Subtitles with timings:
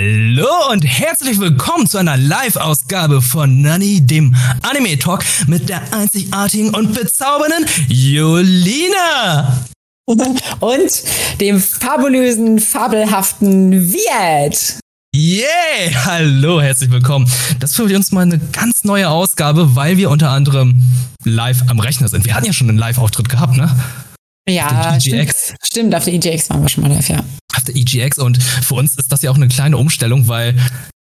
[0.00, 6.94] Hallo und herzlich willkommen zu einer Live-Ausgabe von Nani, dem Anime-Talk mit der einzigartigen und
[6.94, 9.60] bezaubernden Julina.
[10.60, 11.02] Und
[11.38, 14.78] dem fabulösen, fabelhaften Viet.
[15.14, 16.04] Yeah!
[16.06, 17.30] Hallo, herzlich willkommen.
[17.58, 20.82] Das für uns mal eine ganz neue Ausgabe, weil wir unter anderem
[21.24, 22.24] live am Rechner sind.
[22.24, 23.70] Wir hatten ja schon einen Live-Auftritt gehabt, ne?
[24.48, 25.34] Ja, stimmt.
[25.62, 25.94] stimmt.
[25.94, 27.22] Auf der EGX waren wir schon mal live, ja.
[27.64, 30.56] Der EGX und für uns ist das ja auch eine kleine Umstellung, weil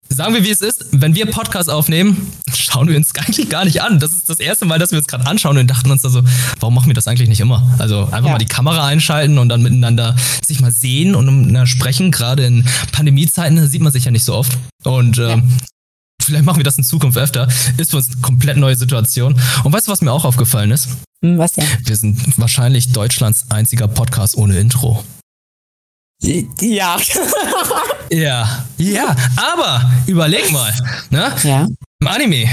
[0.10, 3.82] Sagen wir, wie es ist, wenn wir Podcasts aufnehmen, schauen wir uns eigentlich gar nicht
[3.82, 4.00] an.
[4.00, 6.22] Das ist das erste Mal, dass wir uns gerade anschauen und dachten uns da so,
[6.60, 7.76] warum machen wir das eigentlich nicht immer?
[7.80, 8.32] Also einfach ja.
[8.32, 10.16] mal die Kamera einschalten und dann miteinander
[10.46, 12.12] sich mal sehen und na, sprechen.
[12.12, 14.56] Gerade in Pandemiezeiten sieht man sich ja nicht so oft.
[14.84, 15.42] Und ähm, ja.
[16.22, 17.48] vielleicht machen wir das in Zukunft öfter.
[17.78, 19.40] Ist für uns eine komplett neue Situation.
[19.64, 20.90] Und weißt du, was mir auch aufgefallen ist?
[21.24, 21.66] Hm, was denn?
[21.86, 25.04] Wir sind wahrscheinlich Deutschlands einziger Podcast ohne Intro.
[26.62, 26.98] Ja.
[28.10, 30.74] ja, ja, aber überleg mal,
[31.10, 31.34] ne?
[31.44, 31.68] Ja.
[32.00, 32.48] Im Anime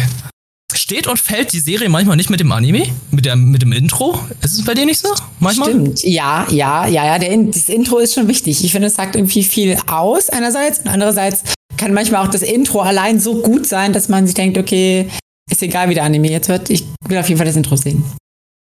[0.74, 4.18] steht und fällt die Serie manchmal nicht mit dem Anime, mit, der, mit dem Intro.
[4.42, 5.08] Ist es bei dir nicht so?
[5.38, 5.68] Manchmal?
[5.70, 7.18] Stimmt, ja, ja, ja, ja.
[7.18, 8.64] Der, das Intro ist schon wichtig.
[8.64, 10.80] Ich finde, es sagt irgendwie viel aus, einerseits.
[10.80, 11.44] Und andererseits
[11.76, 15.08] kann manchmal auch das Intro allein so gut sein, dass man sich denkt, okay,
[15.50, 16.70] ist egal, wie der Anime jetzt wird.
[16.70, 18.02] Ich will auf jeden Fall das Intro sehen.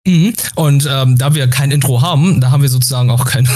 [0.07, 0.33] Mhm.
[0.55, 3.47] Und ähm, da wir kein Intro haben, da haben wir sozusagen auch kein,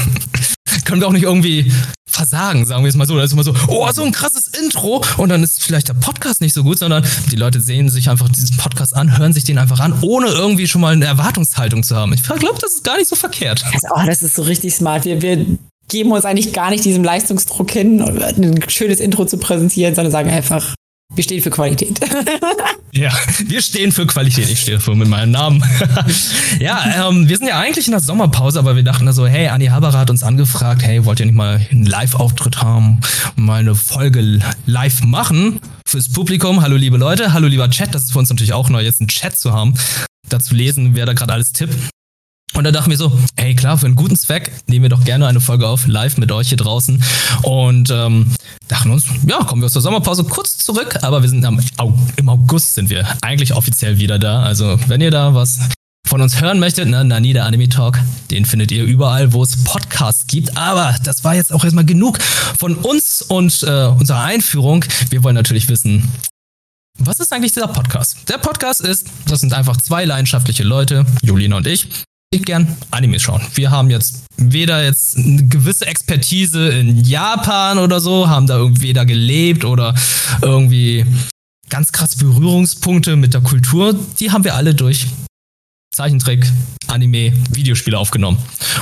[0.86, 1.72] können wir auch nicht irgendwie
[2.06, 3.16] versagen, sagen wir es mal so.
[3.16, 6.42] Da ist immer so, oh, so ein krasses Intro und dann ist vielleicht der Podcast
[6.42, 9.58] nicht so gut, sondern die Leute sehen sich einfach diesen Podcast an, hören sich den
[9.58, 12.14] einfach an, ohne irgendwie schon mal eine Erwartungshaltung zu haben.
[12.14, 13.64] Ich glaube, das ist gar nicht so verkehrt.
[13.66, 15.06] Also, oh, das ist so richtig smart.
[15.06, 15.46] Wir, wir
[15.88, 20.30] geben uns eigentlich gar nicht diesem Leistungsdruck hin, ein schönes Intro zu präsentieren, sondern sagen
[20.30, 20.76] einfach,
[21.16, 22.00] wir stehen für Qualität.
[22.94, 23.12] ja,
[23.46, 24.50] wir stehen für Qualität.
[24.50, 25.64] Ich stehe für mit meinem Namen.
[26.60, 29.48] ja, ähm, wir sind ja eigentlich in der Sommerpause, aber wir dachten da so, hey,
[29.48, 33.02] Anni Haberer hat uns angefragt, hey, wollt ihr nicht mal einen Live-Auftritt haben
[33.36, 36.62] mal eine Folge live machen fürs Publikum?
[36.62, 37.94] Hallo liebe Leute, hallo lieber Chat.
[37.94, 39.74] Das ist für uns natürlich auch neu, jetzt einen Chat zu haben,
[40.30, 41.76] da zu lesen, wer da gerade alles tippt.
[42.54, 45.28] Und da dachten wir so, ey klar, für einen guten Zweck nehmen wir doch gerne
[45.28, 47.02] eine Folge auf, live mit euch hier draußen.
[47.44, 48.34] Und ähm,
[48.68, 51.60] dachten uns, ja, kommen wir aus der Sommerpause kurz zurück, aber wir sind am,
[52.16, 54.42] im August sind wir eigentlich offiziell wieder da.
[54.42, 55.60] Also wenn ihr da was
[56.10, 58.00] von uns hören möchtet, ne, der Anime Talk,
[58.32, 60.58] den findet ihr überall, wo es Podcasts gibt.
[60.58, 62.18] Aber das war jetzt auch erstmal genug
[62.58, 64.84] von uns und äh, unserer Einführung.
[65.12, 66.12] Wir wollen natürlich wissen,
[66.98, 68.28] was ist eigentlich dieser Podcast?
[68.28, 73.24] Der Podcast ist, das sind einfach zwei leidenschaftliche Leute, Julina und ich, ich gern Animes
[73.24, 73.42] schauen.
[73.56, 78.94] Wir haben jetzt weder jetzt eine gewisse Expertise in Japan oder so, haben da irgendwie
[78.94, 79.96] gelebt oder
[80.42, 81.06] irgendwie
[81.70, 83.96] ganz krass Berührungspunkte mit der Kultur.
[84.20, 85.08] Die haben wir alle durch
[85.92, 86.46] Zeichentrick,
[86.88, 88.38] Anime, Videospiele aufgenommen.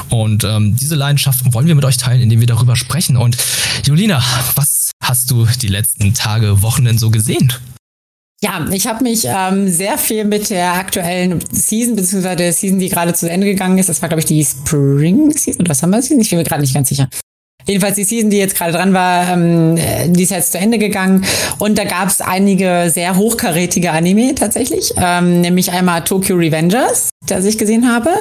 [0.10, 3.16] Und ähm, diese Leidenschaften wollen wir mit euch teilen, indem wir darüber sprechen.
[3.16, 3.38] Und
[3.86, 4.22] Julina,
[4.56, 7.54] was hast du die letzten Tage, Wochen denn so gesehen?
[8.44, 12.90] Ja, ich habe mich ähm, sehr viel mit der aktuellen Season, beziehungsweise der Season, die
[12.90, 15.90] gerade zu Ende gegangen ist, das war, glaube ich, die Spring Season, oder was haben
[15.90, 16.22] wir Season?
[16.22, 17.10] Ich bin mir gerade nicht ganz sicher.
[17.66, 19.76] Jedenfalls die Season, die jetzt gerade dran war, ähm,
[20.14, 21.26] die ist jetzt zu Ende gegangen.
[21.58, 24.94] Und da gab es einige sehr hochkarätige Anime tatsächlich.
[24.96, 28.12] Ähm, nämlich einmal Tokyo Revengers, das ich gesehen habe.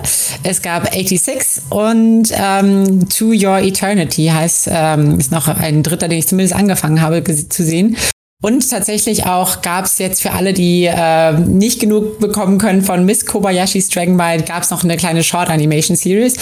[0.43, 6.19] Es gab 86 und ähm, To Your Eternity heißt, ähm, ist noch ein dritter, den
[6.19, 7.97] ich zumindest angefangen habe zu sehen.
[8.43, 13.05] Und tatsächlich auch gab es jetzt für alle, die äh, nicht genug bekommen können von
[13.05, 16.37] Miss Kobayashis Dragon Ball, gab es noch eine kleine Short Animation Series.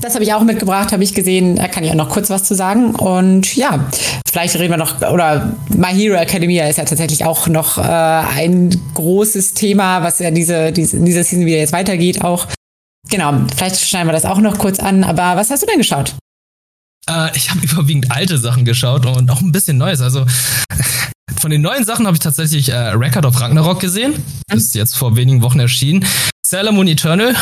[0.00, 1.56] Das habe ich auch mitgebracht, habe ich gesehen.
[1.56, 2.94] Da kann ich auch noch kurz was zu sagen.
[2.94, 3.86] Und ja,
[4.30, 8.74] vielleicht reden wir noch, oder My Hero Academia ist ja tatsächlich auch noch äh, ein
[8.94, 12.46] großes Thema, was ja diese, diese, in dieser Season wieder jetzt weitergeht auch.
[13.10, 15.04] Genau, vielleicht schneiden wir das auch noch kurz an.
[15.04, 16.14] Aber was hast du denn geschaut?
[17.08, 20.00] Äh, ich habe überwiegend alte Sachen geschaut und auch ein bisschen Neues.
[20.00, 20.24] Also
[21.40, 24.14] von den neuen Sachen habe ich tatsächlich äh, Record of Ragnarok gesehen.
[24.48, 26.04] Das ist jetzt vor wenigen Wochen erschienen.
[26.44, 27.34] Sailor Moon Eternal,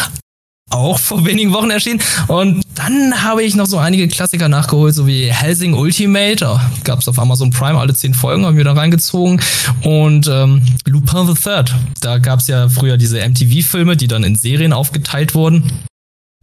[0.70, 2.00] auch vor wenigen Wochen erschienen.
[2.28, 6.46] Und dann habe ich noch so einige Klassiker nachgeholt, so wie Helsing Ultimate.
[6.46, 9.40] Oh, Gab es auf Amazon Prime alle zehn Folgen, haben wir da reingezogen.
[9.82, 11.75] Und ähm, Lupin the Third.
[12.00, 15.70] Da gab es ja früher diese MTV-Filme, die dann in Serien aufgeteilt wurden.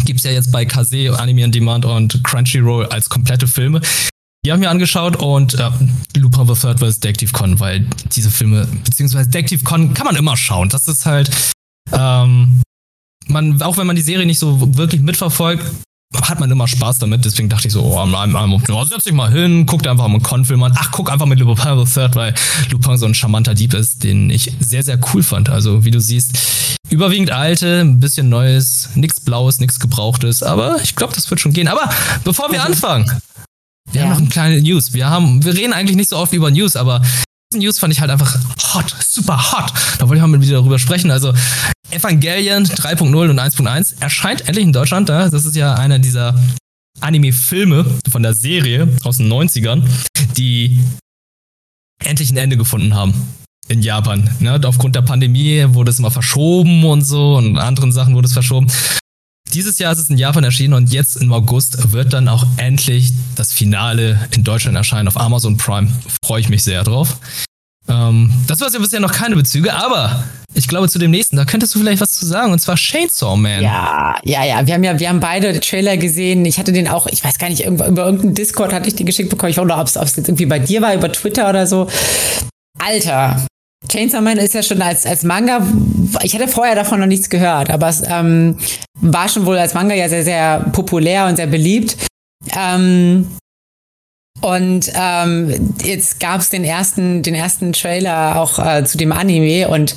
[0.05, 3.81] Gibt es ja jetzt bei Kase, Anime on Demand und Crunchyroll als komplette Filme.
[4.45, 5.69] Die haben wir angeschaut und äh,
[6.37, 6.99] Lupin the Third vs.
[6.99, 10.69] Detective Con, weil diese Filme, beziehungsweise Detective Con kann man immer schauen.
[10.69, 11.29] Das ist halt,
[11.91, 12.61] ähm,
[13.27, 15.63] man, auch wenn man die Serie nicht so wirklich mitverfolgt,
[16.21, 17.25] hat man immer Spaß damit.
[17.25, 19.91] Deswegen dachte ich so, oh, am, am, am, oh, setz dich mal hin, guck dir
[19.91, 20.73] einfach mal einen Con-Film an.
[20.75, 22.33] Ach, guck einfach mit Lupin the Third, weil
[22.69, 25.49] Lupin so ein charmanter Dieb ist, den ich sehr, sehr cool fand.
[25.49, 30.43] Also, wie du siehst, überwiegend alte, ein bisschen Neues, nichts Blaues, nichts Gebrauchtes.
[30.43, 31.67] Aber ich glaube, das wird schon gehen.
[31.67, 31.89] Aber
[32.23, 33.11] bevor wir anfangen,
[33.91, 34.07] Wir ja.
[34.07, 34.93] haben noch eine kleine News.
[34.93, 37.01] Wir haben, wir reden eigentlich nicht so oft über News, aber
[37.51, 38.37] diese News fand ich halt einfach
[38.73, 39.71] hot, super hot.
[39.99, 41.11] Da wollte ich mal wieder darüber sprechen.
[41.11, 41.33] Also
[41.89, 45.07] Evangelion 3.0 und 1.1 erscheint endlich in Deutschland.
[45.07, 46.35] Das ist ja einer dieser
[46.99, 49.83] Anime-Filme von der Serie aus den 90ern,
[50.35, 50.79] die
[52.03, 53.13] endlich ein Ende gefunden haben
[53.67, 54.29] in Japan.
[54.39, 54.59] Ne?
[54.65, 58.67] Aufgrund der Pandemie wurde es immer verschoben und so und anderen Sachen wurde es verschoben.
[59.53, 63.13] Dieses Jahr ist es in Japan erschienen und jetzt im August wird dann auch endlich
[63.35, 65.89] das Finale in Deutschland erscheinen auf Amazon Prime.
[66.23, 67.17] Freue ich mich sehr drauf.
[67.89, 70.23] Ähm, das war ja bisher noch keine Bezüge, aber
[70.53, 73.37] ich glaube zu dem nächsten, da könntest du vielleicht was zu sagen, und zwar Chainsaw
[73.37, 73.61] Man.
[73.61, 74.65] Ja, ja, ja.
[74.65, 76.43] Wir haben ja, wir haben beide Trailer gesehen.
[76.45, 79.05] Ich hatte den auch, ich weiß gar nicht, über, über irgendeinen Discord hatte ich den
[79.05, 79.51] geschickt bekommen.
[79.51, 81.89] Ich weiß nicht, ob es jetzt irgendwie bei dir war, über Twitter oder so.
[82.79, 83.45] Alter,
[83.89, 85.65] Chainsaw Man ist ja schon als, als Manga,
[86.23, 88.57] ich hatte vorher davon noch nichts gehört, aber es ähm,
[88.99, 91.95] war schon wohl als Manga ja sehr, sehr populär und sehr beliebt.
[92.55, 93.27] Ähm,
[94.41, 99.67] und ähm, jetzt gab es den ersten, den ersten Trailer auch äh, zu dem Anime
[99.69, 99.95] und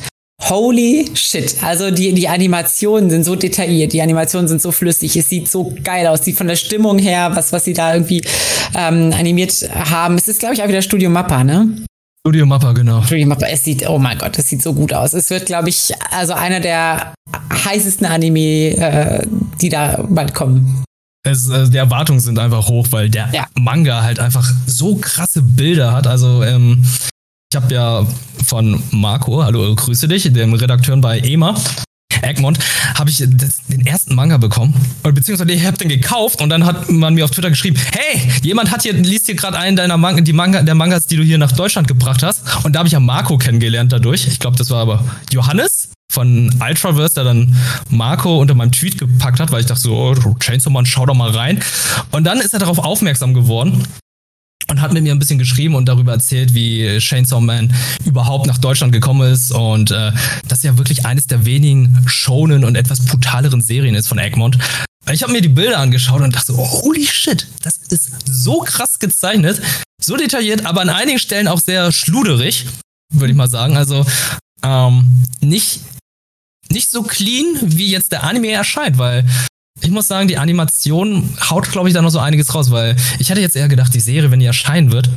[0.49, 1.57] holy shit.
[1.63, 5.75] Also die, die Animationen sind so detailliert, die Animationen sind so flüssig, es sieht so
[5.85, 8.23] geil aus, die von der Stimmung her, was, was sie da irgendwie
[8.75, 10.17] ähm, animiert haben.
[10.17, 11.85] Es ist, glaube ich, auch wieder Studio Mappa, ne?
[12.27, 13.03] Studio Mappa, genau.
[13.03, 15.15] Studio Mappa, es sieht, oh mein Gott, es sieht so gut aus.
[15.15, 17.15] Es wird, glaube ich, also einer der
[17.51, 19.27] heißesten Anime, äh,
[19.61, 20.85] die da bald kommen.
[21.27, 23.47] Es, also die Erwartungen sind einfach hoch, weil der ja.
[23.55, 26.07] Manga halt einfach so krasse Bilder hat.
[26.07, 26.85] Also, ähm,
[27.51, 28.07] ich habe ja
[28.45, 31.55] von Marco, hallo, grüße dich, dem Redakteur bei EMA,
[32.23, 32.59] Egmont,
[32.95, 34.75] habe ich das, den ersten Manga bekommen.
[35.03, 38.71] Beziehungsweise ich habe den gekauft und dann hat man mir auf Twitter geschrieben, hey, jemand
[38.71, 41.39] hat hier, liest hier gerade einen deiner Manga, die Manga, der Mangas, die du hier
[41.39, 42.43] nach Deutschland gebracht hast.
[42.65, 44.27] Und da habe ich ja Marco kennengelernt dadurch.
[44.27, 47.57] Ich glaube, das war aber Johannes von Ultraverse, der dann
[47.89, 51.15] Marco unter meinem Tweet gepackt hat, weil ich dachte so, oh, Chainsaw Man, schau doch
[51.15, 51.61] mal rein.
[52.11, 53.85] Und dann ist er darauf aufmerksam geworden
[54.69, 57.73] und hat mit mir ein bisschen geschrieben und darüber erzählt, wie Chainsaw Man
[58.05, 60.13] überhaupt nach Deutschland gekommen ist und äh,
[60.49, 64.59] das ja wirklich eines der wenigen schonen und etwas brutaleren Serien ist von Egmont.
[65.11, 68.99] Ich habe mir die Bilder angeschaut und dachte so, holy shit, das ist so krass
[68.99, 69.61] gezeichnet,
[70.01, 72.67] so detailliert, aber an einigen Stellen auch sehr schluderig,
[73.13, 73.77] würde ich mal sagen.
[73.77, 74.07] Also
[74.63, 75.81] ähm, nicht
[76.71, 79.27] nicht so clean, wie jetzt der Anime erscheint, weil
[79.81, 83.31] ich muss sagen, die Animation haut, glaube ich, da noch so einiges raus, weil ich
[83.31, 85.09] hatte jetzt eher gedacht, die Serie, wenn die erscheinen wird,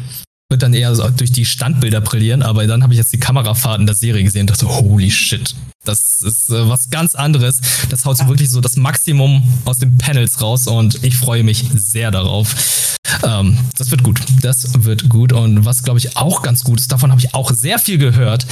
[0.50, 3.88] wird dann eher so durch die Standbilder brillieren, aber dann habe ich jetzt die Kamerafahrten
[3.88, 7.60] der Serie gesehen und dachte, holy shit, das ist äh, was ganz anderes.
[7.90, 11.66] Das haut so wirklich so das Maximum aus den Panels raus und ich freue mich
[11.74, 12.98] sehr darauf.
[13.24, 14.22] Ähm, das wird gut.
[14.42, 15.34] Das wird gut.
[15.34, 18.46] Und was, glaube ich, auch ganz gut ist, davon habe ich auch sehr viel gehört,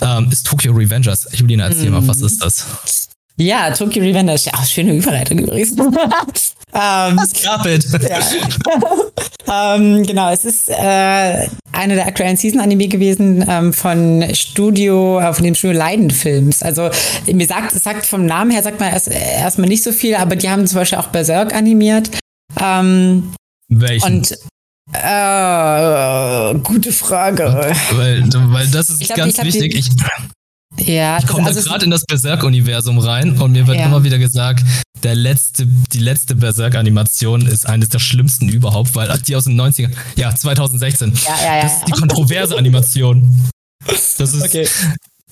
[0.00, 1.28] ähm, ist Tokyo Revengers.
[1.32, 1.92] Julina, erzähl mm.
[1.92, 2.66] mal, was ist das?
[3.36, 4.44] Ja, Tokyo Revengers.
[4.44, 5.72] Ja, schöne Überleitung übrigens.
[6.74, 7.86] ähm, Carpet.
[8.08, 8.20] ja.
[9.76, 15.44] ähm, genau, es ist äh, eine der aktuellen Season-Anime gewesen ähm, von Studio, äh, von
[15.44, 16.62] dem Studio Leiden-Films.
[16.62, 16.90] Also
[17.26, 20.50] mir sagt, sagt vom Namen her sagt man erst erstmal nicht so viel, aber die
[20.50, 22.10] haben zum Beispiel auch Berserk animiert.
[22.60, 23.32] Ähm,
[23.68, 24.16] Welchen?
[24.16, 24.38] Und
[24.92, 27.44] äh, gute Frage.
[27.92, 29.74] Weil, weil das ist glaub, ganz wichtig.
[29.74, 29.88] Ich,
[30.78, 33.86] ja, ich komme also gerade in das Berserk-Universum rein und mir wird ja.
[33.86, 34.64] immer wieder gesagt,
[35.02, 39.90] der letzte, die letzte Berserk-Animation ist eines der schlimmsten überhaupt, weil die aus den 90ern,
[40.16, 41.12] ja, 2016.
[41.12, 41.62] Ja, ja, ja.
[41.62, 43.50] Das ist die kontroverse Animation.
[43.84, 44.68] Das ist, okay.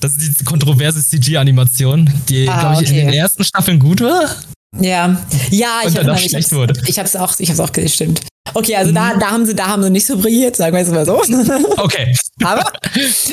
[0.00, 3.00] das ist die kontroverse CG-Animation, die, ah, glaube ich, okay.
[3.00, 4.36] in den ersten Staffeln gut war.
[4.78, 6.80] Ja, ja, ich habe schlecht wurde.
[6.86, 8.20] Ich habe es auch, ich habe auch gestimmt.
[8.54, 8.94] Okay, also mhm.
[8.94, 11.20] da, da haben sie, da haben sie nicht so brilliert, sagen wir es mal so.
[11.76, 12.14] Okay.
[12.42, 12.72] aber,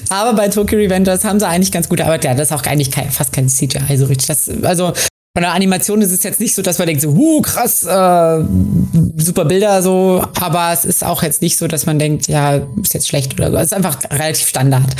[0.10, 2.24] aber bei Tokyo Revengers haben sie eigentlich ganz gute Arbeit.
[2.24, 4.28] Ja, das ist auch eigentlich kein, fast kein CGI so richtig.
[4.28, 4.94] Das, also
[5.38, 8.44] von der Animation ist es jetzt nicht so, dass man denkt so, uh, krass, äh,
[9.18, 12.94] super Bilder so, aber es ist auch jetzt nicht so, dass man denkt, ja, ist
[12.94, 13.58] jetzt schlecht oder so.
[13.58, 14.96] Es ist einfach relativ Standard.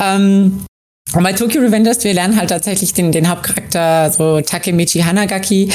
[0.00, 0.64] Ähm,
[1.14, 5.70] und bei Tokyo Revengers, wir lernen halt tatsächlich den, den Hauptcharakter, so Takemichi Hanagaki,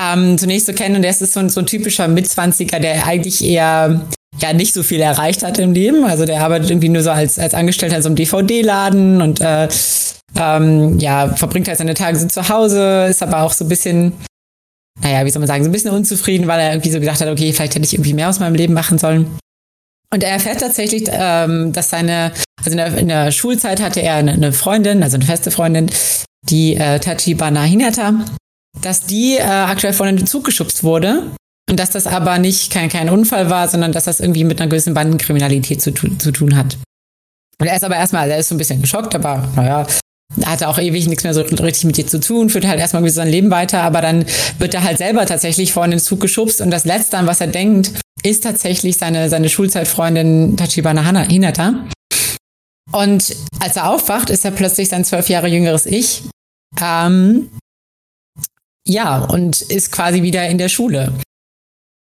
[0.00, 0.96] ähm, zunächst zu so kennen.
[0.96, 4.00] Und der ist so ein, so ein typischer Mitzwanziger, der eigentlich eher
[4.40, 6.04] ja nicht so viel erreicht hat im Leben.
[6.04, 9.68] Also der arbeitet irgendwie nur so als, als Angestellter in so einem DVD-Laden und äh,
[10.36, 14.12] ähm, ja, verbringt halt seine Tage so zu Hause, ist aber auch so ein bisschen,
[15.02, 17.28] naja, wie soll man sagen, so ein bisschen unzufrieden, weil er irgendwie so gedacht hat,
[17.28, 19.26] okay, vielleicht hätte ich irgendwie mehr aus meinem Leben machen sollen.
[20.12, 24.16] Und er erfährt tatsächlich, ähm, dass seine, also in der, in der, Schulzeit hatte er
[24.16, 25.90] eine, Freundin, also eine feste Freundin,
[26.42, 28.24] die äh, Tachibana Hinata,
[28.82, 31.30] dass die äh, aktuell von den Zug geschubst wurde
[31.68, 34.68] und dass das aber nicht kein, kein Unfall war, sondern dass das irgendwie mit einer
[34.68, 36.76] gewissen Bandenkriminalität zu, zu tun hat.
[37.60, 39.86] Und er ist aber erstmal, er ist so ein bisschen geschockt, aber naja,
[40.44, 43.28] hatte auch ewig nichts mehr so richtig mit dir zu tun, führt halt erstmal sein
[43.28, 44.24] Leben weiter, aber dann
[44.58, 47.48] wird er halt selber tatsächlich vor den Zug geschubst und das Letzte, an was er
[47.48, 51.86] denkt, ist tatsächlich seine, seine Schulzeitfreundin Tachibana Hinata.
[52.92, 56.22] Und als er aufwacht, ist er plötzlich sein zwölf Jahre jüngeres Ich.
[56.80, 57.50] Ähm,
[58.86, 61.12] ja, und ist quasi wieder in der Schule.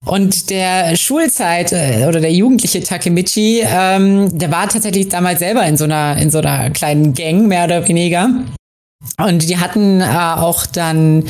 [0.06, 5.76] Und der Schulzeit äh, oder der jugendliche Takemichi, ähm, der war tatsächlich damals selber in
[5.76, 8.30] so einer in so einer kleinen Gang mehr oder weniger.
[9.20, 11.26] Und die hatten äh, auch dann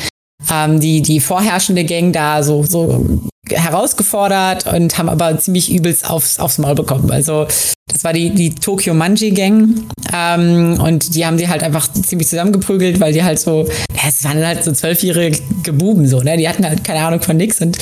[0.52, 3.20] ähm, die die vorherrschende Gang da so so
[3.50, 7.10] herausgefordert und haben aber ziemlich übelst aufs aufs Maul bekommen.
[7.10, 7.46] Also
[7.90, 12.28] das war die die Tokyo Manji Gang ähm, und die haben die halt einfach ziemlich
[12.28, 13.66] zusammengeprügelt, weil die halt so,
[14.06, 16.36] es waren halt so zwölfjährige Gebuben so, ne?
[16.36, 17.78] Die hatten halt keine Ahnung von nix und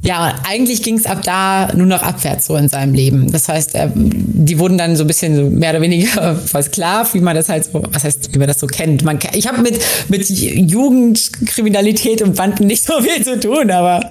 [0.00, 3.32] ja, eigentlich ging es ab da nur noch abwärts so in seinem Leben.
[3.32, 7.34] Das heißt, äh, die wurden dann so ein bisschen mehr oder weniger versklavt, wie man
[7.34, 9.02] das halt so, was heißt, wie man das so kennt.
[9.02, 14.08] Man, ich habe mit, mit Jugendkriminalität und Banden nicht so viel zu tun, aber.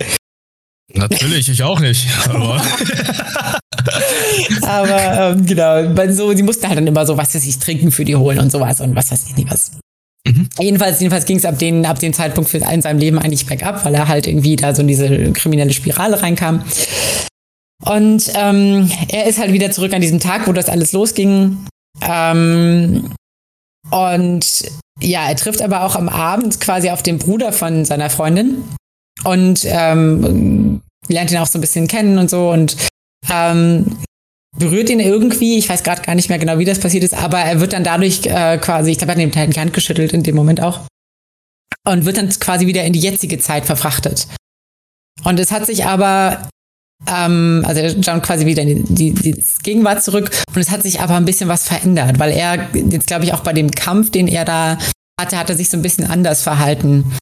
[0.94, 2.08] Natürlich, ich auch nicht.
[2.29, 2.62] Aber,
[4.63, 8.03] aber ähm, genau, so, die mussten halt dann immer so, was weiß ich, trinken für
[8.03, 9.72] die holen und sowas und was weiß ich nicht was.
[10.27, 10.50] Mhm.
[10.60, 11.55] Jedenfalls, jedenfalls ging es ab,
[11.86, 14.81] ab dem Zeitpunkt für in seinem Leben eigentlich bergab, weil er halt irgendwie da so
[14.81, 16.63] in diese kriminelle Spirale reinkam.
[17.84, 21.65] Und ähm, er ist halt wieder zurück an diesem Tag, wo das alles losging.
[22.01, 23.12] Ähm,
[23.91, 28.63] und ja, er trifft aber auch am Abend quasi auf den Bruder von seiner Freundin
[29.24, 32.50] und ähm, lernt ihn auch so ein bisschen kennen und so.
[32.50, 32.75] Und
[33.31, 33.98] ähm,
[34.56, 35.58] berührt ihn irgendwie.
[35.58, 37.84] Ich weiß gerade gar nicht mehr genau, wie das passiert ist, aber er wird dann
[37.84, 40.82] dadurch äh, quasi, ich glaube, er hat ihm die Hand geschüttelt in dem Moment auch.
[41.88, 44.27] Und wird dann quasi wieder in die jetzige Zeit verfrachtet.
[45.24, 46.50] Und es hat sich aber,
[47.08, 50.84] ähm, also er jumpt quasi wieder in die, die, die Gegenwart zurück und es hat
[50.84, 54.12] sich aber ein bisschen was verändert, weil er jetzt, glaube ich, auch bei dem Kampf,
[54.12, 54.77] den er da
[55.20, 57.16] hatte, hat er sich so ein bisschen anders verhalten.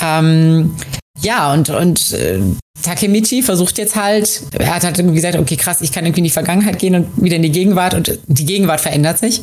[0.00, 0.74] Ähm,
[1.20, 2.40] ja, und, und äh,
[2.82, 6.24] Takemichi versucht jetzt halt, er hat halt irgendwie gesagt, okay, krass, ich kann irgendwie in
[6.24, 9.42] die Vergangenheit gehen und wieder in die Gegenwart und die Gegenwart verändert sich.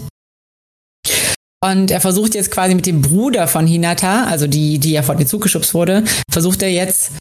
[1.63, 5.15] Und er versucht jetzt quasi mit dem Bruder von Hinata, also die, die ja vor
[5.15, 7.13] den Zug geschubst wurde, versucht er jetzt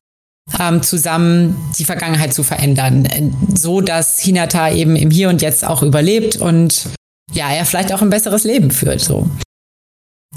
[0.58, 3.08] ähm, zusammen die Vergangenheit zu verändern,
[3.54, 6.88] so dass Hinata eben im Hier und Jetzt auch überlebt und
[7.32, 9.30] ja, er vielleicht auch ein besseres Leben führt, so.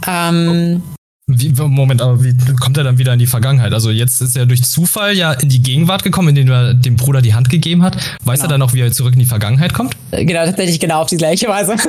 [0.07, 0.83] Ähm,
[1.27, 3.73] wie, Moment, aber wie kommt er dann wieder in die Vergangenheit?
[3.73, 7.21] Also jetzt ist er durch Zufall ja in die Gegenwart gekommen, indem er dem Bruder
[7.21, 7.97] die Hand gegeben hat.
[8.23, 8.45] Weiß genau.
[8.45, 9.95] er dann auch, wie er zurück in die Vergangenheit kommt?
[10.11, 11.75] Genau, tatsächlich genau auf die gleiche Weise.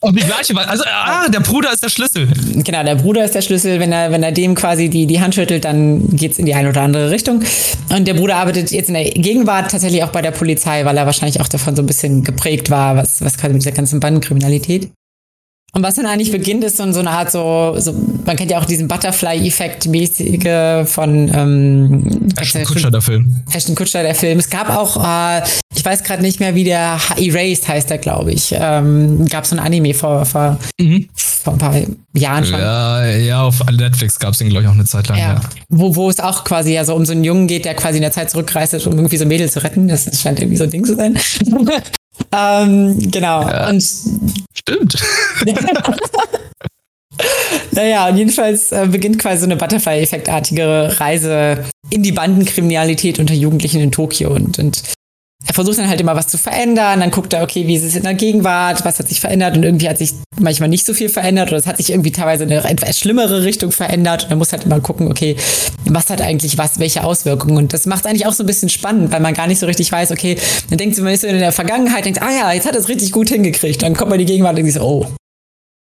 [0.00, 0.68] Auf die gleiche Weise.
[0.68, 2.28] Also, ah, der Bruder ist der Schlüssel.
[2.56, 3.80] Genau, der Bruder ist der Schlüssel.
[3.80, 6.68] Wenn er, wenn er dem quasi die, die Hand schüttelt, dann geht's in die eine
[6.68, 7.42] oder andere Richtung.
[7.88, 11.06] Und der Bruder arbeitet jetzt in der Gegenwart tatsächlich auch bei der Polizei, weil er
[11.06, 14.90] wahrscheinlich auch davon so ein bisschen geprägt war, was, was quasi mit dieser ganzen Bandenkriminalität.
[15.74, 17.92] Und was dann eigentlich beginnt, ist so, so eine Art so, so,
[18.24, 23.42] man kennt ja auch diesen Butterfly-Effekt mäßige von ähm, Ashton Kutscher, der Film.
[23.52, 24.38] Ashton Kutscher, der Film.
[24.38, 25.42] Es gab auch, äh,
[25.74, 28.54] ich weiß gerade nicht mehr, wie der Erased heißt der, glaube ich.
[28.56, 31.08] Ähm, gab so ein Anime vor, vor, mhm.
[31.16, 31.74] vor ein paar
[32.12, 32.60] Jahren schon.
[32.60, 35.18] Ja, ja auf Netflix gab es den, glaube ich, auch eine Zeit lang.
[35.18, 35.34] Ja.
[35.34, 35.40] ja.
[35.70, 38.02] Wo, wo es auch quasi ja so um so einen Jungen geht, der quasi in
[38.02, 39.88] der Zeit zurückreist, um irgendwie so ein Mädel zu retten.
[39.88, 41.18] Das scheint irgendwie so ein Ding zu sein.
[42.32, 43.42] ähm, genau.
[43.42, 43.70] Ja.
[43.70, 43.84] Und
[44.68, 44.96] Stimmt.
[47.72, 53.80] naja, und jedenfalls äh, beginnt quasi so eine Butterfly-Effektartige Reise in die Bandenkriminalität unter Jugendlichen
[53.80, 54.82] in Tokio und, und
[55.46, 57.96] er versucht dann halt immer was zu verändern, dann guckt er, okay, wie ist es
[57.96, 61.08] in der Gegenwart, was hat sich verändert und irgendwie hat sich manchmal nicht so viel
[61.08, 64.36] verändert oder es hat sich irgendwie teilweise in eine etwas schlimmere Richtung verändert und er
[64.36, 65.36] muss halt immer gucken, okay,
[65.84, 69.12] was hat eigentlich was, welche Auswirkungen und das macht eigentlich auch so ein bisschen spannend,
[69.12, 70.36] weil man gar nicht so richtig weiß, okay,
[70.70, 72.88] dann denkt man ist so in der Vergangenheit, denkt, ah ja, jetzt hat er es
[72.88, 75.06] richtig gut hingekriegt, dann kommt man in die Gegenwart und denkt so, oh,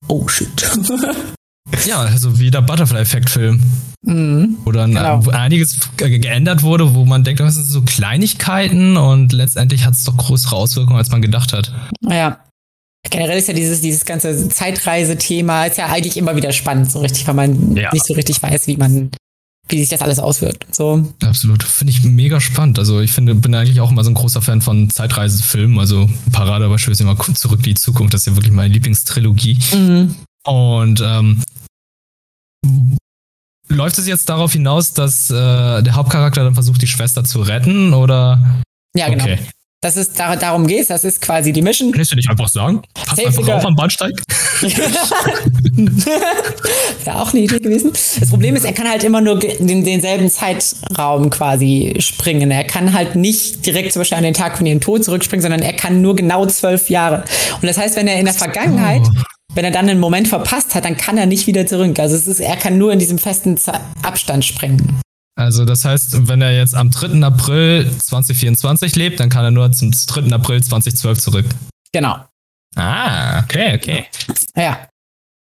[0.07, 0.49] oh shit.
[1.85, 3.61] Ja, also wie der Butterfly-Effekt-Film.
[4.03, 5.21] Mhm, wo dann genau.
[5.31, 10.15] einiges geändert wurde, wo man denkt, das sind so Kleinigkeiten und letztendlich hat es doch
[10.15, 11.73] größere Auswirkungen, als man gedacht hat.
[12.01, 12.39] Ja.
[13.09, 17.27] Generell ist ja dieses, dieses ganze Zeitreise-Thema ist ja eigentlich immer wieder spannend, so richtig,
[17.27, 17.91] weil man ja.
[17.91, 19.11] nicht so richtig weiß, wie man,
[19.69, 20.65] wie sich das alles auswirkt.
[20.71, 21.13] So.
[21.23, 21.63] Absolut.
[21.63, 22.79] Finde ich mega spannend.
[22.79, 25.79] Also ich finde, bin eigentlich auch immer so ein großer Fan von Zeitreisefilmen.
[25.79, 28.13] Also Paradebeispiel ist immer zurück in die Zukunft.
[28.13, 29.57] Das ist ja wirklich meine Lieblingstrilogie.
[29.73, 30.15] Mhm.
[30.43, 31.41] Und ähm,
[33.69, 35.33] läuft es jetzt darauf hinaus, dass äh,
[35.83, 38.61] der Hauptcharakter dann versucht, die Schwester zu retten, oder?
[38.95, 39.23] Ja, genau.
[39.23, 39.39] Okay.
[39.81, 41.91] Das ist, da, darum geht das ist quasi die Mission.
[41.91, 42.81] Kannst du nicht einfach sagen?
[42.95, 44.19] Passt einfach auf am Bahnsteig?
[47.03, 47.91] Wäre auch eine Idee gewesen.
[47.93, 52.49] Das Problem ist, er kann halt immer nur in denselben Zeitraum quasi springen.
[52.49, 55.61] Er kann halt nicht direkt zum Beispiel an den Tag von ihrem Tod zurückspringen, sondern
[55.61, 57.23] er kann nur genau zwölf Jahre.
[57.61, 59.03] Und das heißt, wenn er in der Vergangenheit
[59.57, 61.97] wenn er dann einen Moment verpasst hat, dann kann er nicht wieder zurück.
[61.99, 63.57] Also es ist, er kann nur in diesem festen
[64.03, 65.01] Abstand springen.
[65.35, 67.23] Also das heißt, wenn er jetzt am 3.
[67.23, 70.31] April 2024 lebt, dann kann er nur zum 3.
[70.31, 71.45] April 2012 zurück.
[71.91, 72.17] Genau.
[72.75, 74.05] Ah, okay, okay.
[74.55, 74.87] Ja.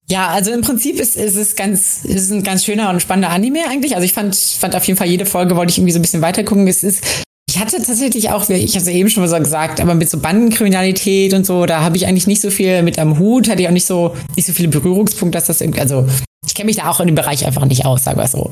[0.09, 3.69] Ja, also im Prinzip ist, ist es ganz, ist ein ganz schöner und spannender Anime
[3.69, 3.95] eigentlich.
[3.95, 6.21] Also ich fand, fand auf jeden Fall jede Folge wollte ich irgendwie so ein bisschen
[6.21, 6.67] weiter gucken.
[6.67, 9.93] Es ist, ich hatte tatsächlich auch, ich habe es eben schon mal so gesagt, aber
[9.93, 13.47] mit so Bandenkriminalität und so, da habe ich eigentlich nicht so viel mit am Hut,
[13.47, 16.07] hatte ich auch nicht so, nicht so viele Berührungspunkte, dass das irgendwie, also
[16.47, 18.49] ich kenne mich da auch in dem Bereich einfach nicht aus, sag mal so.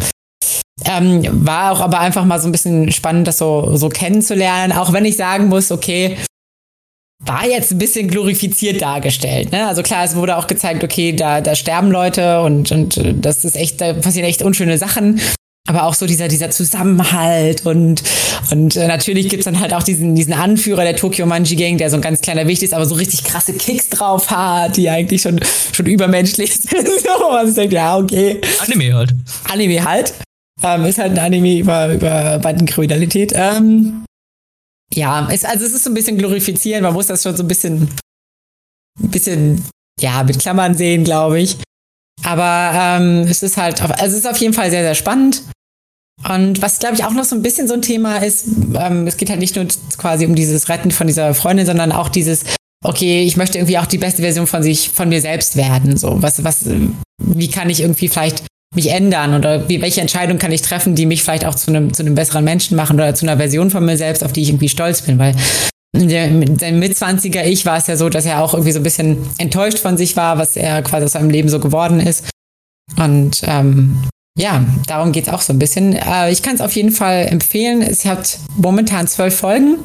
[0.86, 4.94] Ähm, war auch aber einfach mal so ein bisschen spannend, das so, so kennenzulernen, auch
[4.94, 6.18] wenn ich sagen muss, okay,
[7.26, 9.52] war jetzt ein bisschen glorifiziert dargestellt.
[9.52, 9.66] Ne?
[9.66, 13.46] Also klar, es wurde auch gezeigt, okay, da, da sterben Leute und, und äh, das
[13.46, 15.20] ist echt, da passieren echt unschöne Sachen.
[15.68, 18.02] Aber auch so dieser, dieser Zusammenhalt und,
[18.50, 21.92] und äh, natürlich gibt's dann halt auch diesen, diesen Anführer der Tokyo Manji Gang, der
[21.92, 25.22] so ein ganz kleiner Wicht ist, aber so richtig krasse Kicks drauf hat, die eigentlich
[25.22, 25.40] schon,
[25.72, 26.88] schon übermenschlich sind.
[26.88, 28.42] so, was ich denke, ja, okay.
[28.60, 29.14] Anime halt.
[29.52, 30.14] Anime halt.
[30.64, 33.32] Ähm, ist halt ein Anime über, über Bandenkriminalität.
[33.36, 34.04] Ähm,
[34.94, 36.84] ja, es, also es ist so ein bisschen glorifizieren.
[36.84, 37.88] Man muss das schon so ein bisschen,
[39.00, 39.64] ein bisschen,
[40.00, 41.58] ja, mit Klammern sehen, glaube ich.
[42.32, 45.44] Aber ähm, es ist halt, auf, also es ist auf jeden Fall sehr, sehr spannend.
[46.30, 48.46] Und was, glaube ich, auch noch so ein bisschen so ein Thema ist,
[48.76, 49.66] ähm, es geht halt nicht nur
[49.98, 52.46] quasi um dieses Retten von dieser Freundin, sondern auch dieses,
[52.86, 55.98] okay, ich möchte irgendwie auch die beste Version von sich, von mir selbst werden.
[55.98, 56.66] So, was, was,
[57.18, 61.06] wie kann ich irgendwie vielleicht mich ändern oder wie, welche Entscheidung kann ich treffen, die
[61.06, 63.84] mich vielleicht auch zu einem, zu einem besseren Menschen machen oder zu einer Version von
[63.84, 65.36] mir selbst, auf die ich irgendwie stolz bin, weil
[65.94, 69.80] sein Mitzwanziger Ich war es ja so, dass er auch irgendwie so ein bisschen enttäuscht
[69.80, 72.30] von sich war, was er quasi aus seinem Leben so geworden ist.
[72.98, 74.02] Und ähm,
[74.38, 75.94] ja, darum geht's auch so ein bisschen.
[75.94, 77.82] Äh, ich kann es auf jeden Fall empfehlen.
[77.82, 79.78] Es hat momentan zwölf Folgen.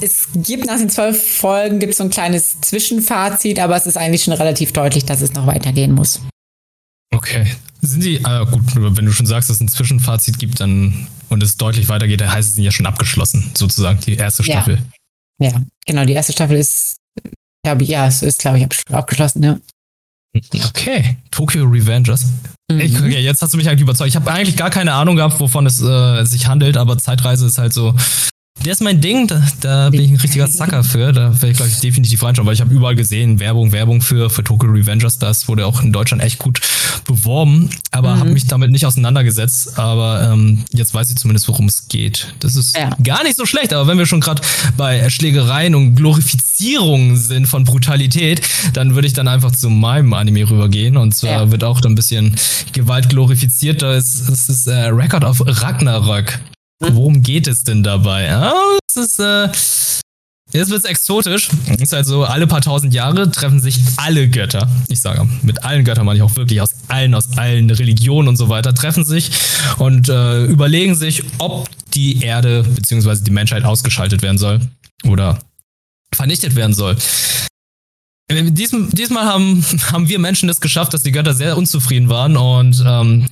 [0.00, 4.24] Es gibt nach den zwölf Folgen gibt so ein kleines Zwischenfazit, aber es ist eigentlich
[4.24, 6.20] schon relativ deutlich, dass es noch weitergehen muss.
[7.12, 7.46] Okay.
[7.80, 11.42] Sind die, ah, gut, wenn du schon sagst, dass es ein Zwischenfazit gibt, dann und
[11.42, 14.82] es deutlich weitergeht, dann heißt es ja schon abgeschlossen, sozusagen, die erste Staffel.
[15.40, 16.96] Ja, ja genau, die erste Staffel ist,
[17.64, 19.58] glaube ich, ja, es ist, glaube ich, abgeschlossen, ja.
[20.66, 22.26] Okay, Tokyo Revengers.
[22.70, 22.80] Mhm.
[22.80, 24.08] Ich, okay, jetzt hast du mich eigentlich überzeugt.
[24.08, 27.58] Ich habe eigentlich gar keine Ahnung gehabt, wovon es äh, sich handelt, aber Zeitreise ist
[27.58, 27.94] halt so
[28.64, 31.12] der ist mein Ding, da, da bin ich ein richtiger Sucker für.
[31.12, 34.30] Da werde ich, glaube ich, definitiv reinschauen, weil ich habe überall gesehen, Werbung, Werbung für,
[34.30, 35.18] für Tokyo Revengers.
[35.18, 36.60] Das wurde auch in Deutschland echt gut
[37.04, 38.20] beworben, aber mhm.
[38.20, 39.78] habe mich damit nicht auseinandergesetzt.
[39.78, 42.34] Aber ähm, jetzt weiß ich zumindest, worum es geht.
[42.38, 42.90] Das ist ja.
[43.02, 44.42] gar nicht so schlecht, aber wenn wir schon gerade
[44.76, 48.42] bei Schlägereien und Glorifizierungen sind von Brutalität,
[48.74, 50.96] dann würde ich dann einfach zu meinem Anime rübergehen.
[50.96, 51.50] Und zwar ja.
[51.50, 52.36] wird auch da ein bisschen
[52.72, 53.82] Gewalt glorifiziert.
[53.82, 56.38] Da ist, das ist äh, Record of Ragnarök.
[56.90, 58.24] Worum geht es denn dabei?
[58.24, 58.52] Ja,
[58.88, 59.48] es ist, äh,
[60.54, 61.48] Jetzt wird's exotisch.
[61.66, 64.68] Es ist halt so, alle paar tausend Jahre treffen sich alle Götter.
[64.88, 68.36] Ich sage, mit allen Göttern meine ich auch wirklich aus allen, aus allen Religionen und
[68.36, 69.30] so weiter, treffen sich
[69.78, 73.24] und äh, überlegen sich, ob die Erde bzw.
[73.24, 74.60] die Menschheit ausgeschaltet werden soll
[75.04, 75.38] oder
[76.14, 76.96] vernichtet werden soll.
[78.30, 83.26] Diesmal haben, haben wir Menschen es geschafft, dass die Götter sehr unzufrieden waren und ähm,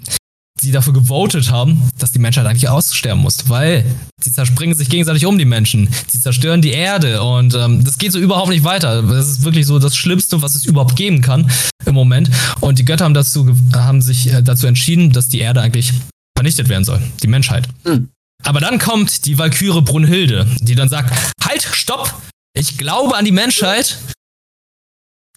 [0.62, 3.84] die dafür gewotet haben, dass die Menschheit eigentlich aussterben muss, weil
[4.20, 8.12] sie zerspringen sich gegenseitig um die Menschen, sie zerstören die Erde und ähm, das geht
[8.12, 9.02] so überhaupt nicht weiter.
[9.02, 11.50] Das ist wirklich so das Schlimmste, was es überhaupt geben kann
[11.86, 12.30] im Moment.
[12.60, 15.92] Und die Götter haben dazu haben sich äh, dazu entschieden, dass die Erde eigentlich
[16.36, 17.68] vernichtet werden soll, die Menschheit.
[17.84, 18.10] Mhm.
[18.42, 21.12] Aber dann kommt die Walküre Brunhilde, die dann sagt:
[21.44, 22.14] Halt, stopp!
[22.54, 23.98] Ich glaube an die Menschheit.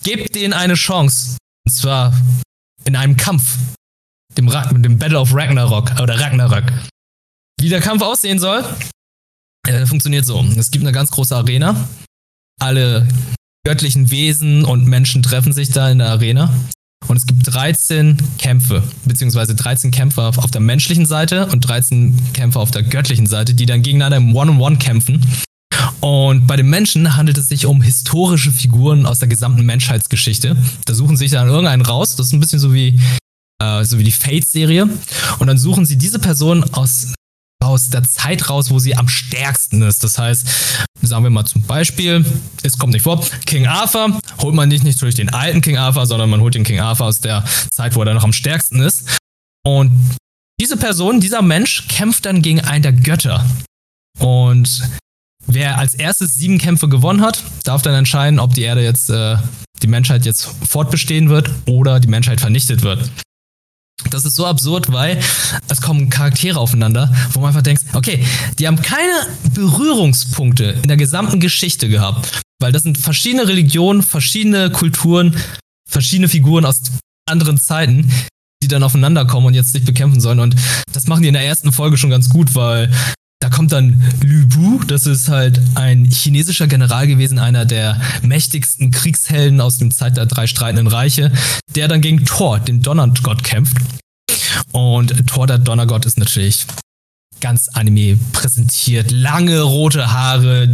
[0.04, 1.38] Gebt denen eine Chance.
[1.66, 2.14] Und zwar
[2.84, 3.58] in einem Kampf
[4.38, 4.50] dem,
[4.82, 6.72] dem Battle of Ragnarok oder Ragnarök.
[7.60, 8.64] Wie der Kampf aussehen soll,
[9.68, 10.44] äh, funktioniert so.
[10.58, 11.88] Es gibt eine ganz große Arena.
[12.60, 13.08] Alle
[13.66, 16.54] göttlichen Wesen und Menschen treffen sich da in der Arena.
[17.08, 22.60] Und es gibt 13 Kämpfe, beziehungsweise 13 Kämpfer auf der menschlichen Seite und 13 Kämpfer
[22.60, 25.26] auf der göttlichen Seite, die dann gegeneinander im One-on-One -on -One kämpfen.
[26.00, 30.56] Und bei den Menschen handelt es sich um historische Figuren aus der gesamten Menschheitsgeschichte.
[30.86, 32.16] Da suchen sich dann irgendeinen raus.
[32.16, 33.00] Das ist ein bisschen so wie
[33.64, 34.88] äh, so wie die Fate-Serie.
[35.40, 37.14] Und dann suchen sie diese Person aus,
[37.64, 40.04] aus der Zeit raus, wo sie am stärksten ist.
[40.04, 40.48] Das heißt,
[41.02, 42.26] sagen wir mal zum Beispiel,
[42.64, 46.06] es kommt nicht vor, King Arthur holt man nicht, nicht durch den alten King Arthur,
[46.06, 49.20] sondern man holt den King Arthur aus der Zeit, wo er noch am stärksten ist.
[49.66, 49.92] Und
[50.60, 53.46] diese Person, dieser Mensch kämpft dann gegen einen der Götter.
[54.20, 54.84] Und
[55.46, 59.38] wer als erstes sieben Kämpfe gewonnen hat, darf dann entscheiden, ob die Erde jetzt, äh,
[59.82, 63.10] die Menschheit jetzt fortbestehen wird oder die Menschheit vernichtet wird.
[64.10, 65.20] Das ist so absurd, weil
[65.70, 68.26] es kommen Charaktere aufeinander, wo man einfach denkt, okay,
[68.60, 72.42] die haben keine Berührungspunkte in der gesamten Geschichte gehabt.
[72.62, 75.36] Weil das sind verschiedene Religionen, verschiedene Kulturen,
[75.90, 76.82] verschiedene Figuren aus
[77.26, 78.10] anderen Zeiten,
[78.62, 80.40] die dann aufeinander kommen und jetzt sich bekämpfen sollen.
[80.40, 80.56] Und
[80.92, 82.92] das machen die in der ersten Folge schon ganz gut, weil
[83.54, 89.62] kommt dann Lü Bu, das ist halt ein chinesischer General gewesen, einer der mächtigsten Kriegshelden
[89.62, 91.32] aus dem Zeit der drei streitenden Reiche,
[91.76, 93.78] der dann gegen Thor, den Donnergott, kämpft.
[94.72, 96.66] Und Thor, der Donnergott, ist natürlich
[97.42, 99.12] ganz Anime präsentiert.
[99.12, 100.68] Lange rote Haare,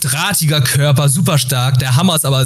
[0.00, 1.78] drahtiger Körper, super stark.
[1.78, 2.44] Der Hammer ist aber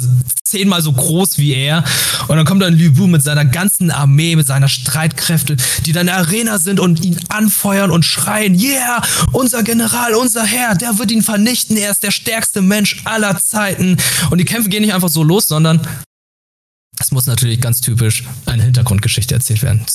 [0.51, 1.83] zehnmal so groß wie er.
[2.27, 6.01] Und dann kommt dann Lü Bu mit seiner ganzen Armee, mit seiner Streitkräfte, die dann
[6.01, 10.99] in der Arena sind und ihn anfeuern und schreien, yeah, unser General, unser Herr, der
[10.99, 11.77] wird ihn vernichten.
[11.77, 13.97] Er ist der stärkste Mensch aller Zeiten.
[14.29, 15.81] Und die Kämpfe gehen nicht einfach so los, sondern
[16.99, 19.85] es muss natürlich ganz typisch eine Hintergrundgeschichte erzählt werden.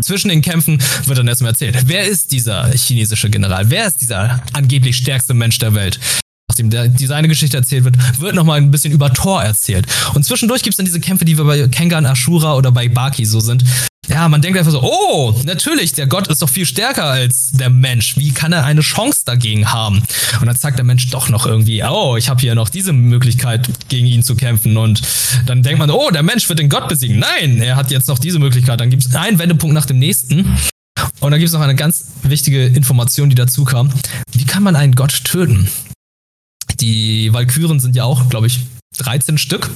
[0.00, 3.68] Zwischen den Kämpfen wird dann erstmal erzählt, wer ist dieser chinesische General?
[3.68, 6.00] Wer ist dieser angeblich stärkste Mensch der Welt?
[6.48, 9.86] Nachdem der, diese eine Geschichte erzählt wird, wird nochmal ein bisschen über Thor erzählt.
[10.14, 13.24] Und zwischendurch gibt es dann diese Kämpfe, die wir bei Kengan Ashura oder bei Baki
[13.24, 13.64] so sind,
[14.08, 17.70] ja, man denkt einfach so, oh, natürlich, der Gott ist doch viel stärker als der
[17.70, 18.16] Mensch.
[18.16, 20.02] Wie kann er eine Chance dagegen haben?
[20.40, 23.68] Und dann sagt der Mensch doch noch irgendwie, oh, ich habe hier noch diese Möglichkeit,
[23.88, 24.76] gegen ihn zu kämpfen.
[24.76, 25.02] Und
[25.46, 27.18] dann denkt man, oh, der Mensch wird den Gott besiegen.
[27.18, 28.80] Nein, er hat jetzt noch diese Möglichkeit.
[28.80, 30.56] Dann gibt es einen Wendepunkt nach dem nächsten.
[31.20, 33.92] Und dann gibt es noch eine ganz wichtige Information, die dazu kam.
[34.32, 35.68] Wie kann man einen Gott töten?
[36.80, 38.60] Die Walküren sind ja auch, glaube ich,
[38.98, 39.70] 13 Stück.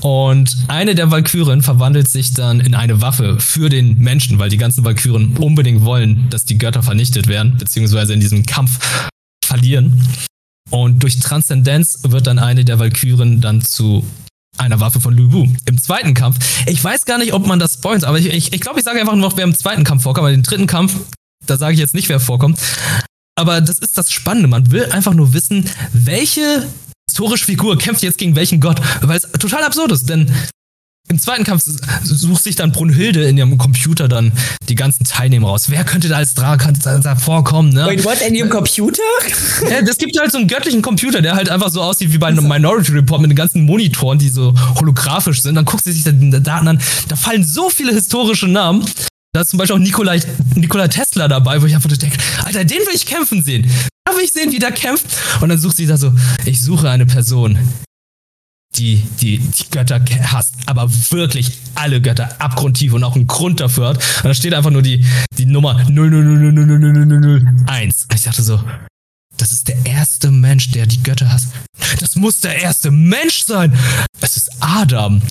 [0.00, 4.56] Und eine der Valkyren verwandelt sich dann in eine Waffe für den Menschen, weil die
[4.56, 8.78] ganzen Valkyren unbedingt wollen, dass die Götter vernichtet werden, beziehungsweise in diesem Kampf
[9.44, 10.00] verlieren.
[10.70, 14.04] Und durch Transzendenz wird dann eine der Valkyren dann zu
[14.56, 15.48] einer Waffe von Lubu.
[15.64, 18.52] Im zweiten Kampf, ich weiß gar nicht, ob man das spoilt, aber ich glaube, ich,
[18.52, 20.66] ich, glaub, ich sage einfach nur noch, wer im zweiten Kampf vorkommt, aber den dritten
[20.66, 20.94] Kampf,
[21.46, 22.58] da sage ich jetzt nicht, wer vorkommt.
[23.38, 24.48] Aber das ist das Spannende.
[24.48, 26.66] Man will einfach nur wissen, welche
[27.08, 30.28] historische Figur kämpft jetzt gegen welchen Gott, weil es total absurd ist, denn
[31.08, 31.64] im zweiten Kampf
[32.02, 34.32] sucht sich dann Brunhilde in ihrem Computer dann
[34.68, 35.70] die ganzen Teilnehmer raus.
[35.70, 36.76] Wer könnte da als Drakan
[37.16, 37.86] vorkommen, ne?
[37.86, 38.20] Wait, what?
[38.20, 39.02] In ihrem Computer?
[39.70, 42.26] Ja, es gibt halt so einen göttlichen Computer, der halt einfach so aussieht wie bei
[42.26, 45.54] einem Minority Report mit den ganzen Monitoren, die so holographisch sind.
[45.54, 46.80] Dann guckt sie sich die Daten an.
[47.06, 48.84] Da fallen so viele historische Namen.
[49.38, 50.20] Da ist zum Beispiel auch Nikolai,
[50.56, 53.70] Nikola Tesla dabei, wo ich einfach denke, Alter, den will ich kämpfen sehen.
[54.04, 55.06] Da will ich sehen, wie der kämpft.
[55.40, 56.12] Und dann sucht sie da so,
[56.44, 57.56] ich suche eine Person,
[58.74, 63.90] die, die die Götter hasst, aber wirklich alle Götter abgrundtief und auch einen Grund dafür
[63.90, 63.98] hat.
[63.98, 65.04] Und da steht einfach nur die,
[65.38, 68.08] die Nummer 0000001.
[68.12, 68.60] Ich dachte so,
[69.36, 71.52] das ist der erste Mensch, der die Götter hasst.
[72.00, 73.72] Das muss der erste Mensch sein.
[74.20, 75.22] Es ist Adam.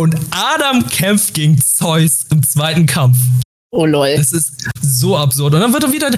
[0.00, 3.18] Und Adam kämpft gegen Zeus im zweiten Kampf.
[3.70, 4.14] Oh lol.
[4.16, 5.52] Das ist so absurd.
[5.52, 6.08] Und dann wird wieder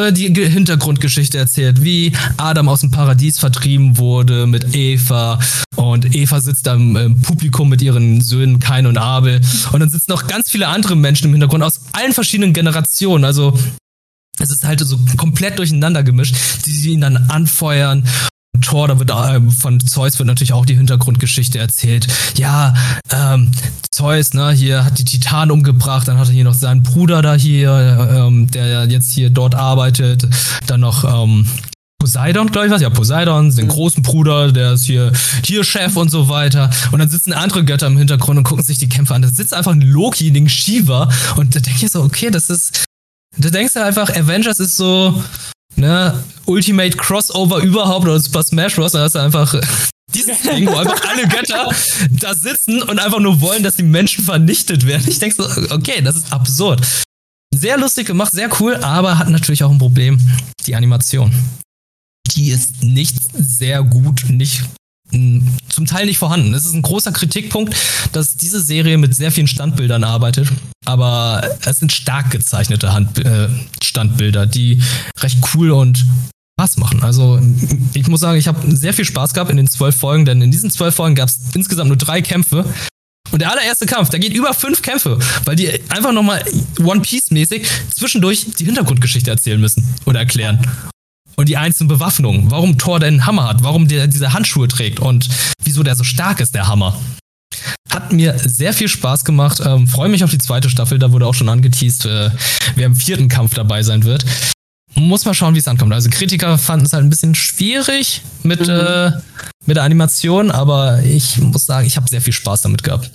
[0.00, 5.40] äh, die Hintergrundgeschichte erzählt, wie Adam aus dem Paradies vertrieben wurde mit Eva.
[5.74, 9.40] Und Eva sitzt da im, im Publikum mit ihren Söhnen Kain und Abel.
[9.72, 13.24] Und dann sitzen noch ganz viele andere Menschen im Hintergrund aus allen verschiedenen Generationen.
[13.24, 13.58] Also
[14.38, 18.06] es ist halt so komplett durcheinander gemischt, die ihn dann anfeuern
[18.60, 22.06] Thor, da wird äh, von Zeus wird natürlich auch die Hintergrundgeschichte erzählt.
[22.36, 22.74] Ja,
[23.10, 23.50] ähm,
[23.90, 27.34] Zeus, ne, hier hat die Titanen umgebracht, dann hat er hier noch seinen Bruder da
[27.34, 30.28] hier, ähm, der jetzt hier dort arbeitet,
[30.66, 31.46] dann noch ähm,
[31.98, 33.70] Poseidon, glaube ich was, ja, Poseidon, den mhm.
[33.70, 35.12] großen Bruder, der ist hier,
[35.44, 36.68] hier Chef und so weiter.
[36.90, 39.22] Und dann sitzen andere Götter im Hintergrund und gucken sich die Kämpfe an.
[39.22, 41.08] Da sitzt einfach ein Loki, ein Shiva.
[41.36, 42.84] Und da denke ich so, okay, das ist,
[43.38, 45.22] da denkst du einfach, Avengers ist so,
[45.76, 48.92] ne, Ultimate Crossover überhaupt oder Super Smash Bros.
[48.92, 49.54] Da hast du einfach
[50.14, 51.70] dieses Ding, wo einfach alle Götter
[52.20, 55.04] da sitzen und einfach nur wollen, dass die Menschen vernichtet werden.
[55.08, 56.86] Ich denke so, okay, das ist absurd.
[57.54, 60.18] Sehr lustig gemacht, sehr cool, aber hat natürlich auch ein Problem.
[60.66, 61.32] Die Animation.
[62.34, 64.62] Die ist nicht sehr gut, nicht
[65.68, 66.54] zum Teil nicht vorhanden.
[66.54, 67.74] Es ist ein großer Kritikpunkt,
[68.12, 70.48] dass diese Serie mit sehr vielen Standbildern arbeitet,
[70.84, 73.48] aber es sind stark gezeichnete Hand, äh,
[73.82, 74.82] Standbilder, die
[75.20, 76.04] recht cool und
[76.58, 77.02] Spaß machen.
[77.02, 77.40] Also
[77.94, 80.50] ich muss sagen, ich habe sehr viel Spaß gehabt in den zwölf Folgen, denn in
[80.50, 82.64] diesen zwölf Folgen gab es insgesamt nur drei Kämpfe.
[83.30, 86.44] Und der allererste Kampf, da geht über fünf Kämpfe, weil die einfach nochmal
[86.80, 90.58] One Piece-mäßig zwischendurch die Hintergrundgeschichte erzählen müssen oder erklären
[91.36, 92.50] und die einzelnen Bewaffnungen.
[92.50, 95.28] Warum Thor denn Hammer hat, warum der diese Handschuhe trägt und
[95.64, 96.98] wieso der so stark ist, der Hammer.
[97.90, 99.60] Hat mir sehr viel Spaß gemacht.
[99.64, 100.98] Ähm, Freue mich auf die zweite Staffel.
[100.98, 102.30] Da wurde auch schon angeteased, äh,
[102.74, 104.24] wer im vierten Kampf dabei sein wird.
[104.94, 105.92] Muss mal schauen, wie es ankommt.
[105.92, 108.72] Also Kritiker fanden es halt ein bisschen schwierig mit, mhm.
[108.72, 109.12] äh,
[109.66, 113.10] mit der Animation, aber ich muss sagen, ich habe sehr viel Spaß damit gehabt.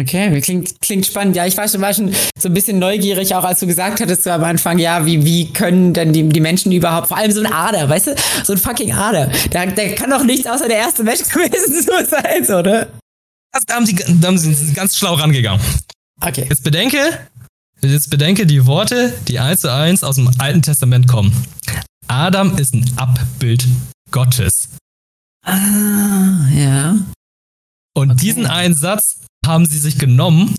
[0.00, 1.36] Okay, klingt, klingt spannend.
[1.36, 4.26] Ja, ich war schon, war schon so ein bisschen neugierig, auch als du gesagt hattest
[4.26, 7.52] am Anfang, ja, wie, wie können denn die, die Menschen überhaupt, vor allem so ein
[7.52, 8.16] Ader, weißt du?
[8.42, 9.30] So ein fucking Ader.
[9.52, 12.88] Der, der kann doch nichts außer der erste Mensch gewesen so sein, oder?
[13.52, 15.64] Das, da, haben sie, da haben sie ganz schlau rangegangen.
[16.20, 16.46] Okay.
[16.48, 16.98] Jetzt bedenke,
[17.80, 21.32] jetzt bedenke die Worte, die eins zu eins aus dem Alten Testament kommen.
[22.08, 23.64] Adam ist ein Abbild
[24.10, 24.70] Gottes.
[25.46, 26.96] Ah, ja.
[27.96, 28.20] Und Okay.
[28.20, 30.54] diesen einen Satz haben sie sich genommen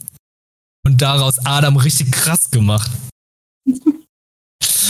[0.86, 2.92] und daraus Adam richtig krass gemacht.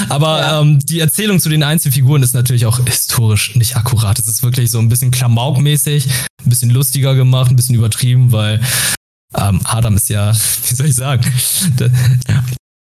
[0.09, 0.61] Aber Ja.
[0.61, 4.19] ähm, die Erzählung zu den Einzelfiguren ist natürlich auch historisch nicht akkurat.
[4.19, 6.07] Es ist wirklich so ein bisschen klamaukmäßig,
[6.43, 8.61] ein bisschen lustiger gemacht, ein bisschen übertrieben, weil
[9.35, 10.33] ähm, Adam ist ja,
[10.69, 11.23] wie soll ich sagen,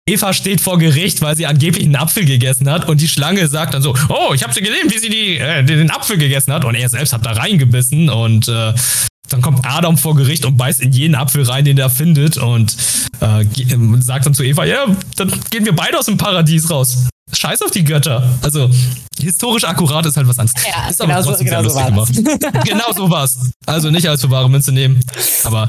[0.08, 3.74] Eva steht vor Gericht, weil sie angeblich einen Apfel gegessen hat und die Schlange sagt
[3.74, 6.63] dann so, oh, ich habe sie gesehen, wie sie die, äh, den Apfel gegessen hat
[6.63, 8.74] und er selbst hat da reingebissen und äh,
[9.28, 12.78] dann kommt Adam vor Gericht und beißt in jeden Apfel rein, den er findet und
[13.20, 13.43] äh,
[14.00, 14.86] sagt dann zu Eva, ja,
[15.17, 17.10] dann gehen wir beide aus dem Paradies raus.
[17.34, 18.24] Scheiß auf die Götter.
[18.42, 18.70] Also,
[19.20, 20.63] historisch akkurat ist halt was anderes.
[20.66, 22.66] Ja, ist aber genau so- trotzdem sehr genau so lustig war gemacht.
[22.68, 23.38] genau so war's.
[23.66, 25.00] Also nicht als für bare Münze nehmen,
[25.44, 25.68] aber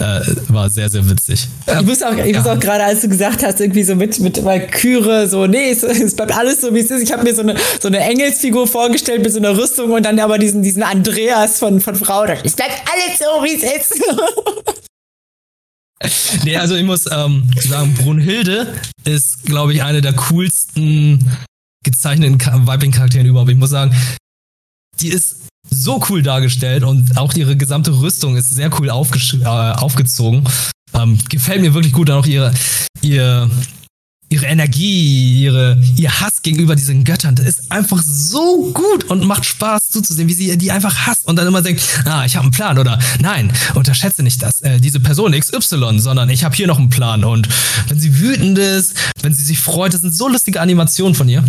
[0.00, 1.46] äh, war sehr, sehr witzig.
[1.66, 4.42] Ich muss auch, ich muss auch gerade, als du gesagt hast, irgendwie so mit, mit
[4.42, 7.02] Valkyrie, so, nee, es, es bleibt alles so, wie es ist.
[7.02, 10.18] Ich habe mir so eine, so eine Engelsfigur vorgestellt mit so einer Rüstung und dann
[10.20, 12.24] aber diesen, diesen Andreas von, von Frau.
[12.24, 14.02] Es bleibt alles so, wie es ist.
[16.44, 21.30] Nee, also ich muss ähm, sagen, Brunhilde ist, glaube ich, eine der coolsten
[21.84, 23.50] gezeichneten weiblichen Charakteren überhaupt.
[23.50, 23.94] Ich muss sagen,
[25.00, 30.44] die ist so cool dargestellt und auch ihre gesamte Rüstung ist sehr cool äh, aufgezogen.
[30.92, 32.08] Ähm, gefällt mir wirklich gut.
[32.08, 32.52] Dann auch ihre,
[33.00, 33.50] ihr,
[34.28, 39.44] ihre Energie, ihre, ihr Hass gegenüber diesen Göttern, das ist einfach so gut und macht
[39.44, 42.52] Spaß zuzusehen, wie sie die einfach hasst und dann immer denkt, ah, ich habe einen
[42.52, 46.78] Plan oder nein, unterschätze nicht das, äh, diese Person XY, sondern ich habe hier noch
[46.78, 47.48] einen Plan und
[47.88, 51.44] wenn sie wütend ist, wenn sie sich freut, das sind so lustige Animationen von ihr.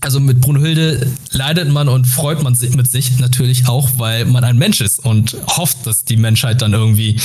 [0.00, 4.44] Also mit Brunhilde leidet man und freut man sich mit sich natürlich auch, weil man
[4.44, 7.18] ein Mensch ist und hofft, dass die Menschheit dann irgendwie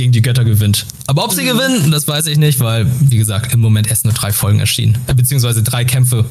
[0.00, 0.86] gegen die Götter gewinnt.
[1.08, 4.14] Aber ob sie gewinnen, das weiß ich nicht, weil, wie gesagt, im Moment erst nur
[4.14, 4.96] drei Folgen erschienen.
[5.08, 6.24] Äh, Beziehungsweise drei Kämpfe,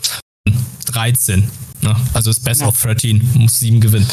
[0.88, 1.48] 13.
[1.82, 1.96] Ne?
[2.16, 2.68] Also ist Best Ja.
[2.68, 4.08] of 13, muss sieben gewinnen.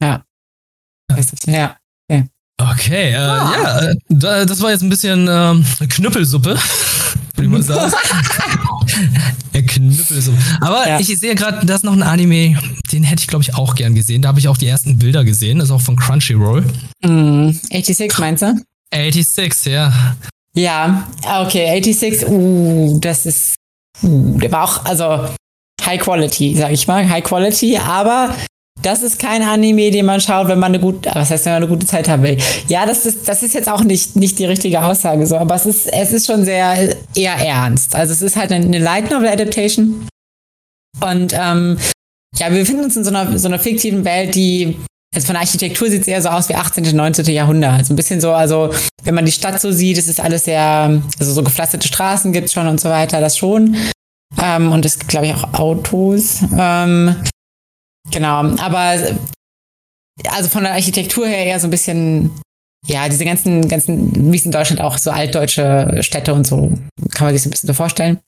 [0.00, 0.22] ja.
[1.46, 1.76] Ja.
[2.60, 3.52] Okay, äh, Ah.
[3.60, 6.56] ja, äh, da, das war jetzt ein bisschen ähm, Knüppelsuppe,
[7.46, 7.92] mal sagen.
[9.52, 10.38] Äh, Knüppelsuppe.
[10.60, 10.98] Aber Ja.
[11.00, 12.58] ich sehe gerade, da ist noch ein Anime,
[12.92, 14.22] den hätte ich, glaube ich, auch gern gesehen.
[14.22, 15.58] Da habe ich auch die ersten Bilder gesehen.
[15.58, 16.64] Das ist auch von Crunchyroll.
[17.04, 18.54] Mm, 86 meinst du?
[18.92, 19.92] 86, ja.
[20.54, 21.06] Ja,
[21.42, 23.54] okay, 86, uh, das ist,
[24.02, 25.28] uh, der war auch, also
[25.84, 28.34] High Quality, sag ich mal, High Quality, aber
[28.88, 31.62] das ist kein Anime, den man schaut, wenn man eine gute, was heißt, wenn man
[31.62, 32.38] eine gute Zeit haben will.
[32.68, 35.66] Ja, das ist, das ist jetzt auch nicht, nicht die richtige Aussage, so, aber es
[35.66, 37.94] ist, es ist schon sehr, eher ernst.
[37.94, 40.08] Also es ist halt eine, Light Novel Adaptation.
[41.00, 41.78] Und, ähm,
[42.36, 44.76] ja, wir befinden uns in so einer, so einer fiktiven Welt, die,
[45.14, 46.86] also von der Architektur sieht es eher so aus wie 18.
[46.86, 47.26] und 19.
[47.26, 47.72] Jahrhundert.
[47.72, 48.70] Also ein bisschen so, also
[49.04, 52.46] wenn man die Stadt so sieht, es ist alles sehr, also so gepflasterte Straßen gibt
[52.46, 53.76] es schon und so weiter, das schon.
[54.40, 56.40] Ähm, und es gibt, glaube ich, auch Autos.
[56.56, 57.16] Ähm,
[58.10, 59.16] genau, aber
[60.28, 62.30] also von der Architektur her eher so ein bisschen,
[62.86, 66.72] ja, diese ganzen, ganzen, wie es in Deutschland auch so altdeutsche Städte und so,
[67.12, 68.18] kann man sich so ein bisschen so vorstellen.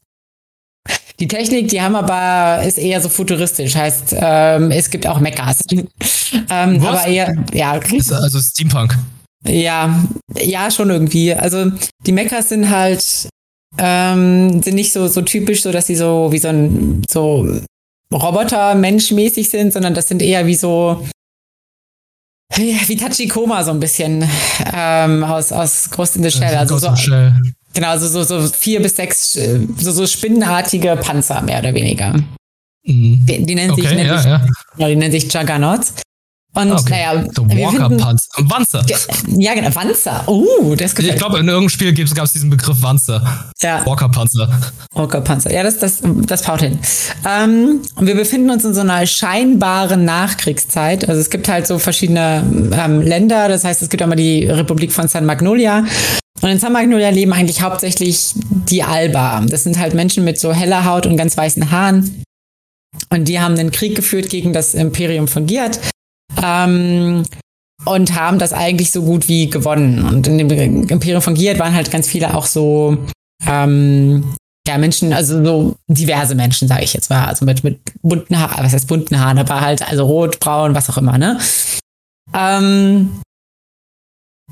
[1.18, 5.60] Die Technik, die haben aber, ist eher so futuristisch, heißt, ähm, es gibt auch Mechas.
[6.50, 8.96] ähm, aber eher, ja, also Steampunk.
[9.46, 10.02] ja,
[10.38, 11.34] ja, schon irgendwie.
[11.34, 11.70] Also
[12.06, 13.28] die Mechas sind halt
[13.78, 17.46] ähm, sind nicht so so typisch, so dass sie so wie so ein so
[18.12, 21.06] Roboter menschmäßig sind, sondern das sind eher wie so
[22.56, 24.28] wie Tachikoma so ein bisschen
[24.74, 26.56] ähm, aus aus Ghost in the Shell.
[26.56, 26.92] Also so,
[27.72, 32.14] genau, so, so so vier bis sechs äh, so so spinnenartige Panzer mehr oder weniger.
[32.84, 33.24] Mhm.
[33.26, 34.46] Die, die nennen sich Okay, nämlich, ja, ja.
[34.78, 35.94] ja, die nennen sich Juggernauts.
[36.52, 36.90] Und Okay.
[36.90, 38.28] naja, So wir Walker finden, Panzer.
[38.38, 38.84] Wanzer.
[39.36, 40.28] ja genau, Wanzer.
[40.28, 43.22] Uh, das gefällt Ich glaube, in irgendeinem Spiel gab es diesen Begriff Wanzer.
[43.62, 44.48] Ja, Walker Panzer.
[44.96, 45.52] Rocker-Panzer.
[45.52, 46.78] Ja, das, das, das haut hin.
[47.28, 51.08] Ähm, und wir befinden uns in so einer scheinbaren Nachkriegszeit.
[51.08, 53.48] Also es gibt halt so verschiedene ähm, Länder.
[53.48, 55.84] Das heißt, es gibt einmal die Republik von San Magnolia.
[56.42, 58.32] Und in San Magnolia leben eigentlich hauptsächlich
[58.68, 59.42] die Alba.
[59.48, 62.24] Das sind halt Menschen mit so heller Haut und ganz weißen Haaren.
[63.10, 65.78] Und die haben einen Krieg geführt gegen das Imperium von Giat.
[66.42, 67.24] Ähm,
[67.86, 70.04] und haben das eigentlich so gut wie gewonnen.
[70.04, 72.98] Und in dem Imperium von Giat waren halt ganz viele auch so
[73.46, 74.34] ähm,
[74.68, 78.62] ja, Menschen, also so diverse Menschen, sage ich jetzt mal, also mit, mit bunten Haaren,
[78.62, 81.40] was heißt bunten Haaren, aber halt, also rot, braun, was auch immer, ne?
[82.34, 83.22] Ähm,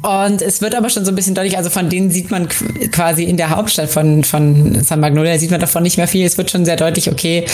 [0.02, 3.24] Und es wird aber schon so ein bisschen deutlich, also von denen sieht man quasi
[3.24, 6.24] in der Hauptstadt von, von San Magnolia, sieht man davon nicht mehr viel.
[6.24, 7.46] Es wird schon sehr deutlich, okay,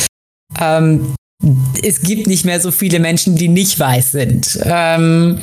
[0.61, 1.15] ähm,
[1.83, 4.59] es gibt nicht mehr so viele Menschen, die nicht weiß sind.
[4.63, 5.41] Ähm,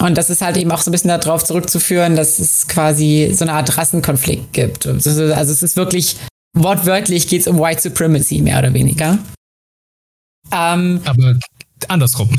[0.00, 3.44] und das ist halt eben auch so ein bisschen darauf zurückzuführen, dass es quasi so
[3.44, 4.86] eine Art Rassenkonflikt gibt.
[4.86, 6.16] Also es ist wirklich,
[6.56, 9.18] wortwörtlich geht es um White Supremacy, mehr oder weniger.
[10.52, 11.38] Ähm, Aber
[11.88, 12.36] andersrum.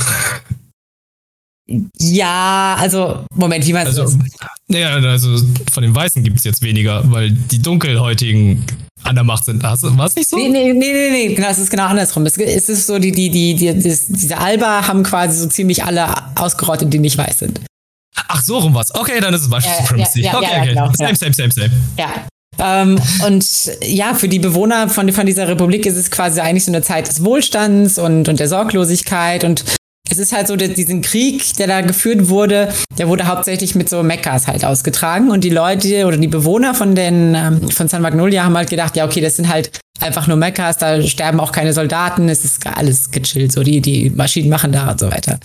[1.99, 4.47] Ja, also, Moment, wie meinst also, du das?
[4.67, 5.35] Naja, also
[5.71, 8.63] von den Weißen gibt es jetzt weniger, weil die Dunkelhäutigen
[9.03, 9.63] an der Macht sind.
[9.63, 10.37] War es nicht so?
[10.37, 12.25] Nee, nee, nee, nee, nee, genau, es ist genau andersrum.
[12.25, 16.07] Es ist so, die, die, die, die, das, diese Alba haben quasi so ziemlich alle
[16.35, 17.61] ausgerottet, die nicht weiß sind.
[18.27, 18.93] Ach, so rum was.
[18.93, 20.21] Okay, dann ist es White Supremacy.
[20.21, 20.69] Ja, ja, okay, ja, okay.
[20.69, 21.71] Genau, same, same, same, same.
[21.97, 22.09] Ja.
[22.57, 23.45] Ähm, und
[23.83, 27.07] ja, für die Bewohner von, von dieser Republik ist es quasi eigentlich so eine Zeit
[27.07, 29.65] des Wohlstands und, und der Sorglosigkeit und
[30.09, 34.03] es ist halt so, diesen Krieg, der da geführt wurde, der wurde hauptsächlich mit so
[34.03, 35.31] Mekkas halt ausgetragen.
[35.31, 38.95] Und die Leute oder die Bewohner von den, ähm, von San Magnolia haben halt gedacht,
[38.95, 42.65] ja, okay, das sind halt einfach nur Mekkas, da sterben auch keine Soldaten, es ist
[42.67, 45.39] alles gechillt, so die, die Maschinen machen da und so weiter.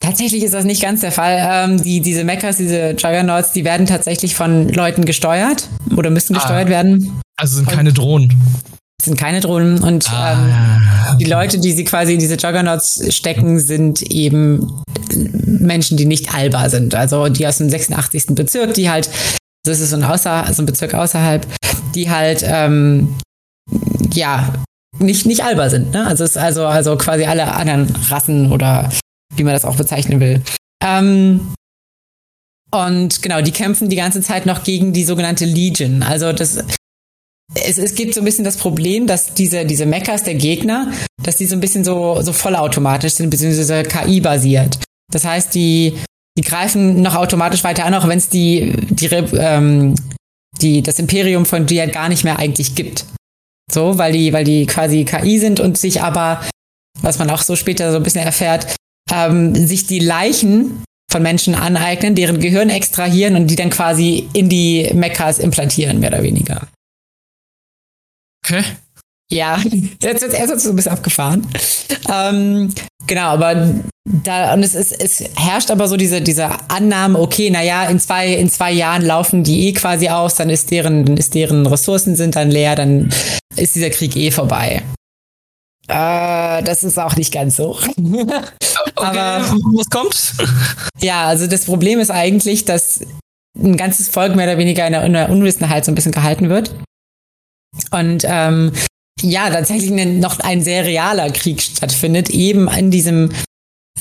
[0.00, 1.38] Tatsächlich ist das nicht ganz der Fall.
[1.50, 6.66] Ähm, die, diese Mechas, diese Juggernauts, die werden tatsächlich von Leuten gesteuert oder müssen gesteuert
[6.66, 7.20] ah, werden.
[7.36, 8.38] Also sind keine Drohnen
[9.04, 10.32] sind keine Drohnen und ah,
[11.12, 14.82] ähm, die Leute, die sie quasi in diese Juggernauts stecken, sind eben
[15.44, 16.94] Menschen, die nicht Alba sind.
[16.94, 18.34] Also die aus dem 86.
[18.34, 19.08] Bezirk, die halt,
[19.64, 21.46] das ist so ein, außer, so ein Bezirk außerhalb,
[21.94, 23.14] die halt, ähm,
[24.12, 24.52] ja,
[24.98, 25.92] nicht, nicht Alba sind.
[25.92, 26.06] Ne?
[26.06, 28.90] Also ist also, also quasi alle anderen Rassen oder
[29.36, 30.42] wie man das auch bezeichnen will.
[30.82, 31.52] Ähm,
[32.70, 36.02] und genau, die kämpfen die ganze Zeit noch gegen die sogenannte Legion.
[36.02, 36.64] Also das
[37.52, 40.90] es, es gibt so ein bisschen das Problem, dass diese, diese Mechas der Gegner,
[41.22, 44.78] dass die so ein bisschen so, so vollautomatisch sind, beziehungsweise KI-basiert.
[45.12, 45.94] Das heißt, die,
[46.38, 49.94] die greifen noch automatisch weiter an, auch wenn es die, die, ähm,
[50.60, 53.04] die, das Imperium von Jihad gar nicht mehr eigentlich gibt.
[53.70, 56.40] So, weil die, weil die quasi KI sind und sich aber,
[57.00, 58.76] was man auch so später so ein bisschen erfährt,
[59.12, 64.48] ähm, sich die Leichen von Menschen aneignen, deren Gehirn extrahieren und die dann quasi in
[64.48, 66.66] die Mechas implantieren, mehr oder weniger.
[68.44, 68.62] Okay.
[69.32, 69.58] Ja,
[70.02, 71.46] jetzt wird erst so ein bisschen abgefahren.
[72.12, 72.74] Ähm,
[73.06, 77.84] genau, aber da, und es, ist, es herrscht aber so diese, diese Annahme, okay, naja,
[77.84, 81.34] in zwei, in zwei Jahren laufen die eh quasi aus, dann ist deren, dann ist
[81.34, 83.08] deren Ressourcen sind dann leer, dann
[83.56, 84.82] ist dieser Krieg eh vorbei.
[85.88, 87.78] Äh, das ist auch nicht ganz so.
[88.96, 89.40] Okay, aber
[89.72, 90.34] was kommt?
[91.00, 93.00] Ja, also das Problem ist eigentlich, dass
[93.58, 96.48] ein ganzes Volk mehr oder weniger in der, in der Unwissenheit so ein bisschen gehalten
[96.48, 96.74] wird.
[97.90, 98.72] Und ähm,
[99.20, 103.30] ja, tatsächlich noch ein sehr realer Krieg stattfindet, eben in diesem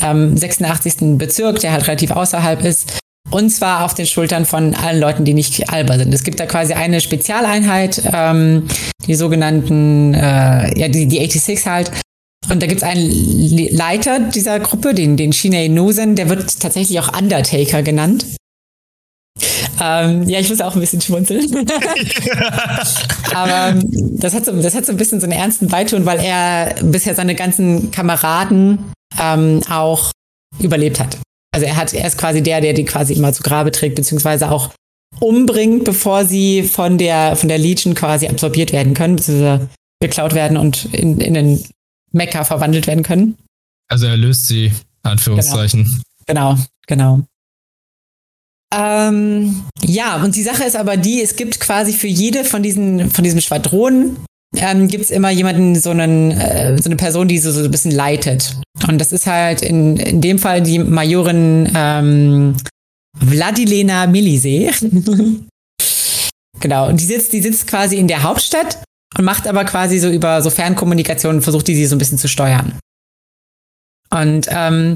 [0.01, 1.17] ähm, 86.
[1.17, 2.99] Bezirk, der halt relativ außerhalb ist.
[3.31, 6.13] Und zwar auf den Schultern von allen Leuten, die nicht Alba sind.
[6.13, 8.67] Es gibt da quasi eine Spezialeinheit, ähm,
[9.07, 11.91] die sogenannten, äh, ja, die, die 86 halt.
[12.49, 13.09] Und da gibt es einen
[13.71, 18.25] Leiter dieser Gruppe, den, den Shinei Nosen, der wird tatsächlich auch Undertaker genannt.
[19.82, 21.67] Ähm, ja, ich muss auch ein bisschen schmunzeln.
[23.34, 23.82] Aber ähm,
[24.19, 27.15] das hat, so, das hat so ein bisschen so einen ernsten Beiton, weil er bisher
[27.15, 30.12] seine ganzen Kameraden ähm, auch
[30.60, 31.17] überlebt hat.
[31.54, 34.52] Also er hat, er ist quasi der, der die quasi immer zu Grabe trägt, beziehungsweise
[34.52, 34.72] auch
[35.19, 39.69] umbringt, bevor sie von der, von der Legion quasi absorbiert werden können, beziehungsweise
[40.00, 41.63] geklaut werden und in, in den
[42.12, 43.38] Mecha verwandelt werden können.
[43.89, 44.72] Also er löst sie,
[45.04, 46.02] Anführungszeichen.
[46.26, 46.56] Genau,
[46.88, 47.15] genau.
[47.15, 47.26] genau.
[48.75, 53.12] Ähm, ja, und die Sache ist aber die, es gibt quasi für jede von diesen,
[53.12, 54.17] von diesen Schwadronen
[54.55, 57.71] ähm, gibt es immer jemanden, so, einen, äh, so eine Person, die so, so ein
[57.71, 58.55] bisschen leitet.
[58.88, 62.55] Und das ist halt in, in dem Fall die Majorin ähm,
[63.17, 64.71] Vladilena Milise.
[66.59, 68.83] genau, und die sitzt, die sitzt quasi in der Hauptstadt
[69.17, 72.27] und macht aber quasi so über so Fernkommunikation, versucht die sie so ein bisschen zu
[72.27, 72.77] steuern.
[74.09, 74.95] Und ähm,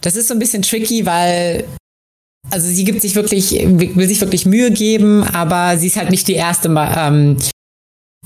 [0.00, 1.64] das ist so ein bisschen tricky, weil
[2.48, 6.26] also sie gibt sich wirklich, will sich wirklich Mühe geben, aber sie ist halt nicht
[6.26, 7.36] die erste, ähm,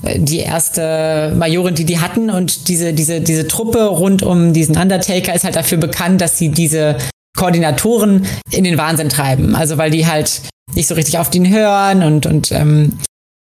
[0.01, 5.33] die erste Majorin, die die hatten und diese, diese, diese Truppe rund um diesen Undertaker
[5.33, 6.97] ist halt dafür bekannt, dass sie diese
[7.37, 9.55] Koordinatoren in den Wahnsinn treiben.
[9.55, 10.41] Also weil die halt
[10.73, 12.97] nicht so richtig auf den hören und, und ähm,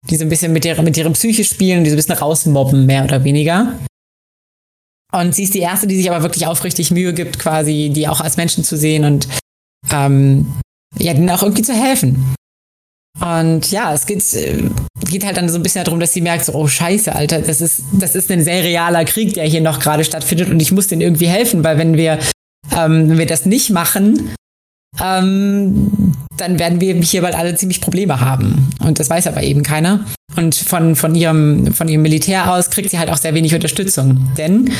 [0.08, 2.14] die so ein bisschen mit, der, mit ihrem Psyche spielen und die so ein bisschen
[2.14, 3.78] rausmobben, mehr oder weniger.
[5.12, 8.20] Und sie ist die erste, die sich aber wirklich aufrichtig Mühe gibt, quasi die auch
[8.20, 9.28] als Menschen zu sehen und
[9.90, 10.52] ähm,
[10.98, 12.34] ja, denen auch irgendwie zu helfen.
[13.20, 14.62] Und ja, es geht, äh,
[15.08, 17.60] geht halt dann so ein bisschen darum, dass sie merkt, so, oh Scheiße, Alter, das
[17.60, 20.86] ist, das ist ein sehr realer Krieg, der hier noch gerade stattfindet und ich muss
[20.86, 22.18] denen irgendwie helfen, weil wenn wir,
[22.76, 24.34] ähm, wenn wir das nicht machen,
[25.00, 28.70] ähm, dann werden wir hier bald alle ziemlich Probleme haben.
[28.80, 30.06] Und das weiß aber eben keiner.
[30.36, 34.30] Und von, von, ihrem, von ihrem Militär aus kriegt sie halt auch sehr wenig Unterstützung.
[34.38, 34.72] Denn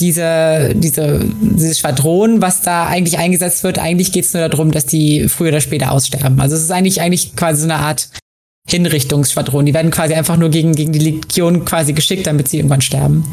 [0.00, 4.86] diese, diese, dieses Schwadron, was da eigentlich eingesetzt wird, eigentlich geht es nur darum, dass
[4.86, 6.40] die früher oder später aussterben.
[6.40, 8.08] Also es ist eigentlich, eigentlich quasi so eine Art
[8.68, 9.66] Hinrichtungsschwadron.
[9.66, 13.24] Die werden quasi einfach nur gegen, gegen die Legion quasi geschickt, damit sie irgendwann sterben.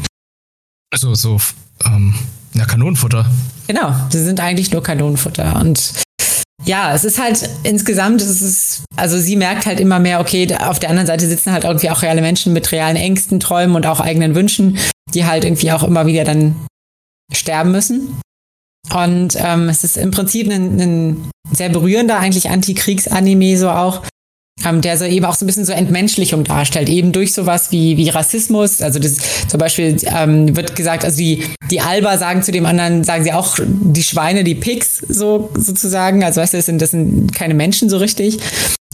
[0.92, 1.38] Also so,
[1.84, 2.14] ähm,
[2.54, 3.26] ja, Kanonenfutter.
[3.66, 5.60] Genau, sie sind eigentlich nur Kanonenfutter.
[5.60, 5.92] Und
[6.64, 10.78] ja, es ist halt insgesamt, es ist, also sie merkt halt immer mehr, okay, auf
[10.78, 14.00] der anderen Seite sitzen halt irgendwie auch reale Menschen mit realen Ängsten, Träumen und auch
[14.00, 14.78] eigenen Wünschen,
[15.14, 16.56] die halt irgendwie auch immer wieder dann
[17.32, 18.20] sterben müssen.
[18.94, 24.02] Und ähm, es ist im Prinzip ein, ein sehr berührender, eigentlich Antikriegsanime so auch,
[24.64, 27.96] ähm, der so eben auch so ein bisschen so Entmenschlichung darstellt, eben durch sowas wie,
[27.96, 28.82] wie Rassismus.
[28.82, 29.16] Also das
[29.48, 33.32] zum Beispiel ähm, wird gesagt, also die, die Alba sagen zu dem anderen, sagen sie
[33.32, 36.24] auch die Schweine, die Pigs, so sozusagen.
[36.24, 38.38] Also weißt du, das sind, das sind keine Menschen so richtig.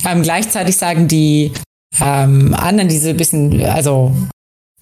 [0.07, 1.53] Ähm, gleichzeitig sagen die
[2.01, 4.15] ähm, anderen diese bisschen, also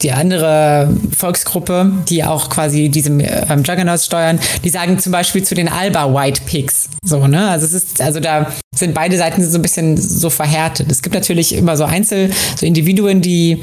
[0.02, 5.54] die andere Volksgruppe, die auch quasi diese ähm, Juggernauts steuern, die sagen zum Beispiel zu
[5.54, 6.88] den Alba White Pigs.
[7.04, 7.48] So, ne?
[7.48, 10.90] Also es ist, also da sind beide Seiten so ein bisschen so verhärtet.
[10.90, 13.62] Es gibt natürlich immer so Einzel, so Individuen, die,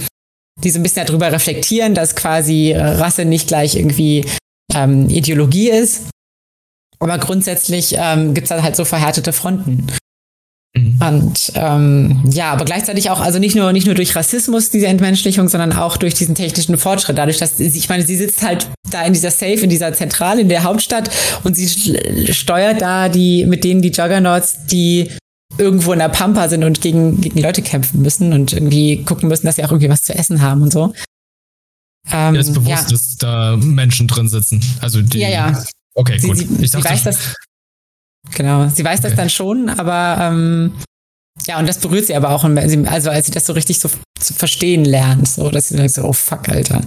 [0.64, 4.26] die so ein bisschen darüber reflektieren, dass quasi Rasse nicht gleich irgendwie
[4.74, 6.04] ähm, Ideologie ist.
[7.00, 9.88] Aber grundsätzlich ähm, gibt es da halt so verhärtete Fronten.
[10.78, 11.00] Mhm.
[11.02, 15.50] Und ähm, ja, aber gleichzeitig auch, also nicht nur, nicht nur durch Rassismus, diese Entmenschlichung,
[15.50, 17.18] sondern auch durch diesen technischen Fortschritt.
[17.18, 20.42] Dadurch, dass sie, ich meine, sie sitzt halt da in dieser Safe, in dieser Zentrale,
[20.42, 21.10] in der Hauptstadt
[21.44, 21.68] und sie
[22.34, 25.10] steuert da die, mit denen die Juggernauts, die
[25.58, 29.46] irgendwo in der Pampa sind und gegen, gegen Leute kämpfen müssen und irgendwie gucken müssen,
[29.46, 30.94] dass sie auch irgendwie was zu essen haben und so.
[32.12, 32.90] Ähm, ist bewusst, ja.
[32.90, 34.64] dass da Menschen drin sitzen.
[34.82, 35.20] Also die.
[35.20, 35.64] Ja, ja.
[35.94, 36.38] Okay, sie, gut.
[36.38, 37.34] Sie, ich dachte, weiß, dass,
[38.34, 39.10] Genau, sie weiß okay.
[39.10, 40.74] das dann schon, aber ähm,
[41.46, 44.34] ja, und das berührt sie aber auch, also als sie das so richtig so zu
[44.34, 46.82] verstehen lernt, so, dass sie sagt so, oh fuck, Alter.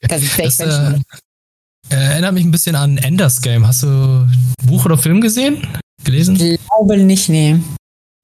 [0.00, 0.94] Das ist echt das,
[1.90, 3.66] äh, erinnert mich ein bisschen an Enders Game.
[3.66, 4.28] Hast du
[4.64, 5.66] Buch oder Film gesehen?
[6.04, 6.36] Gelesen?
[6.36, 7.58] Ich glaube nicht, nee.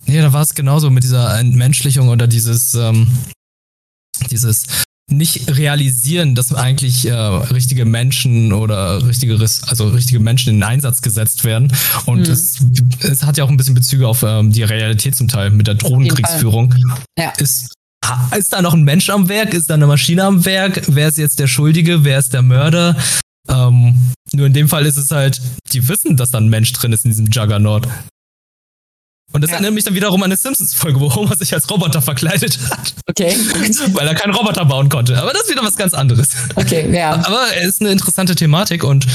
[0.07, 3.09] Nee, da war es genauso mit dieser Entmenschlichung oder dieses, ähm,
[4.31, 4.67] dieses
[5.13, 9.35] nicht realisieren, dass eigentlich äh, richtige Menschen oder richtige,
[9.67, 11.73] also richtige Menschen in den Einsatz gesetzt werden.
[12.07, 12.33] Und mhm.
[12.33, 12.59] es,
[13.01, 15.75] es hat ja auch ein bisschen Bezüge auf ähm, die Realität zum Teil mit der
[15.75, 16.75] Drohnenkriegsführung.
[17.19, 17.33] Ja.
[17.39, 17.75] Ist,
[18.37, 19.55] ist da noch ein Mensch am Werk?
[19.55, 20.83] Ist da eine Maschine am Werk?
[20.89, 22.05] Wer ist jetzt der Schuldige?
[22.05, 22.97] Wer ist der Mörder?
[23.49, 23.95] Ähm,
[24.33, 25.41] nur in dem Fall ist es halt,
[25.73, 27.89] die wissen, dass da ein Mensch drin ist in diesem Juggernaut.
[29.33, 29.57] Und das ja.
[29.57, 32.95] erinnert mich dann wiederum an eine Simpsons-Folge, wo Homer sich als Roboter verkleidet hat.
[33.09, 33.35] Okay.
[33.93, 35.21] Weil er keinen Roboter bauen konnte.
[35.21, 36.31] Aber das ist wieder was ganz anderes.
[36.55, 37.13] Okay, ja.
[37.15, 39.07] Aber es ist eine interessante Thematik und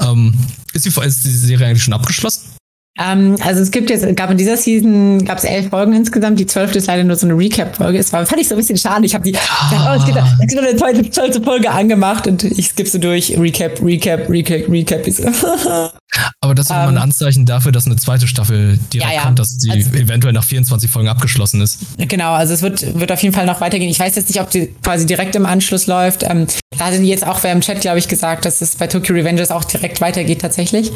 [0.00, 0.34] ähm,
[0.72, 2.53] ist, die, ist die Serie eigentlich schon abgeschlossen?
[2.96, 6.38] Ähm, also es gibt jetzt, gab in dieser Season gab es elf Folgen insgesamt.
[6.38, 7.98] Die zwölfte ist leider nur so eine Recap-Folge.
[7.98, 9.04] Es war, fand ich so ein bisschen schade.
[9.04, 12.88] Ich habe die, dachte, oh, es gibt, eine tolle, tolle Folge angemacht und ich skippe
[12.88, 13.36] so durch.
[13.36, 15.02] Recap, Recap, Recap, Recap.
[16.40, 19.16] Aber das ist um, immer ein ähm, Anzeichen dafür, dass eine zweite Staffel direkt ja,
[19.16, 19.22] ja.
[19.22, 21.80] kommt, dass sie also, eventuell nach 24 Folgen abgeschlossen ist.
[21.98, 23.90] Genau, also es wird, wird auf jeden Fall noch weitergehen.
[23.90, 26.22] Ich weiß jetzt nicht, ob die quasi direkt im Anschluss läuft.
[26.22, 26.46] Ähm,
[26.78, 29.50] da hatte jetzt auch wer im Chat, glaube ich, gesagt, dass es bei Tokyo Revengers
[29.50, 30.92] auch direkt weitergeht tatsächlich.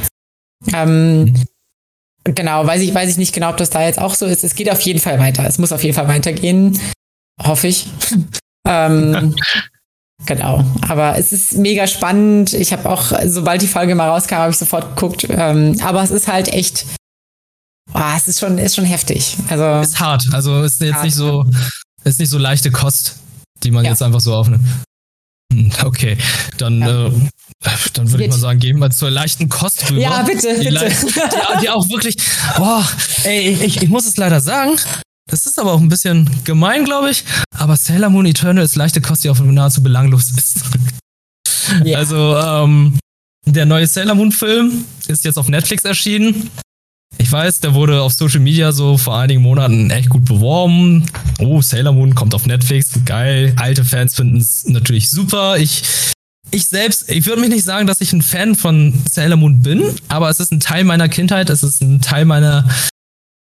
[0.72, 1.34] Ähm, mhm.
[2.34, 4.44] Genau, weiß ich, weiß ich nicht genau, ob das da jetzt auch so ist.
[4.44, 5.46] Es geht auf jeden Fall weiter.
[5.46, 6.78] Es muss auf jeden Fall weitergehen.
[7.42, 7.88] Hoffe ich.
[8.68, 9.34] ähm,
[10.26, 10.64] genau.
[10.86, 12.52] Aber es ist mega spannend.
[12.52, 15.26] Ich habe auch, sobald die Folge mal rauskam, habe ich sofort geguckt.
[15.30, 16.84] Ähm, aber es ist halt echt.
[17.94, 19.36] Oh, es ist schon, ist schon heftig.
[19.48, 20.26] Also, ist hart.
[20.32, 21.04] Also ist jetzt hart.
[21.04, 21.46] nicht so,
[22.04, 23.16] ist nicht so leichte Kost,
[23.62, 23.92] die man ja.
[23.92, 24.64] jetzt einfach so aufnimmt.
[25.84, 26.16] Okay,
[26.58, 27.06] dann ja.
[27.06, 27.12] äh,
[27.94, 30.00] dann würde ich mal sagen, gehen wir zur leichten Kost rüber.
[30.00, 30.88] Ja, bitte, die bitte.
[30.88, 32.16] Die, die, auch wirklich,
[32.56, 32.86] boah,
[33.24, 34.78] ey, ich, ich muss es leider sagen,
[35.28, 37.24] das ist aber auch ein bisschen gemein, glaube ich,
[37.54, 40.60] aber Sailor Moon Eternal ist leichte Kost, die auch nahezu belanglos ist.
[41.84, 41.98] Ja.
[41.98, 42.98] Also, ähm,
[43.44, 46.50] der neue Sailor Moon Film ist jetzt auf Netflix erschienen.
[47.16, 51.04] Ich weiß, der wurde auf Social Media so vor einigen Monaten echt gut beworben.
[51.40, 52.90] Oh, Sailor Moon kommt auf Netflix.
[53.04, 53.52] Geil.
[53.56, 55.58] Alte Fans finden es natürlich super.
[55.58, 55.82] Ich
[56.50, 59.94] ich selbst, ich würde mich nicht sagen, dass ich ein Fan von Sailor Moon bin,
[60.08, 62.66] aber es ist ein Teil meiner Kindheit, es ist ein Teil meiner,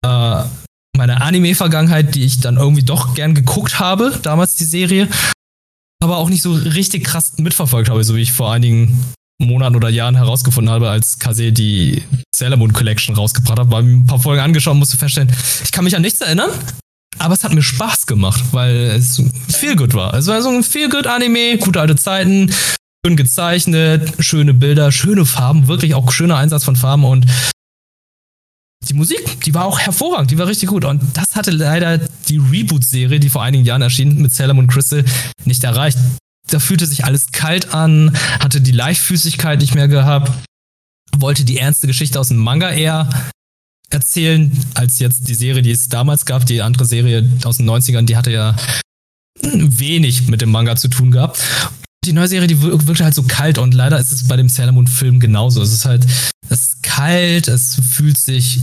[0.04, 0.44] äh,
[0.98, 5.08] meiner Anime-Vergangenheit, die ich dann irgendwie doch gern geguckt habe, damals die Serie,
[6.04, 9.06] aber auch nicht so richtig krass mitverfolgt habe, so wie ich vor einigen
[9.40, 12.04] Monaten oder Jahren herausgefunden habe, als Kase die
[12.36, 15.32] Sailor Moon Collection rausgebracht hat, weil ich mir ein paar Folgen angeschaut musste feststellen,
[15.64, 16.50] ich kann mich an nichts erinnern,
[17.20, 20.14] aber es hat mir Spaß gemacht, weil es viel gut war.
[20.14, 22.52] Es war so ein viel good Anime, gute alte Zeiten,
[23.06, 27.26] schön gezeichnet, schöne Bilder, schöne Farben, wirklich auch schöner Einsatz von Farben und
[28.90, 30.86] die Musik, die war auch hervorragend, die war richtig gut.
[30.86, 31.98] Und das hatte leider
[32.30, 35.04] die Reboot-Serie, die vor einigen Jahren erschien, mit Salem und Crystal,
[35.46, 35.98] nicht erreicht.
[36.50, 40.32] Da fühlte sich alles kalt an, hatte die Leichtfüßigkeit nicht mehr gehabt,
[41.18, 43.10] wollte die ernste Geschichte aus dem Manga eher
[43.90, 46.46] erzählen, als jetzt die Serie, die es damals gab.
[46.46, 48.56] Die andere Serie aus den 90ern, die hatte ja
[49.42, 51.42] wenig mit dem Manga zu tun gehabt.
[52.06, 54.74] Die neue Serie, die wirkte halt so kalt und leider ist es bei dem Sailor
[54.74, 55.62] Moon Film genauso.
[55.62, 56.06] Es ist halt,
[56.50, 58.62] es ist kalt, es fühlt sich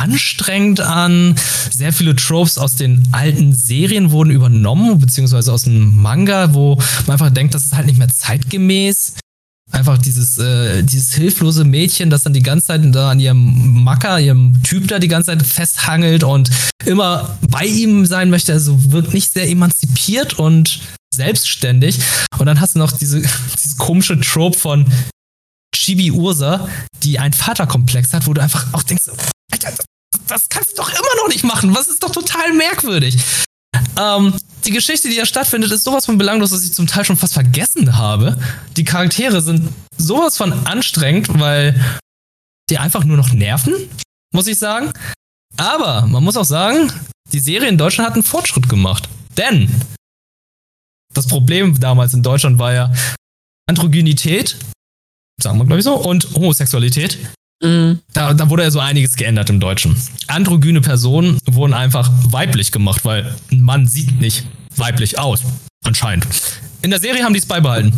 [0.00, 1.36] anstrengend an.
[1.70, 6.76] Sehr viele Tropes aus den alten Serien wurden übernommen, beziehungsweise aus dem Manga, wo
[7.06, 9.14] man einfach denkt, das ist halt nicht mehr zeitgemäß.
[9.72, 14.18] Einfach dieses, äh, dieses hilflose Mädchen, das dann die ganze Zeit da an ihrem Macker,
[14.18, 16.50] ihrem Typ da die ganze Zeit festhangelt und
[16.86, 18.52] immer bei ihm sein möchte.
[18.52, 20.80] Also wirkt nicht sehr emanzipiert und
[21.14, 22.00] selbstständig.
[22.38, 23.20] Und dann hast du noch diese,
[23.56, 24.86] dieses komische Trope von
[25.72, 26.68] Chibi Ursa,
[27.04, 29.04] die einen Vaterkomplex hat, wo du einfach auch denkst,
[30.30, 31.74] das kannst du doch immer noch nicht machen.
[31.74, 33.16] Was ist doch total merkwürdig.
[33.98, 37.16] Ähm, die Geschichte, die da stattfindet, ist sowas von belanglos, dass ich zum Teil schon
[37.16, 38.40] fast vergessen habe.
[38.76, 41.78] Die Charaktere sind sowas von anstrengend, weil
[42.68, 43.74] die einfach nur noch nerven,
[44.32, 44.92] muss ich sagen.
[45.56, 46.92] Aber man muss auch sagen,
[47.32, 49.08] die Serie in Deutschland hat einen Fortschritt gemacht.
[49.36, 49.68] Denn
[51.12, 52.92] das Problem damals in Deutschland war ja
[53.68, 54.56] Androgynität,
[55.42, 57.18] sagen wir glaube ich so, und Homosexualität.
[57.62, 58.00] Mhm.
[58.14, 59.96] Da, da, wurde ja so einiges geändert im Deutschen.
[60.28, 64.46] Androgyne Personen wurden einfach weiblich gemacht, weil ein Mann sieht nicht
[64.76, 65.42] weiblich aus.
[65.84, 66.26] Anscheinend.
[66.82, 67.92] In der Serie haben die es beibehalten.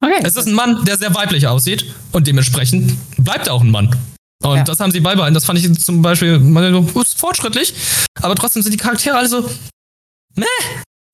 [0.00, 0.20] Okay.
[0.22, 3.96] Es ist ein Mann, der sehr weiblich aussieht und dementsprechend bleibt er auch ein Mann.
[4.42, 4.64] Und ja.
[4.64, 5.34] das haben sie beibehalten.
[5.34, 7.74] Das fand ich zum Beispiel so, ist fortschrittlich,
[8.20, 9.48] aber trotzdem sind die Charaktere alle so,
[10.36, 10.44] meh,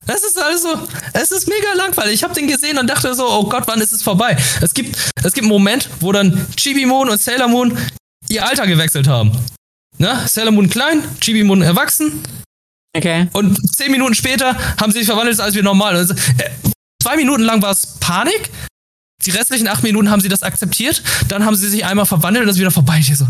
[0.06, 2.14] das ist also, es ist mega langweilig.
[2.14, 4.36] Ich habe den gesehen und dachte so, oh Gott, wann ist es vorbei?
[4.60, 7.76] Es gibt, es gibt einen Moment, wo dann Chibi Moon und Sailor Moon
[8.28, 9.32] ihr Alter gewechselt haben.
[9.98, 10.24] Ne?
[10.26, 12.22] Sailor Moon klein, Chibi Moon erwachsen.
[12.96, 13.28] Okay.
[13.32, 15.96] Und zehn Minuten später haben sie sich verwandelt als wir normal.
[15.96, 16.50] Also, äh,
[17.02, 18.50] zwei Minuten lang war es Panik.
[19.24, 21.02] Die restlichen acht Minuten haben sie das akzeptiert.
[21.28, 22.98] Dann haben sie sich einmal verwandelt und das ist wieder vorbei.
[23.00, 23.26] Ich so,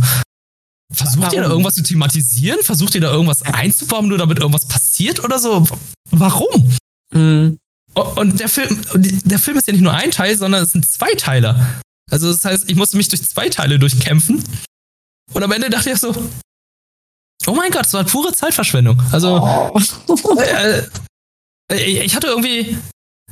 [0.95, 1.34] Versucht Warum?
[1.34, 2.62] ihr da irgendwas zu thematisieren?
[2.62, 5.66] Versucht ihr da irgendwas einzubauen, nur damit irgendwas passiert oder so?
[6.11, 6.76] Warum?
[7.12, 7.59] Mhm.
[7.95, 11.14] Und der Film, der Film ist ja nicht nur ein Teil, sondern es sind zwei
[11.14, 11.82] Teile.
[12.11, 14.42] Also das heißt, ich musste mich durch zwei Teile durchkämpfen.
[15.32, 16.14] Und am Ende dachte ich so,
[17.47, 19.01] oh mein Gott, das war pure Zeitverschwendung.
[19.12, 20.40] Also oh.
[20.40, 20.82] äh,
[21.70, 22.76] äh, ich hatte irgendwie,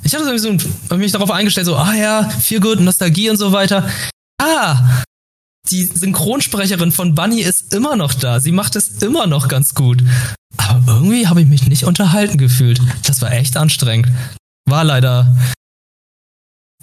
[0.03, 3.53] ich hatte irgendwie so mich darauf eingestellt, so, ah ja, viel gut, Nostalgie und so
[3.53, 3.89] weiter.
[4.41, 5.03] Ah,
[5.71, 8.41] die Synchronsprecherin von Bunny ist immer noch da.
[8.41, 10.03] Sie macht es immer noch ganz gut.
[10.57, 12.81] Aber irgendwie habe ich mich nicht unterhalten gefühlt.
[13.07, 14.09] Das war echt anstrengend.
[14.69, 15.37] War leider.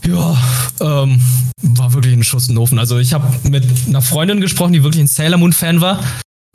[0.06, 0.38] Ja,
[0.80, 1.22] ähm,
[1.62, 2.80] war wirklich ein Schuss in den Ofen.
[2.80, 6.02] Also ich habe mit einer Freundin gesprochen, die wirklich ein Sailor Moon Fan war.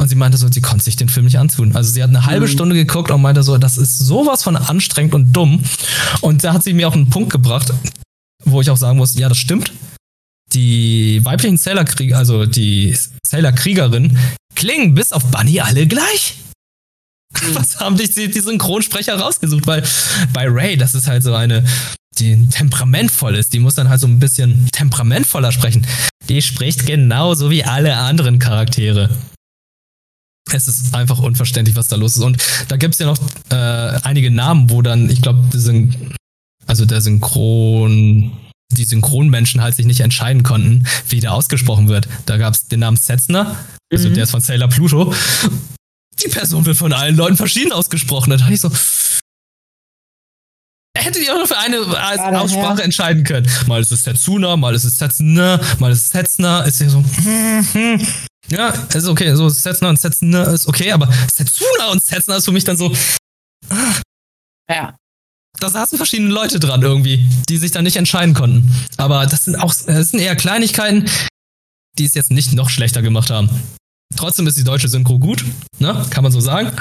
[0.01, 1.77] Und sie meinte so, sie konnte sich den Film nicht antun.
[1.77, 2.51] Also sie hat eine halbe mhm.
[2.51, 5.62] Stunde geguckt und meinte so, das ist sowas von anstrengend und dumm.
[6.20, 7.72] Und da hat sie mir auch einen Punkt gebracht,
[8.45, 9.70] wo ich auch sagen muss, ja, das stimmt
[10.55, 12.97] die weiblichen Sailor-Krieger, also die
[13.27, 14.17] Sailor-Kriegerin,
[14.55, 16.37] klingen bis auf Bunny alle gleich.
[17.43, 17.55] Mhm.
[17.55, 19.67] Was haben dich die, die Synchronsprecher rausgesucht?
[19.67, 19.83] Weil
[20.33, 21.65] bei Ray, das ist halt so eine,
[22.19, 23.53] die temperamentvoll ist.
[23.53, 25.87] Die muss dann halt so ein bisschen temperamentvoller sprechen.
[26.29, 29.11] Die spricht genauso wie alle anderen Charaktere.
[30.53, 32.23] Es ist einfach unverständlich, was da los ist.
[32.23, 33.19] Und da gibt es ja noch
[33.51, 35.43] äh, einige Namen, wo dann, ich glaube,
[36.67, 38.33] also der Synchron
[38.75, 42.09] die Synchronmenschen halt sich nicht entscheiden konnten, wie der ausgesprochen wird.
[42.27, 43.57] Da gab es den Namen Setzner,
[43.93, 44.14] also mhm.
[44.14, 45.14] der ist von Sailor Pluto.
[46.22, 48.31] Die Person wird von allen Leuten verschieden ausgesprochen.
[48.31, 48.70] Da dachte ich so,
[50.97, 52.85] hätte die auch nur für eine Gerade, Aussprache ja.
[52.85, 53.51] entscheiden können.
[53.66, 56.64] Mal ist es Setsuna, mal ist es Setzner, mal ist es Setzner.
[56.66, 58.07] Ist ja so, hm, hm.
[58.49, 59.35] ja, ist okay.
[59.35, 62.93] So Setzner und Setzner ist okay, aber Setsuna und Setzner ist für mich dann so.
[64.70, 64.95] Ja
[65.61, 68.71] da saßen verschiedene Leute dran irgendwie, die sich dann nicht entscheiden konnten.
[68.97, 71.09] Aber das sind auch, das sind eher Kleinigkeiten,
[71.99, 73.49] die es jetzt nicht noch schlechter gemacht haben.
[74.17, 75.45] Trotzdem ist die deutsche Synchro gut,
[75.79, 76.05] ne?
[76.11, 76.73] Kann man so sagen.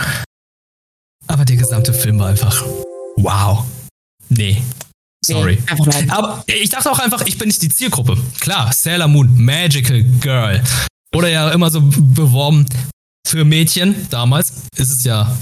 [1.27, 2.63] Aber der gesamte Film war einfach
[3.15, 3.65] wow.
[4.29, 4.61] Nee.
[5.25, 5.57] Sorry.
[5.57, 8.17] Nee, Aber ich dachte auch einfach, ich bin nicht die Zielgruppe.
[8.41, 10.61] Klar, Sailor Moon, Magical Girl.
[11.15, 12.65] Oder ja immer so beworben
[13.25, 14.07] für Mädchen.
[14.09, 15.33] Damals ist es ja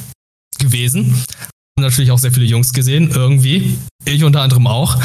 [0.59, 1.23] gewesen
[1.81, 3.77] natürlich auch sehr viele Jungs gesehen, irgendwie.
[4.05, 5.01] Ich unter anderem auch.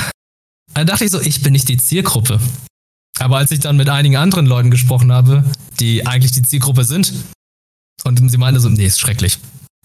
[0.75, 2.41] Dann dachte ich so, ich bin nicht die Zielgruppe.
[3.19, 5.45] Aber als ich dann mit einigen anderen Leuten gesprochen habe,
[5.81, 7.13] die eigentlich die Zielgruppe sind,
[8.05, 9.39] und sie meinte so, nee, ist schrecklich.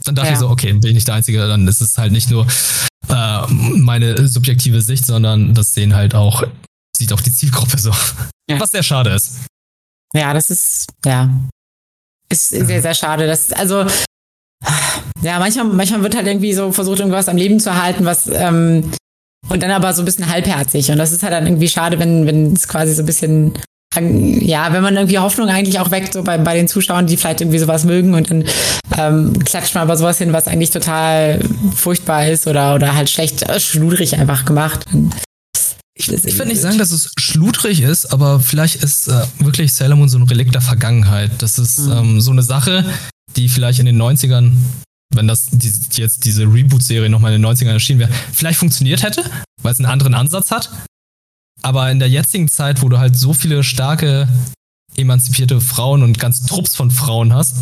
[0.03, 0.33] Dann dachte ja.
[0.33, 2.45] ich so, okay, bin ich nicht der Einzige, dann ist es halt nicht nur
[3.07, 6.43] äh, meine subjektive Sicht, sondern das sehen halt auch,
[6.95, 7.91] sieht auch die Zielgruppe so.
[8.49, 8.59] Ja.
[8.59, 9.39] Was sehr schade ist.
[10.13, 11.29] Ja, das ist, ja.
[12.29, 13.27] Ist sehr, sehr schade.
[13.27, 13.85] Das, also,
[15.21, 18.91] ja, manchmal, manchmal wird halt irgendwie so versucht, irgendwas am Leben zu halten, was, ähm,
[19.49, 20.91] und dann aber so ein bisschen halbherzig.
[20.91, 23.53] Und das ist halt dann irgendwie schade, wenn, wenn es quasi so ein bisschen
[23.99, 27.41] ja, wenn man irgendwie Hoffnung eigentlich auch weckt, so bei, bei den Zuschauern, die vielleicht
[27.41, 28.45] irgendwie sowas mögen und dann
[28.97, 31.41] ähm, klatscht man aber sowas hin, was eigentlich total
[31.75, 34.85] furchtbar ist oder, oder halt schlecht, äh, schludrig einfach gemacht.
[35.93, 39.97] Ich, ich würde nicht sagen, dass es schludrig ist, aber vielleicht ist äh, wirklich Sailor
[39.97, 41.31] Moon so ein Relikt der Vergangenheit.
[41.39, 41.91] Das ist mhm.
[41.91, 42.85] ähm, so eine Sache,
[43.35, 44.53] die vielleicht in den 90ern,
[45.13, 49.29] wenn das die, jetzt diese Reboot-Serie nochmal in den 90ern erschienen wäre, vielleicht funktioniert hätte,
[49.61, 50.69] weil es einen anderen Ansatz hat.
[51.61, 54.27] Aber in der jetzigen Zeit, wo du halt so viele starke,
[54.97, 57.57] emanzipierte Frauen und ganze Trupps von Frauen hast,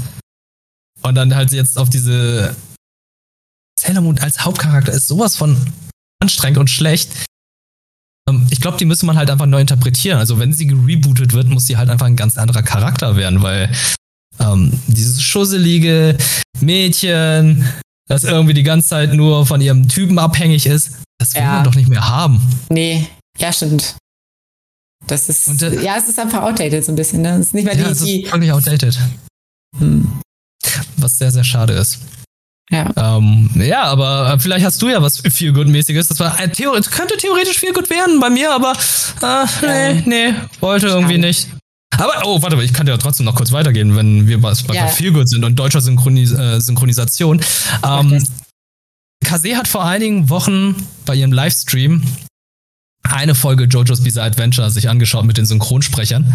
[1.01, 2.55] und dann halt jetzt auf diese
[3.79, 5.71] Sailor Moon als Hauptcharakter ist sowas von
[6.21, 7.11] anstrengend und schlecht.
[8.29, 10.19] Ähm, ich glaube, die müsste man halt einfach neu interpretieren.
[10.19, 13.71] Also wenn sie gerebootet wird, muss sie halt einfach ein ganz anderer Charakter werden, weil
[14.39, 16.17] ähm, dieses schusselige
[16.59, 17.67] Mädchen,
[18.07, 21.55] das irgendwie die ganze Zeit nur von ihrem Typen abhängig ist, das will ja.
[21.55, 22.41] man doch nicht mehr haben.
[22.69, 23.95] Nee, ja, stimmt.
[25.07, 27.35] Das ist, Und, äh, ja, es ist einfach outdated so ein bisschen, ne?
[27.35, 28.97] Es ist nicht mehr ja, die, es ist wirklich outdated.
[29.77, 30.19] Hm.
[30.97, 31.99] Was sehr, sehr schade ist.
[32.69, 32.91] Ja.
[32.95, 36.09] Ähm, ja, aber äh, vielleicht hast du ja was viel Good-mäßiges.
[36.09, 38.73] Das war, äh, Theor könnte theoretisch viel gut werden bei mir, aber
[39.21, 41.47] äh, nee, nee, wollte irgendwie nicht.
[41.99, 44.87] Aber, oh, warte, ich kann ja trotzdem noch kurz weitergehen, wenn wir was bei ja.
[44.87, 47.41] Feel Good sind und deutscher Synchronis äh, Synchronisation.
[47.83, 48.23] Ähm,
[49.23, 50.75] Kase hat vor einigen Wochen
[51.05, 52.01] bei ihrem Livestream
[53.03, 56.33] eine Folge JoJo's Bizarre Adventure sich angeschaut mit den Synchronsprechern.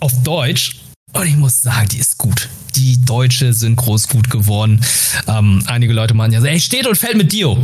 [0.00, 0.80] Auf Deutsch.
[1.12, 2.48] Und ich muss sagen, die ist gut.
[2.74, 4.84] Die deutsche Synchro ist gut geworden.
[5.26, 7.56] Ähm, einige Leute meinen ja so, ey, steht und fällt mit Dio.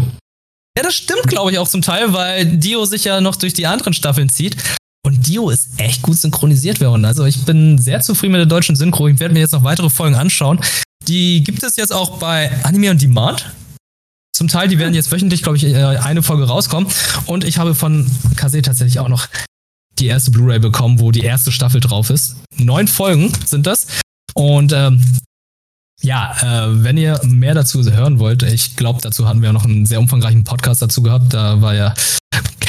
[0.77, 3.67] Ja, das stimmt, glaube ich, auch zum Teil, weil Dio sich ja noch durch die
[3.67, 4.57] anderen Staffeln zieht.
[5.05, 7.05] Und Dio ist echt gut synchronisiert worden.
[7.05, 9.07] Also ich bin sehr zufrieden mit der deutschen Synchro.
[9.09, 10.59] Ich werde mir jetzt noch weitere Folgen anschauen.
[11.07, 13.53] Die gibt es jetzt auch bei Anime on Demand.
[14.35, 16.91] Zum Teil, die werden jetzt wöchentlich, glaube ich, äh, eine Folge rauskommen.
[17.27, 19.29] Und ich habe von Kase tatsächlich auch noch
[19.99, 22.37] die erste Blu-ray bekommen, wo die erste Staffel drauf ist.
[22.57, 23.87] Neun Folgen sind das.
[24.35, 25.01] Und ähm,
[26.01, 29.87] ja, äh, wenn ihr mehr dazu hören wollt, ich glaube, dazu hatten wir noch einen
[29.87, 31.33] sehr umfangreichen Podcast dazu gehabt.
[31.33, 31.95] Da war ja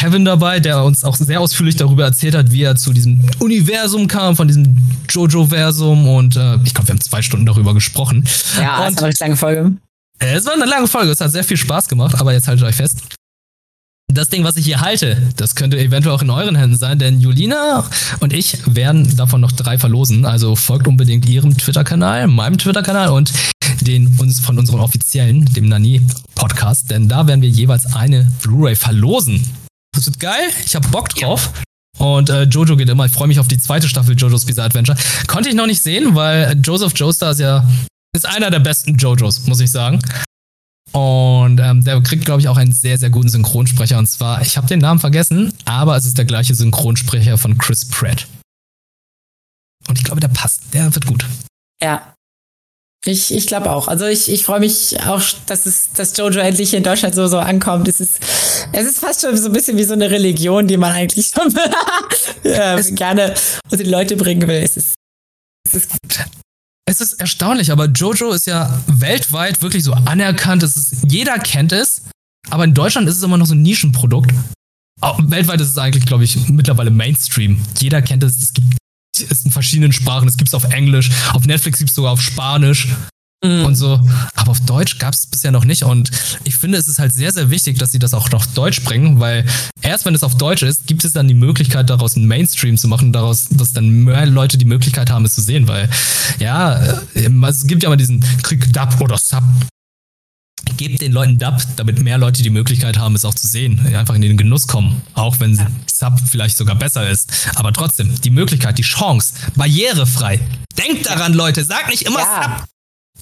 [0.05, 4.07] Kevin dabei, der uns auch sehr ausführlich darüber erzählt hat, wie er zu diesem Universum
[4.07, 4.77] kam, von diesem
[5.09, 6.07] Jojo-Versum.
[6.07, 8.23] Und äh, ich glaube, wir haben zwei Stunden darüber gesprochen.
[8.61, 9.71] Ja, und, das war eine lange Folge.
[10.19, 12.75] Es war eine lange Folge, es hat sehr viel Spaß gemacht, aber jetzt haltet euch
[12.75, 12.99] fest.
[14.13, 17.19] Das Ding, was ich hier halte, das könnte eventuell auch in euren Händen sein, denn
[17.19, 17.83] Julina
[18.19, 20.25] und ich werden davon noch drei verlosen.
[20.25, 23.33] Also folgt unbedingt ihrem Twitter-Kanal, meinem Twitter-Kanal und
[23.81, 29.41] den uns von unserem offiziellen, dem Nani-Podcast, denn da werden wir jeweils eine Blu-ray verlosen.
[29.95, 31.51] Das wird geil, ich habe Bock drauf.
[31.97, 33.05] Und äh, Jojo geht immer.
[33.05, 34.97] Ich freue mich auf die zweite Staffel Jojo's Bizarre Adventure.
[35.27, 37.65] Konnte ich noch nicht sehen, weil Joseph Joestar ist ja
[38.15, 39.99] ist einer der besten JoJos, muss ich sagen.
[40.93, 43.99] Und ähm, der kriegt, glaube ich, auch einen sehr, sehr guten Synchronsprecher.
[43.99, 47.85] Und zwar, ich habe den Namen vergessen, aber es ist der gleiche Synchronsprecher von Chris
[47.85, 48.27] Pratt.
[49.87, 50.73] Und ich glaube, der passt.
[50.73, 51.25] Der wird gut.
[51.83, 52.14] Ja.
[53.07, 53.87] Ich, ich glaube auch.
[53.87, 57.37] Also ich, ich freue mich auch, dass es, dass Jojo endlich in Deutschland so, so
[57.37, 57.87] ankommt.
[57.87, 58.19] Es ist,
[58.71, 61.55] es ist fast schon so ein bisschen wie so eine Religion, die man eigentlich schon
[62.43, 63.35] äh, gerne
[63.69, 64.61] unter die Leute bringen will.
[64.63, 64.95] Es ist,
[65.67, 66.25] es ist gut.
[66.87, 70.63] Es ist erstaunlich, aber Jojo ist ja weltweit wirklich so anerkannt.
[70.63, 72.03] Es ist, jeder kennt es,
[72.49, 74.31] aber in Deutschland ist es immer noch so ein Nischenprodukt.
[75.01, 77.61] Auch weltweit ist es eigentlich, glaube ich, mittlerweile Mainstream.
[77.79, 78.41] Jeder kennt es.
[78.41, 78.77] Es gibt
[79.19, 80.27] es in verschiedenen Sprachen.
[80.27, 82.87] Es gibt es auf Englisch, auf Netflix gibt es sogar auf Spanisch.
[83.43, 83.65] Mhm.
[83.65, 83.99] Und so.
[84.35, 85.83] Aber auf Deutsch gab es bisher noch nicht.
[85.83, 86.09] Und
[86.43, 89.19] ich finde, es ist halt sehr, sehr wichtig, dass sie das auch noch Deutsch bringen,
[89.19, 89.45] weil
[89.81, 92.87] erst wenn es auf Deutsch ist, gibt es dann die Möglichkeit, daraus einen Mainstream zu
[92.87, 95.67] machen, daraus, dass dann mehr Leute die Möglichkeit haben, es zu sehen.
[95.67, 95.89] Weil,
[96.39, 96.75] ja,
[97.13, 99.43] äh, es gibt ja immer diesen Krieg Dub oder Sub.
[100.77, 103.79] Gebt den Leuten Dub, damit mehr Leute die Möglichkeit haben, es auch zu sehen.
[103.95, 105.01] Einfach in den Genuss kommen.
[105.13, 105.67] Auch wenn ja.
[105.91, 107.31] Sub vielleicht sogar besser ist.
[107.55, 110.39] Aber trotzdem, die Möglichkeit, die Chance, barrierefrei.
[110.77, 112.43] Denkt daran, Leute, sagt nicht immer ja.
[112.43, 112.67] Sub.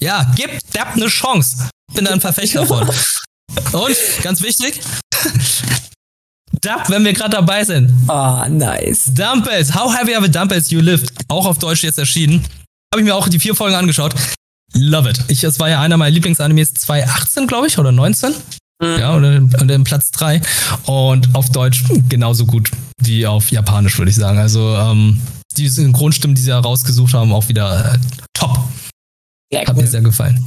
[0.00, 1.68] Ja, gib Depp eine Chance.
[1.94, 2.88] Bin da ein Verfechter von.
[3.72, 4.80] Und, ganz wichtig,
[6.60, 7.92] Dub, wenn wir gerade dabei sind.
[8.08, 9.12] Oh, nice.
[9.12, 9.74] Dumbbells.
[9.74, 11.12] How heavy are the dumbbells you lift?
[11.28, 12.44] Auch auf Deutsch jetzt erschienen.
[12.92, 14.14] Habe ich mir auch die vier Folgen angeschaut.
[14.74, 15.20] Love it.
[15.28, 18.34] Ich, das war ja einer meiner Lieblingsanimes 2018, glaube ich, oder 19.
[18.82, 18.98] Mhm.
[18.98, 20.40] Ja, oder, oder im Platz 3.
[20.86, 22.70] Und auf Deutsch genauso gut
[23.00, 24.38] wie auf Japanisch, würde ich sagen.
[24.38, 25.20] Also, ähm,
[25.56, 27.98] die Synchronstimmen, die sie rausgesucht haben, auch wieder äh,
[28.34, 28.58] top.
[29.52, 30.46] Sehr Hat mir sehr gefallen.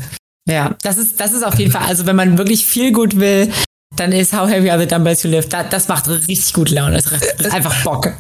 [0.50, 3.52] Ja, das ist, das ist auf jeden Fall, also wenn man wirklich viel gut will,
[3.96, 7.02] dann ist How Heavy Are the Dumbbells You Live, das, das macht richtig gut Laune.
[7.02, 8.14] Das ist einfach Bock.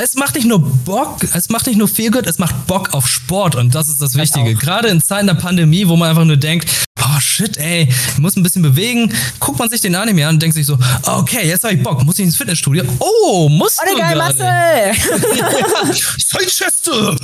[0.00, 3.08] Es macht nicht nur Bock, es macht nicht nur viel gut, es macht Bock auf
[3.08, 4.54] Sport und das ist das Wichtige.
[4.54, 6.68] Gerade in Zeiten der Pandemie, wo man einfach nur denkt,
[7.00, 10.42] oh shit, ey, ich muss ein bisschen bewegen, guckt man sich den Anime an und
[10.42, 12.84] denkt sich so, okay, jetzt habe ich Bock, muss ich ins Fitnessstudio?
[13.00, 14.94] Oh, muss oh, du geil, Muscle!
[16.24, 17.16] Zeitchesto!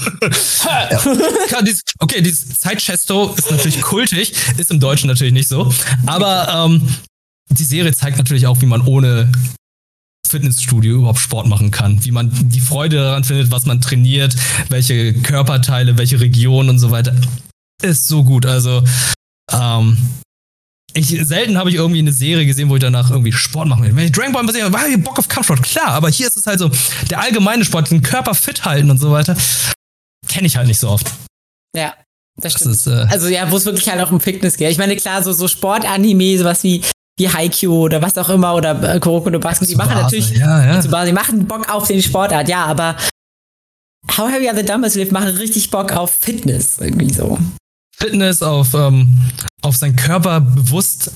[2.01, 5.73] okay, dieses Zeitchesto ist natürlich kultig, ist im Deutschen natürlich nicht so,
[6.07, 6.89] aber ähm,
[7.51, 9.31] die Serie zeigt natürlich auch, wie man ohne
[10.35, 14.35] Fitnessstudio überhaupt Sport machen kann, wie man die Freude daran findet, was man trainiert,
[14.69, 17.15] welche Körperteile, welche Regionen und so weiter.
[17.81, 18.45] Ist so gut.
[18.45, 18.83] Also,
[19.53, 19.97] ähm,
[20.93, 23.95] ich, selten habe ich irgendwie eine Serie gesehen, wo ich danach irgendwie Sport machen will.
[23.95, 26.47] Wenn ich Dragon Ball sehe, war ich Bock auf Kampfsport, klar, aber hier ist es
[26.47, 26.71] halt so,
[27.11, 29.37] der allgemeine Sport, den Körper fit halten und so weiter,
[30.27, 31.13] kenne ich halt nicht so oft.
[31.77, 31.95] Ja,
[32.41, 32.75] das stimmt.
[32.75, 34.71] Das ist, äh, also ja, wo es wirklich halt auch um Fitness geht.
[34.71, 36.83] Ich meine, klar, so, so Sportanime, sowas wie
[37.17, 40.81] wie Haikyuu oder was auch immer oder äh, Kuroko no Basket, die machen natürlich, ja,
[40.81, 41.05] ja.
[41.05, 42.97] die machen Bock auf den Sportart, ja, aber
[44.17, 47.39] How Heavy Are the Dumbbells Lift machen richtig Bock auf Fitness, irgendwie so.
[47.97, 49.09] Fitness, auf, ähm,
[49.63, 51.11] auf seinen Körper bewusst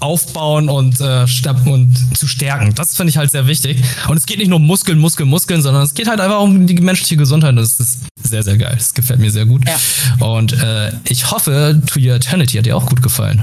[0.00, 1.26] aufbauen und, äh,
[1.66, 2.74] und zu stärken.
[2.74, 3.82] Das finde ich halt sehr wichtig.
[4.08, 6.66] Und es geht nicht nur um Muskeln, Muskeln, Muskeln, sondern es geht halt einfach um
[6.66, 7.56] die menschliche Gesundheit.
[7.56, 8.74] Das ist sehr, sehr geil.
[8.76, 9.62] Das gefällt mir sehr gut.
[9.66, 10.26] Ja.
[10.26, 13.42] Und äh, ich hoffe, To Your Eternity hat dir auch gut gefallen.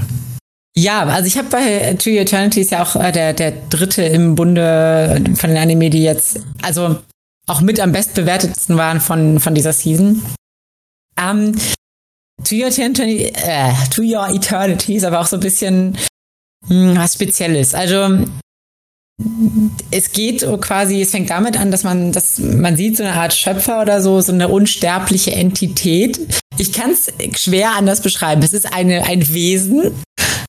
[0.76, 4.34] Ja, also ich habe bei To Eternity ist ja auch äh, der, der dritte im
[4.34, 6.98] Bunde von den Anime, die jetzt, also
[7.46, 10.22] auch mit am bestbewertetsten waren von, von dieser Season.
[11.18, 11.54] Ähm,
[12.44, 15.98] to, Your Eternity, äh, to Your Eternity ist aber auch so ein bisschen
[16.68, 17.74] mh, hm, was Spezielles.
[17.74, 18.24] Also
[19.90, 23.34] es geht quasi, es fängt damit an, dass man, dass man sieht so eine Art
[23.34, 26.41] Schöpfer oder so, so eine unsterbliche Entität.
[26.58, 28.42] Ich kann es schwer anders beschreiben.
[28.42, 30.02] Es ist eine, ein Wesen,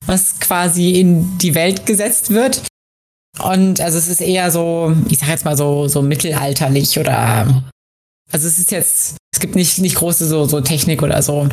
[0.06, 2.62] was quasi in die Welt gesetzt wird.
[3.42, 7.64] Und also es ist eher so, ich sag jetzt mal so, so mittelalterlich oder
[8.32, 11.48] also es ist jetzt, es gibt nicht, nicht große so, so Technik oder so.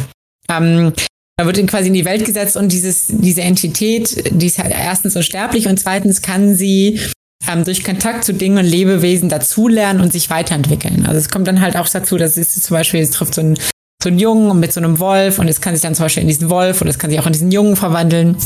[0.50, 0.94] Ähm,
[1.38, 5.16] da wird quasi in die Welt gesetzt und dieses, diese Entität, die ist halt erstens
[5.16, 7.00] unsterblich und zweitens kann sie
[7.48, 11.06] ähm, durch Kontakt zu Dingen und Lebewesen dazulernen und sich weiterentwickeln.
[11.06, 13.58] Also es kommt dann halt auch dazu, dass es zum Beispiel, es trifft so ein
[14.02, 16.30] so einen Jungen mit so einem Wolf und es kann sich dann zum Beispiel in
[16.30, 18.38] diesen Wolf und es kann sich auch in diesen Jungen verwandeln.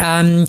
[0.00, 0.46] Ähm,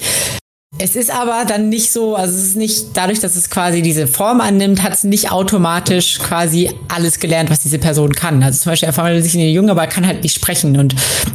[0.79, 4.05] es ist aber dann nicht so, also es ist nicht, dadurch, dass es quasi diese
[4.05, 8.43] Form annimmt, hat es nicht automatisch quasi alles gelernt, was diese Person kann.
[8.43, 10.77] Also zum Beispiel, er verwandelt sich in den Jungen, aber er kann halt nicht sprechen
[10.77, 10.93] und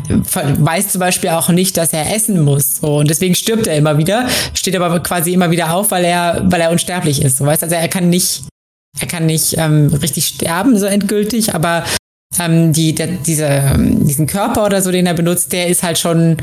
[0.08, 2.76] weiß zum Beispiel auch nicht, dass er essen muss.
[2.76, 6.42] So, und deswegen stirbt er immer wieder, steht aber quasi immer wieder auf, weil er,
[6.44, 7.38] weil er unsterblich ist.
[7.38, 7.64] So, weißt?
[7.64, 8.44] Also er kann nicht,
[9.00, 11.84] er kann nicht ähm, richtig sterben, so endgültig, aber
[12.38, 15.98] ähm, die, der, diese, ähm, diesen Körper oder so, den er benutzt, der ist halt
[15.98, 16.36] schon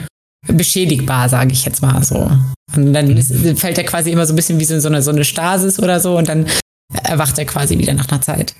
[0.48, 2.30] beschädigbar, sage ich jetzt mal so.
[2.76, 5.26] Und dann ist, fällt er quasi immer so ein bisschen wie so eine, so eine
[5.26, 6.46] Stasis oder so und dann
[7.04, 8.56] erwacht er quasi wieder nach einer Zeit.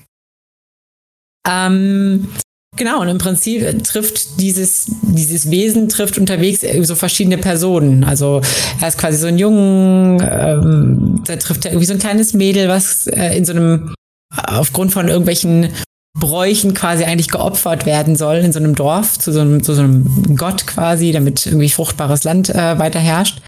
[1.48, 2.28] Ähm,
[2.76, 8.04] genau, und im Prinzip trifft dieses, dieses Wesen trifft unterwegs so verschiedene Personen.
[8.04, 8.42] Also
[8.80, 12.68] er ist quasi so ein Jungen, ähm, da trifft er irgendwie so ein kleines Mädel,
[12.68, 13.94] was äh, in so einem
[14.32, 15.70] aufgrund von irgendwelchen
[16.18, 19.82] Bräuchen quasi eigentlich geopfert werden soll in so einem Dorf, zu so einem, zu so
[19.82, 23.42] einem Gott quasi, damit irgendwie fruchtbares Land äh, weiter herrscht.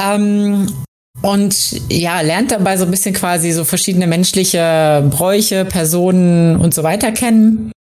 [0.00, 0.66] Ähm,
[1.22, 6.82] und ja, lernt dabei so ein bisschen quasi so verschiedene menschliche Bräuche, Personen und so
[6.82, 7.72] weiter kennen.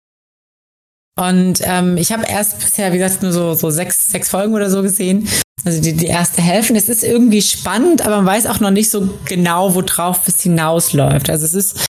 [1.19, 4.71] Und ähm, ich habe erst bisher, wie gesagt, nur so, so sechs, sechs Folgen oder
[4.71, 5.29] so gesehen.
[5.65, 6.75] Also die, die erste Hälfte.
[6.75, 11.31] Es ist irgendwie spannend, aber man weiß auch noch nicht so genau, worauf es hinausläuft.
[11.31, 11.87] Also es ist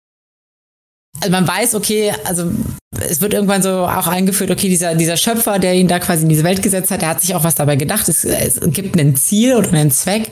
[1.21, 2.51] also man weiß, okay, also
[3.01, 6.29] es wird irgendwann so auch eingeführt, okay, dieser, dieser Schöpfer, der ihn da quasi in
[6.29, 8.09] diese Welt gesetzt hat, der hat sich auch was dabei gedacht.
[8.09, 10.31] Es, es gibt ein Ziel oder einen Zweck.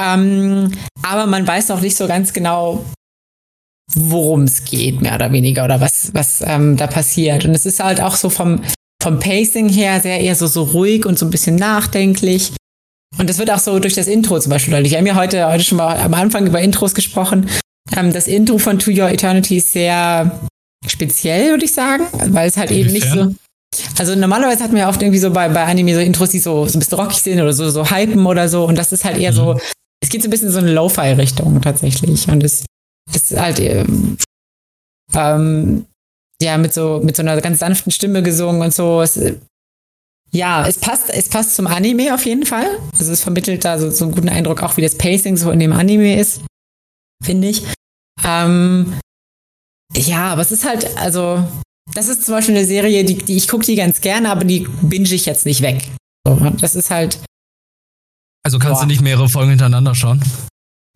[0.00, 2.84] Ähm, aber man weiß noch nicht so ganz genau,
[3.94, 7.44] worum es geht, mehr oder weniger, oder was, was ähm, da passiert.
[7.44, 8.62] Und es ist halt auch so vom,
[9.02, 12.52] vom Pacing her sehr eher so, so ruhig und so ein bisschen nachdenklich.
[13.18, 14.92] Und das wird auch so durch das Intro zum Beispiel deutlich.
[14.92, 17.48] Wir haben ja heute, heute schon mal am Anfang über Intros gesprochen.
[17.94, 20.40] Ähm, das Intro von To Your Eternity ist sehr
[20.86, 23.34] speziell, würde ich sagen, weil es halt eben nicht so.
[23.98, 26.66] Also normalerweise hat man ja oft irgendwie so bei, bei Anime so Intros, die so,
[26.66, 28.64] so ein bisschen rockig sind oder so, so hypen oder so.
[28.64, 29.36] Und das ist halt eher mhm.
[29.36, 29.60] so,
[30.02, 32.28] es geht so ein bisschen in so eine Lo-Fi-Richtung tatsächlich.
[32.28, 32.64] Und es
[33.12, 34.16] ist halt ähm,
[35.14, 35.86] ähm,
[36.40, 39.02] ja mit so, mit so einer ganz sanften Stimme gesungen und so.
[39.02, 39.20] Es,
[40.30, 42.66] ja, es passt, es passt zum Anime auf jeden Fall.
[42.98, 45.60] Also es vermittelt da so, so einen guten Eindruck, auch wie das Pacing so in
[45.60, 46.40] dem Anime ist
[47.22, 47.62] finde ich.
[48.24, 48.98] Ähm,
[49.94, 51.46] ja, aber es ist halt, also,
[51.94, 54.66] das ist zum Beispiel eine Serie, die, die ich gucke die ganz gerne, aber die
[54.82, 55.88] binge ich jetzt nicht weg.
[56.26, 57.20] So, das ist halt.
[58.44, 58.86] Also kannst boah.
[58.86, 60.22] du nicht mehrere Folgen hintereinander schauen?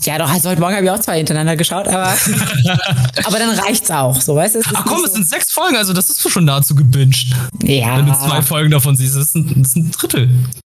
[0.02, 2.08] Ja, doch, also heute Morgen habe ich auch zwei hintereinander geschaut, aber,
[3.24, 4.60] aber dann reicht's auch, so, weißt du?
[4.72, 7.34] Ach komm, so es sind sechs Folgen, also das ist schon nahezu gebinged.
[7.62, 7.98] Ja.
[7.98, 10.30] Wenn du zwei Folgen davon siehst, das ist ein, das ist ein Drittel.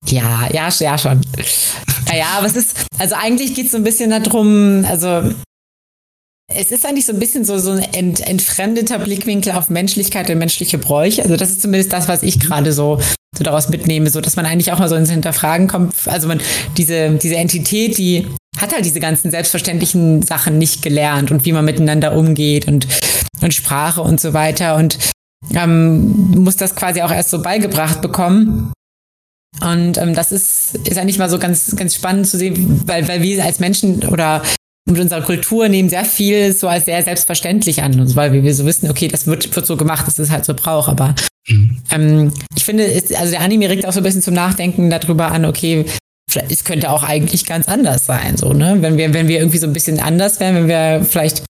[0.06, 1.20] Ja, ja, ja, schon.
[2.08, 5.32] Naja, aber es ist, also eigentlich geht's so ein bisschen darum, also
[6.54, 10.38] es ist eigentlich so ein bisschen so, so ein ent, entfremdeter Blickwinkel auf Menschlichkeit und
[10.38, 11.22] menschliche Bräuche.
[11.22, 13.00] Also das ist zumindest das, was ich gerade so,
[13.36, 15.94] so daraus mitnehme, so dass man eigentlich auch mal so ins Hinterfragen kommt.
[16.06, 16.40] Also man,
[16.76, 18.26] diese, diese Entität, die
[18.58, 22.86] hat halt diese ganzen selbstverständlichen Sachen nicht gelernt und wie man miteinander umgeht und,
[23.40, 24.98] und Sprache und so weiter und
[25.54, 28.72] ähm, muss das quasi auch erst so beigebracht bekommen.
[29.60, 33.22] Und ähm, das ist, ist eigentlich mal so ganz, ganz spannend zu sehen, weil, weil
[33.22, 34.42] wir als Menschen oder
[34.88, 38.90] mit unserer Kultur nehmen sehr viel so als sehr selbstverständlich an, weil wir so wissen,
[38.90, 41.14] okay, das wird, wird so gemacht, das ist halt so Brauch, aber
[41.48, 41.78] mhm.
[41.90, 45.30] ähm, ich finde, es, also der Anime regt auch so ein bisschen zum Nachdenken darüber
[45.30, 45.84] an, okay,
[46.48, 48.78] es könnte auch eigentlich ganz anders sein, so, ne?
[48.80, 51.44] Wenn wir, wenn wir irgendwie so ein bisschen anders wären, wenn wir vielleicht,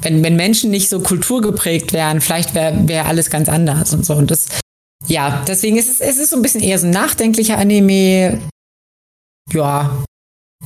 [0.00, 4.14] wenn, wenn Menschen nicht so kulturgeprägt wären, vielleicht wäre wär alles ganz anders und so.
[4.14, 4.48] Und das,
[5.06, 8.40] ja, deswegen ist es, es ist so ein bisschen eher so ein nachdenklicher Anime.
[9.52, 10.04] Ja,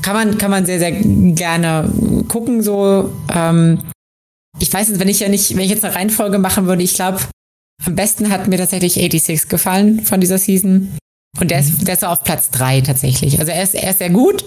[0.03, 1.91] kann man, kann man sehr, sehr gerne
[2.29, 3.13] gucken, so.
[3.33, 3.83] Ähm,
[4.59, 6.95] ich weiß jetzt, wenn ich ja nicht, wenn ich jetzt eine Reihenfolge machen würde, ich
[6.95, 7.21] glaube,
[7.85, 10.97] am besten hat mir tatsächlich 86 gefallen von dieser Season.
[11.39, 13.39] Und der ist, der ist auf Platz 3 tatsächlich.
[13.39, 14.45] Also er ist, er ist sehr gut,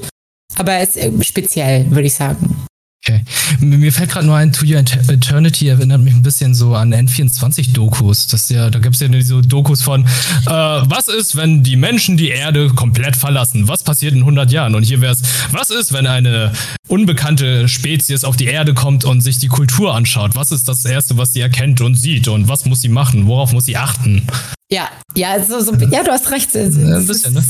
[0.56, 2.66] aber er ist äh, speziell, würde ich sagen.
[3.06, 3.24] Okay.
[3.62, 8.28] Mir fällt gerade nur ein, To Your Eternity erinnert mich ein bisschen so an N24-Dokus.
[8.28, 12.18] Das ja, da gibt es ja diese Dokus von, äh, was ist, wenn die Menschen
[12.18, 13.70] die Erde komplett verlassen?
[13.70, 14.76] Was passiert in 100 Jahren?
[14.76, 15.22] Und hier wäre es,
[15.52, 16.52] was ist, wenn eine
[16.88, 20.32] unbekannte Spezies auf die Erde kommt und sich die Kultur anschaut?
[20.36, 22.28] Was ist das Erste, was sie erkennt und sieht?
[22.28, 23.28] Und was muss sie machen?
[23.28, 24.28] Worauf muss sie achten?
[24.72, 26.54] Ja, ja, so, so, ja, du hast recht.
[26.56, 27.44] ein bisschen, ne?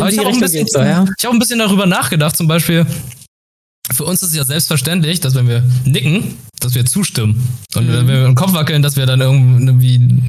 [0.00, 1.04] Aber ich habe auch, ein bisschen, so, ja.
[1.06, 2.84] hab auch ein bisschen darüber nachgedacht, zum Beispiel,
[3.90, 7.42] für uns ist es ja selbstverständlich, dass wenn wir nicken, dass wir zustimmen.
[7.74, 7.92] Und mhm.
[7.92, 10.22] wenn wir den Kopf wackeln, dass wir dann irgendwie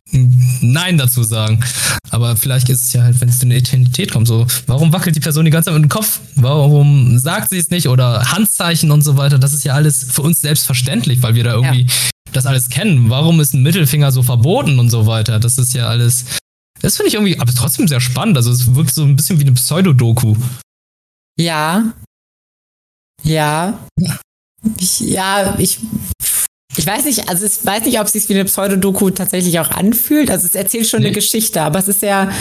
[0.62, 1.64] Nein dazu sagen.
[2.10, 5.16] Aber vielleicht ist es ja halt, wenn es in eine Eternität kommt, so, warum wackelt
[5.16, 6.20] die Person die ganze Zeit mit dem Kopf?
[6.36, 7.88] Warum sagt sie es nicht?
[7.90, 9.40] Oder Handzeichen und so weiter.
[9.40, 11.88] Das ist ja alles für uns selbstverständlich, weil wir da irgendwie ja.
[12.32, 13.10] das alles kennen.
[13.10, 15.40] Warum ist ein Mittelfinger so verboten und so weiter?
[15.40, 16.26] Das ist ja alles.
[16.82, 18.38] Das finde ich irgendwie, aber trotzdem sehr spannend.
[18.38, 20.36] Also es wirkt so ein bisschen wie eine Pseudodoku.
[21.38, 21.94] Ja,
[23.24, 23.80] ja.
[24.78, 25.80] Ich, ja, ich,
[26.78, 29.72] ich weiß nicht, also ich weiß nicht, ob es sich wie eine Pseudodoku tatsächlich auch
[29.72, 30.30] anfühlt.
[30.30, 31.08] Also es erzählt schon nee.
[31.08, 32.32] eine Geschichte, aber es ist ja.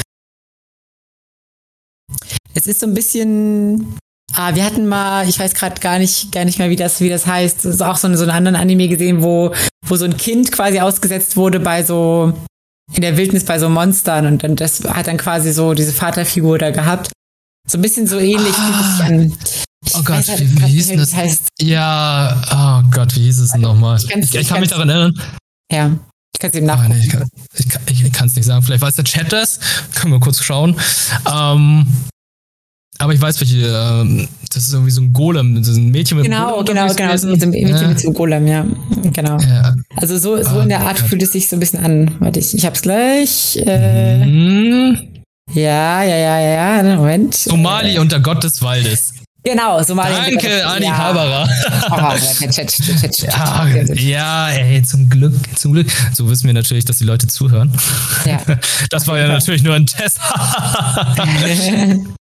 [2.54, 3.96] Es ist so ein bisschen.
[4.34, 7.08] Ah, wir hatten mal, ich weiß gerade gar nicht, gar nicht mehr, wie das, wie
[7.08, 7.64] das heißt.
[7.64, 9.54] Es ist auch so, so einen anderen Anime gesehen, wo,
[9.86, 12.34] wo so ein Kind quasi ausgesetzt wurde bei so
[12.94, 16.58] in der Wildnis bei so Monstern und dann das hat dann quasi so diese Vaterfigur
[16.58, 17.10] da gehabt.
[17.68, 19.00] So ein bisschen so ähnlich ah.
[19.04, 19.32] an.
[19.94, 21.14] Oh Gott, wie, wie hieß das?
[21.14, 21.48] Heißt.
[21.60, 23.98] Ja, oh Gott, wie hieß es nochmal?
[23.98, 25.20] Ich, ich, ich kann mich daran erinnern.
[25.70, 25.92] Ja.
[26.34, 26.92] Ich kann es eben nachgucken.
[26.92, 28.62] Oh, nee, ich kann es ich, nicht sagen.
[28.62, 29.60] Vielleicht weiß der Chat das.
[29.94, 30.76] Können wir kurz schauen.
[31.30, 31.86] Ähm,
[32.98, 33.66] aber ich weiß, welche.
[33.66, 35.56] Ähm, das ist irgendwie so ein Golem.
[35.56, 36.66] Das ist ein Mädchen mit genau, Golem.
[36.66, 37.10] Genau, genau.
[37.10, 37.88] Mit so einem Mädchen ja.
[37.88, 38.66] mit so einem Golem, ja.
[39.12, 39.38] Genau.
[39.40, 39.74] Ja.
[39.96, 41.08] Also so, so oh, in der Art Gott.
[41.08, 42.16] fühlt es sich so ein bisschen an.
[42.20, 43.56] Warte, ich, ich hab's gleich.
[43.56, 45.17] Äh, mhm.
[45.54, 46.96] Ja, ja, ja, ja, ja.
[46.96, 47.34] Moment.
[47.34, 49.14] Somali und der Gott des Waldes.
[49.44, 50.24] Genau, Somalia.
[50.24, 50.98] Danke, Ani ja.
[50.98, 51.48] Habara.
[53.94, 55.90] ja, ja, ey, zum Glück, zum Glück.
[56.12, 57.72] So wissen wir natürlich, dass die Leute zuhören.
[58.26, 58.40] Ja.
[58.90, 60.18] Das war ja natürlich nur ein Test.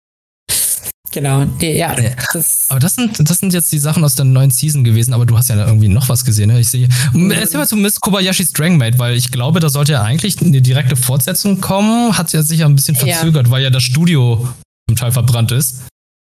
[1.18, 1.96] genau, ja.
[2.34, 5.26] Das aber das sind, das sind jetzt die Sachen aus der neuen Season gewesen, aber
[5.26, 6.60] du hast ja irgendwie noch was gesehen, ne?
[6.60, 6.88] Ich sehe.
[7.14, 10.96] Erzähl mal zu Miss Kobayashi's Drangmate, weil ich glaube, da sollte ja eigentlich eine direkte
[10.96, 12.18] Fortsetzung kommen.
[12.18, 13.52] Hat ja sich ja ein bisschen verzögert, ja.
[13.52, 14.48] weil ja das Studio
[14.88, 15.84] zum Teil verbrannt ist.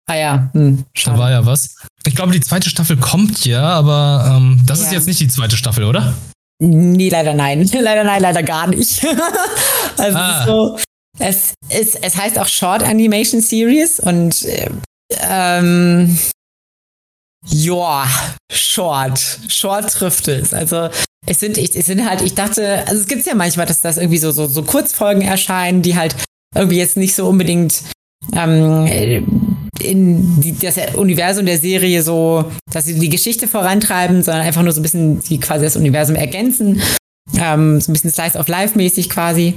[0.09, 1.75] Ah ja, hm, da war ja was.
[2.05, 4.87] Ich glaube, die zweite Staffel kommt ja, aber ähm, das ja.
[4.87, 6.13] ist jetzt nicht die zweite Staffel, oder?
[6.59, 7.65] Nee, leider nein.
[7.73, 9.05] leider nein, leider gar nicht.
[9.97, 10.45] also ah.
[10.45, 10.77] so,
[11.19, 14.45] es, es, es heißt auch Short Animation Series und
[15.21, 16.17] ähm,
[17.45, 18.07] ja,
[18.51, 19.39] Short.
[19.47, 20.53] Short trifft es.
[20.53, 20.89] Also
[21.25, 24.17] es sind, es sind halt, ich dachte, also es gibt ja manchmal, dass das irgendwie
[24.17, 26.15] so, so, so Kurzfolgen erscheinen, die halt
[26.55, 27.83] irgendwie jetzt nicht so unbedingt
[28.35, 28.87] ähm,
[29.79, 34.71] in die, das Universum der Serie so, dass sie die Geschichte vorantreiben, sondern einfach nur
[34.71, 36.81] so ein bisschen die quasi das Universum ergänzen.
[37.37, 39.55] Ähm, so ein bisschen Slice of Life mäßig quasi.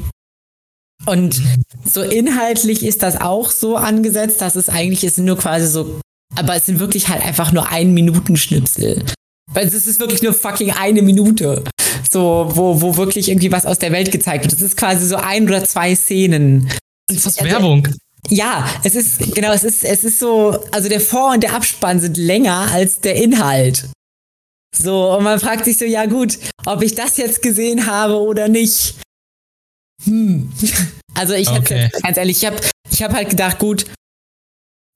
[1.05, 1.41] Und
[1.85, 6.01] so inhaltlich ist das auch so angesetzt, dass es eigentlich ist nur quasi so,
[6.35, 9.05] aber es sind wirklich halt einfach nur ein Minuten Schnipsel.
[9.53, 11.63] Weil es ist wirklich nur fucking eine Minute.
[12.11, 14.53] So, wo, wo wirklich irgendwie was aus der Welt gezeigt wird.
[14.53, 16.69] Das ist quasi so ein oder zwei Szenen.
[17.11, 17.87] Ist das Werbung?
[18.29, 22.01] Ja, es ist, genau, es ist, es ist so, also der Vor- und der Abspann
[22.01, 23.89] sind länger als der Inhalt.
[24.77, 28.49] So, und man fragt sich so, ja gut, ob ich das jetzt gesehen habe oder
[28.49, 28.97] nicht.
[30.05, 30.53] Hm.
[31.19, 31.85] Also ich Okay.
[31.85, 32.57] hätte, ganz ehrlich, ich habe
[32.91, 33.87] ich hab halt gedacht, gut,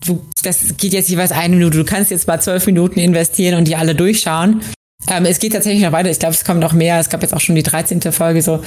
[0.04, 3.66] du, das geht jetzt jeweils eine Minute, du kannst jetzt mal zwölf Minuten investieren und
[3.66, 4.60] die alle durchschauen.
[5.08, 7.32] Ähm, es geht tatsächlich noch weiter, ich glaube, es kommen noch mehr, es gab jetzt
[7.32, 8.02] auch schon die 13.
[8.12, 8.62] Folge so.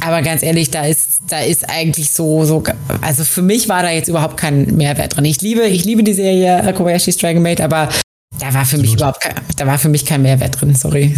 [0.00, 2.64] Aber ganz ehrlich, da ist, da ist eigentlich so, so,
[3.02, 5.26] also für mich war da jetzt überhaupt kein Mehrwert drin.
[5.26, 7.90] Ich liebe, ich liebe die Serie äh, Kobayashi's Dragon Maid, aber
[8.38, 8.96] da war für mich Absolut.
[8.98, 11.14] überhaupt kein, da war für mich kein Mehrwert drin, sorry.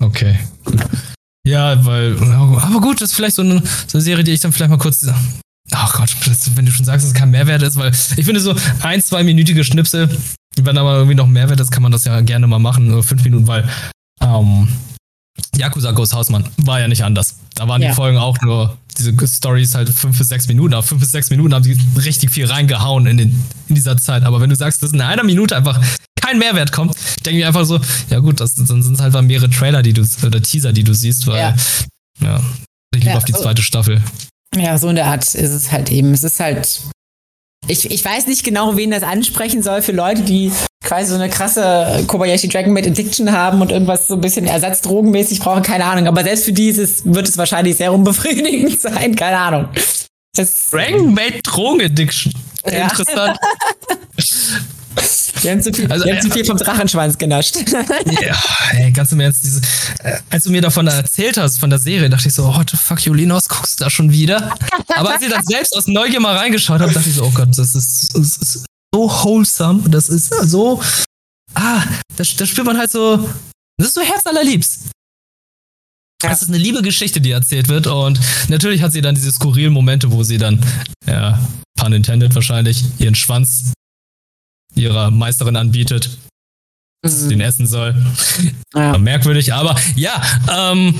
[0.00, 0.80] Okay, gut.
[1.46, 4.52] Ja, weil, aber gut, das ist vielleicht so eine, so eine Serie, die ich dann
[4.52, 5.06] vielleicht mal kurz.
[5.72, 8.40] Ach Gott, das, wenn du schon sagst, dass es kein Mehrwert ist, weil ich finde
[8.40, 10.08] so ein, zweiminütige Schnipsel,
[10.56, 13.22] wenn aber irgendwie noch Mehrwert ist, kann man das ja gerne mal machen, nur fünf
[13.24, 13.68] Minuten, weil
[14.20, 14.68] ähm,
[15.56, 17.36] Yakuza Ghost Hausmann war ja nicht anders.
[17.54, 17.88] Da waren Ja.
[17.90, 21.30] die Folgen auch nur, diese Stories halt fünf bis sechs Minuten, aber fünf bis sechs
[21.30, 24.24] Minuten haben sie richtig viel reingehauen in, den, in dieser Zeit.
[24.24, 25.80] Aber wenn du sagst, dass in einer Minute einfach
[26.30, 26.94] kein Mehrwert kommt,
[27.26, 29.92] denke ich einfach so, ja gut, das, dann sind es halt mal mehrere Trailer, die
[29.92, 31.54] du, oder Teaser, die du siehst, weil, Ja.
[32.22, 32.40] ja,
[32.94, 33.40] ich liebe Ja, auf die oh.
[33.40, 34.02] zweite Staffel.
[34.56, 36.12] Ja, so in der Art ist es halt eben.
[36.12, 36.80] Es ist halt.
[37.68, 40.50] Ich, ich weiß nicht genau, wen das ansprechen soll für Leute, die
[40.82, 45.38] quasi so eine krasse Kobayashi Dragon Maid Addiction haben und irgendwas so ein bisschen ersatzdrogenmäßig
[45.38, 46.08] brauchen, keine Ahnung.
[46.08, 49.68] Aber selbst für die ist es, wird es wahrscheinlich sehr unbefriedigend sein, keine Ahnung.
[50.34, 52.32] Das, Dragon Maid Drogen Addiction.
[52.64, 52.88] Ja.
[52.88, 53.38] Interessant.
[55.42, 57.56] wir haben zu viel, Also, äh, zu viel vom Drachenschwanz genascht.
[58.20, 58.36] Ja,
[58.72, 59.60] ey, ganz im Ernst, diese,
[60.02, 62.70] äh, als du mir davon erzählt hast, von der Serie, dachte ich so, oh, what
[62.70, 64.54] the fuck, Julinos, guckst du da schon wieder?
[64.96, 67.48] Aber als ich dann selbst aus Neugier mal reingeschaut habe, dachte ich so, oh Gott,
[67.56, 68.64] das ist, das ist
[68.94, 70.82] so wholesome, das ist so,
[71.54, 71.82] ah,
[72.16, 73.16] da, da spürt man halt so,
[73.78, 74.90] das ist so herzallerliebst.
[76.22, 79.72] Das ist eine liebe Geschichte, die erzählt wird und natürlich hat sie dann diese skurrilen
[79.72, 80.60] Momente, wo sie dann,
[81.06, 81.38] ja,
[81.78, 83.72] pun intended wahrscheinlich, ihren Schwanz
[84.74, 86.18] ihrer Meisterin anbietet,
[87.02, 87.94] dass sie den essen soll.
[88.72, 88.96] Ja.
[88.98, 90.94] Merkwürdig, aber ja, ähm,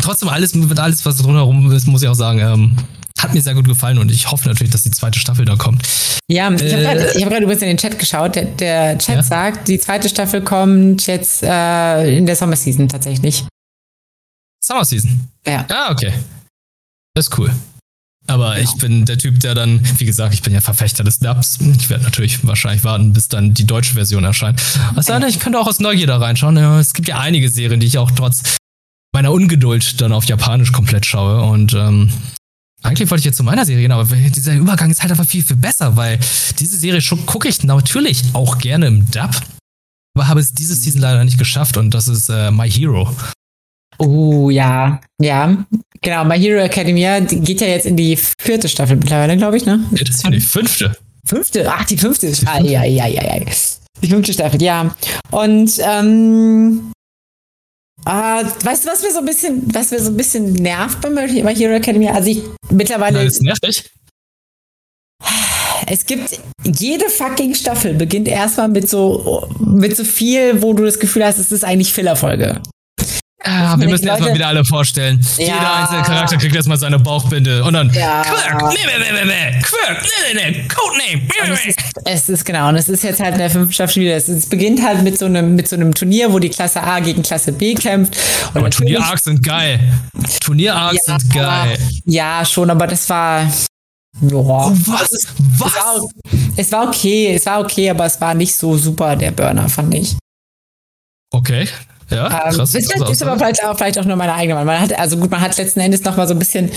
[0.00, 2.76] trotzdem alles mit alles, was drumherum ist, muss ich auch sagen, ähm,
[3.18, 5.82] hat mir sehr gut gefallen und ich hoffe natürlich, dass die zweite Staffel da kommt.
[6.30, 8.36] Ja, ich habe Äh, gerade hab grad übrigens in den Chat geschaut.
[8.36, 9.22] Der, der Chat Ja?
[9.22, 13.44] sagt, die zweite Staffel kommt jetzt äh, in der Sommerseason tatsächlich.
[14.64, 15.28] Summer Season.
[15.46, 15.66] Ja.
[15.68, 16.12] Ah, okay.
[17.14, 17.52] Das ist cool.
[18.28, 21.58] Aber ich bin der Typ, der dann, wie gesagt, ich bin ja Verfechter des Dubs.
[21.78, 24.60] Ich werde natürlich wahrscheinlich warten, bis dann die deutsche Version erscheint.
[24.94, 26.56] Was sei denn, ich könnte auch aus Neugier da reinschauen.
[26.56, 28.42] Ja, es gibt ja einige Serien, die ich auch trotz
[29.14, 31.42] meiner Ungeduld dann auf Japanisch komplett schaue.
[31.42, 32.10] Und ähm,
[32.82, 35.42] eigentlich wollte ich jetzt zu meiner Serie gehen, aber dieser Übergang ist halt einfach viel,
[35.42, 36.18] viel besser, weil
[36.58, 39.30] diese Serie gucke ich natürlich auch gerne im Dub,
[40.14, 43.14] aber habe es diese Season leider nicht geschafft und das ist äh, My Hero.
[43.98, 45.00] Oh, ja.
[45.20, 45.64] Ja.
[46.00, 49.66] Genau, My Hero Academia die geht ja jetzt in die vierte Staffel mittlerweile, glaube ich,
[49.66, 49.84] ne?
[49.90, 50.96] Das ist ja die fünfte.
[51.24, 51.70] Fünfte?
[51.70, 52.46] Ach, die fünfte ist.
[52.46, 53.44] Ah, ja, ja, ja, ja.
[54.02, 54.94] Die fünfte Staffel, ja.
[55.30, 56.92] Und, ähm.
[58.04, 61.10] Ah, weißt du, was mir so ein bisschen, was mir so ein bisschen nervt bei
[61.10, 62.14] My Hero Academia?
[62.14, 63.18] Also ich mittlerweile.
[63.18, 63.84] Nein, das nervt dich.
[65.86, 70.98] Es gibt jede fucking Staffel beginnt erstmal mit so mit so viel, wo du das
[71.00, 72.62] Gefühl hast, es ist eigentlich Fillerfolge.
[73.44, 75.20] Ah, wir müssen erstmal wieder alle vorstellen.
[75.36, 75.44] Ja.
[75.44, 78.22] Jeder einzelne Charakter kriegt erstmal seine Bauchbinde und dann Ja.
[78.22, 81.70] Quirk, nee, nee, nee, nee, nee, Quirk, nee, nee, nee, Codename, Und nee, es nee,
[81.70, 84.16] ist, es ist genau, und es ist jetzt halt in der fünften Staffel wieder.
[84.16, 87.22] Es, beginnt halt mit so einem mit so einem Turnier, wo die Klasse A gegen
[87.22, 88.16] Klasse B kämpft.
[88.16, 89.80] Und Aber natürlich- Turnier-Arcs sind geil.
[90.40, 91.78] Turnier-Arcs Ja, sind geil.
[92.06, 93.42] Ja, schon, aber das war.
[93.42, 93.48] Ja.
[94.32, 95.12] Oh, was?
[95.12, 95.28] Es
[95.58, 95.74] Was?
[95.76, 96.08] war,
[96.56, 99.94] es war okay, es war okay, aber es war nicht so super, der Burner, fand
[99.94, 100.16] ich.
[101.32, 101.68] Okay.
[102.10, 102.56] Ja, Ähm, krass.
[102.56, 104.66] das ist, ist aber vielleicht auch, vielleicht auch nur meine eigene Meinung.
[104.66, 106.70] Man hat, also gut, man hat letzten Endes noch mal so ein bisschen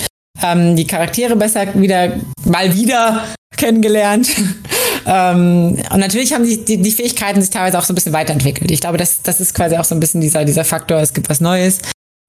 [0.43, 2.13] ähm, die Charaktere besser wieder,
[2.45, 3.23] mal wieder
[3.57, 4.29] kennengelernt.
[5.05, 8.71] ähm, und natürlich haben die, die, die Fähigkeiten sich teilweise auch so ein bisschen weiterentwickelt.
[8.71, 11.29] Ich glaube, das, das ist quasi auch so ein bisschen dieser, dieser Faktor, es gibt
[11.29, 11.79] was Neues.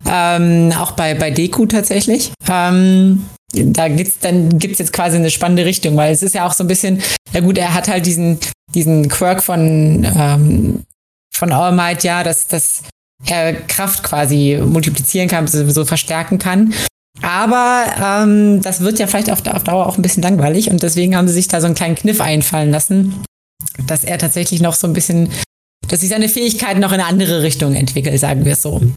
[0.08, 2.32] Ähm, auch bei, bei Deku tatsächlich.
[2.50, 3.24] Ähm,
[3.54, 6.64] da gibt's dann gibt's jetzt quasi eine spannende Richtung, weil es ist ja auch so
[6.64, 8.38] ein bisschen, ja gut, er hat halt diesen,
[8.74, 10.82] diesen Quirk von, ähm,
[11.34, 12.82] von All Might, ja, dass, dass
[13.26, 16.74] er Kraft quasi multiplizieren kann, so verstärken kann.
[17.20, 21.16] Aber ähm, das wird ja vielleicht auf, auf Dauer auch ein bisschen langweilig und deswegen
[21.16, 23.22] haben sie sich da so einen kleinen Kniff einfallen lassen,
[23.86, 25.30] dass er tatsächlich noch so ein bisschen,
[25.88, 28.80] dass sich seine Fähigkeiten noch in eine andere Richtung entwickelt, sagen wir es so.
[28.80, 28.94] Ähm,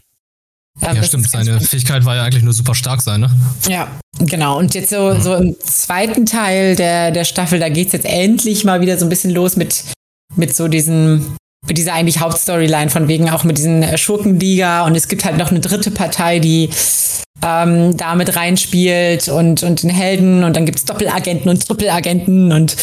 [0.80, 1.30] Ja, das stimmt.
[1.30, 3.30] Seine Fähigkeit war ja eigentlich nur super stark sein, ne?
[3.68, 4.58] ja, genau.
[4.58, 8.80] Und jetzt so, so im zweiten Teil der, der Staffel, da geht's jetzt endlich mal
[8.80, 9.84] wieder so ein bisschen los mit,
[10.34, 11.36] mit so diesen,
[11.66, 15.36] mit dieser eigentlich Hauptstoryline von wegen auch mit diesen äh, Schurkenliga und es gibt halt
[15.36, 16.70] noch eine dritte Partei, die
[17.42, 22.52] ähm, da mit reinspielt und, und den Helden und dann gibt es Doppelagenten und Trippelagenten
[22.52, 22.76] und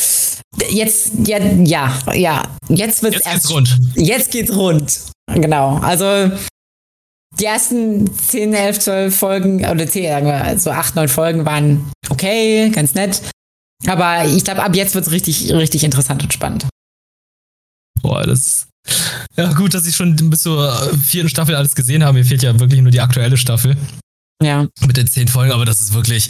[0.70, 3.80] jetzt, ja, ja, ja, jetzt wird's Jetzt erst, geht's rund.
[3.96, 5.00] Jetzt geht's rund.
[5.34, 5.78] Genau.
[5.78, 6.32] Also
[7.40, 11.92] die ersten 10, 11, 12 Folgen, oder 10, sagen wir, so 8, 9 Folgen waren
[12.10, 13.22] okay, ganz nett.
[13.88, 16.68] Aber ich glaube, ab jetzt wird's richtig, richtig interessant und spannend.
[18.02, 18.68] Boah, das.
[19.36, 20.72] Ja, gut, dass ich schon bis zur
[21.04, 22.20] vierten Staffel alles gesehen habe.
[22.20, 23.76] Mir fehlt ja wirklich nur die aktuelle Staffel
[24.42, 24.68] Ja.
[24.86, 26.30] mit den zehn Folgen, aber das ist wirklich.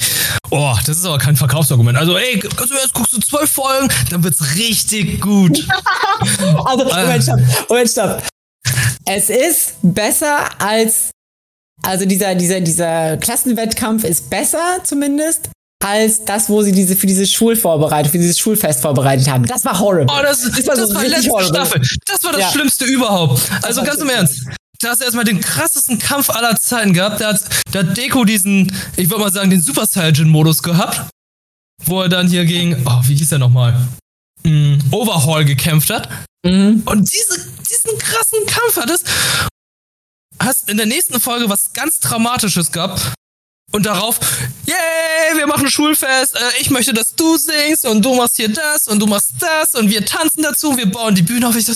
[0.52, 1.98] Oh, das ist aber kein Verkaufsargument.
[1.98, 5.68] Also, ey, kannst du erst guckst du zwölf Folgen, dann wird's richtig gut.
[6.66, 7.02] Also, Ah.
[7.02, 7.40] Moment, stopp,
[7.70, 8.24] Moment, stopp.
[9.06, 11.12] Es ist besser als,
[11.82, 15.50] also dieser, dieser, dieser Klassenwettkampf ist besser zumindest
[15.84, 19.46] als das, wo sie diese für diese Schulvorbereitung, für dieses Schulfest vorbereitet haben.
[19.46, 20.08] Das war horrible.
[20.10, 21.48] Oh, das, das, war war, so das war richtig letzte horrible.
[21.56, 21.82] Staffel.
[22.06, 22.52] Das war das Ja.
[22.52, 23.42] Schlimmste überhaupt.
[23.62, 24.44] Also ganz im Ernst.
[24.80, 27.22] Da hast du erstmal den krassesten Kampf aller Zeiten gehabt.
[27.22, 31.02] Da hat, da hat Deko diesen, ich würde mal sagen, den Super Saiyan-Modus gehabt.
[31.86, 33.76] Wo er dann hier gegen, oh, wie hieß er nochmal?
[34.44, 36.10] Mm, Overhaul gekämpft hat.
[36.46, 36.82] Mhm.
[36.86, 39.06] Und diese, diesen krassen Kampf hattest,
[40.40, 43.14] hast in der nächsten Folge was ganz Dramatisches gehabt.
[43.74, 44.20] Und darauf,
[44.68, 48.88] yay, wir machen Schulfest, äh, ich möchte, dass du singst und du machst hier das
[48.88, 51.56] und du machst das und wir tanzen dazu, wir bauen die Bühne auf.
[51.56, 51.74] Ich so,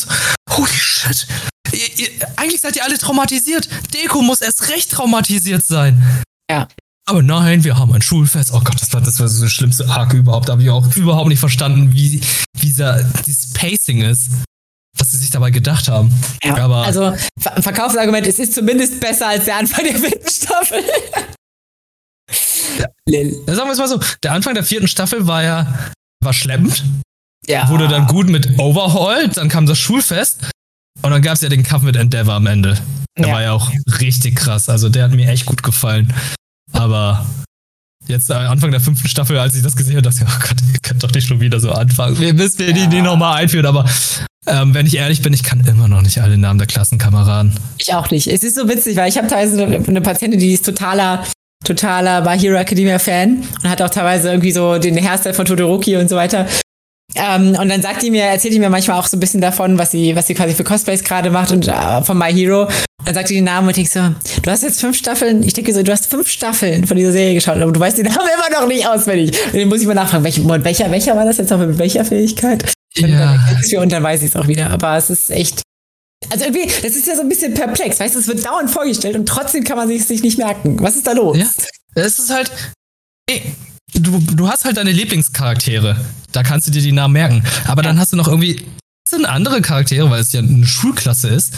[0.51, 1.25] holy shit.
[1.71, 3.67] Ihr, ihr, eigentlich seid ihr alle traumatisiert.
[3.95, 6.23] Deko muss erst recht traumatisiert sein.
[6.49, 6.67] Ja.
[7.09, 8.53] Aber nein, wir haben ein Schulfest.
[8.53, 10.49] Oh Gott, das war das, war so das schlimmste Arc überhaupt.
[10.49, 12.21] Da habe ich auch überhaupt nicht verstanden, wie,
[12.53, 14.27] wie dieser, dieses Pacing ist.
[14.99, 16.13] Was sie sich dabei gedacht haben.
[16.43, 20.83] Ja, Aber also Ver Verkaufsargument, es ist zumindest besser als der Anfang der vierten Staffel.
[23.05, 23.35] Lil.
[23.47, 25.73] Ja, sagen wir es mal so, der Anfang der vierten Staffel war ja
[26.23, 26.83] war schleppend,
[27.47, 27.69] Ja.
[27.69, 30.49] wurde dann gut mit Overhaul, dann kam das Schulfest
[31.03, 32.77] und dann gab es ja den Kampf mit Endeavor am Ende.
[33.17, 33.33] Der Ja.
[33.33, 36.13] war ja auch richtig krass, also der hat mir echt gut gefallen.
[36.73, 37.25] Aber
[38.07, 40.57] jetzt am Anfang der fünften Staffel, als ich das gesehen habe, dachte ich, oh Gott,
[40.73, 42.19] ihr könnt doch nicht schon wieder so anfangen.
[42.19, 43.85] Wir müssen die, die nochmal einführen, aber
[44.47, 47.53] ähm, wenn ich ehrlich bin, ich kann immer noch nicht alle Namen der Klassenkameraden.
[47.77, 48.27] Ich auch nicht.
[48.27, 51.23] Es ist so witzig, weil ich habe teilweise eine, eine Patientin, die ist totaler,
[51.67, 55.97] totaler My Hero Academia Fan und hat auch teilweise irgendwie so den Hairstyle von Todoroki
[55.97, 56.47] und so weiter.
[57.15, 59.77] Ähm, und dann sagt die mir, erzählt die mir manchmal auch so ein bisschen davon,
[59.77, 62.63] was sie, was sie quasi für Cosplays gerade macht und äh, von My Hero.
[62.63, 62.71] Und
[63.05, 63.99] dann sagt die den Namen und ich so,
[64.41, 67.33] du hast jetzt fünf Staffeln, ich denke so, du hast fünf Staffeln von dieser Serie
[67.35, 68.17] geschaut, aber du weißt den Namen
[68.49, 69.37] immer noch nicht auswendig.
[69.45, 72.03] Und den muss ich mal nachfragen, welch, welcher, welcher war das jetzt auch mit welcher
[72.03, 72.65] Fähigkeit?
[73.01, 74.69] Und dann, und dann weiß ich es auch wieder.
[74.71, 75.61] Aber es ist echt.
[76.29, 79.15] Also irgendwie, das ist ja so ein bisschen perplex, weißt du, es wird dauernd vorgestellt
[79.15, 80.77] und trotzdem kann man sich sich nicht merken.
[80.81, 81.37] Was ist da los?
[81.37, 81.45] Ja,
[81.95, 82.51] es ist halt.
[83.29, 83.55] Ey,
[83.93, 85.99] du, du hast halt deine Lieblingscharaktere.
[86.31, 87.43] Da kannst du dir die Namen merken.
[87.65, 88.65] Aber dann hast du noch irgendwie.
[89.05, 91.53] Das sind andere Charaktere, weil es ja eine Schulklasse ist.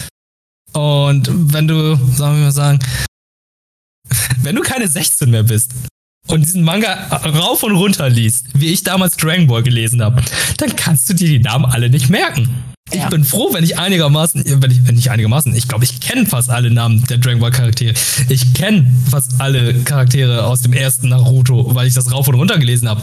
[0.74, 2.80] Und wenn du, sagen wir mal sagen,
[4.44, 5.72] wenn du keine 16 mehr bist
[6.28, 10.22] und diesen Manga rauf und runter liest, wie ich damals Dragon Ball gelesen habe,
[10.58, 12.69] dann kannst du dir die Namen alle nicht merken.
[12.92, 13.10] Ich Ja.
[13.10, 16.50] bin froh, wenn ich einigermaßen, wenn ich, wenn nicht einigermaßen, ich glaube, ich kenne fast
[16.50, 17.94] alle Namen der Dragon Ball Charaktere.
[18.30, 22.58] Ich kenne fast alle Charaktere aus dem ersten Naruto, weil ich das rauf und runter
[22.58, 23.02] gelesen habe.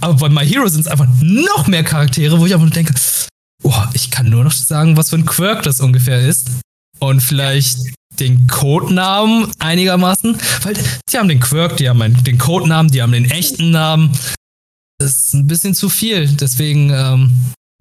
[0.00, 2.94] Aber bei My Hero sind es einfach noch mehr Charaktere, wo ich einfach nur denke,
[3.62, 6.48] oh, ich kann nur noch sagen, was für ein Quirk das ungefähr ist.
[6.98, 7.78] Und vielleicht
[8.18, 10.36] den Codenamen einigermaßen.
[10.62, 10.74] Weil
[11.12, 14.10] die haben den Quirk, die haben den Codenamen, die haben den echten Namen.
[14.98, 16.28] Das ist ein bisschen zu viel.
[16.28, 17.32] Deswegen, ähm,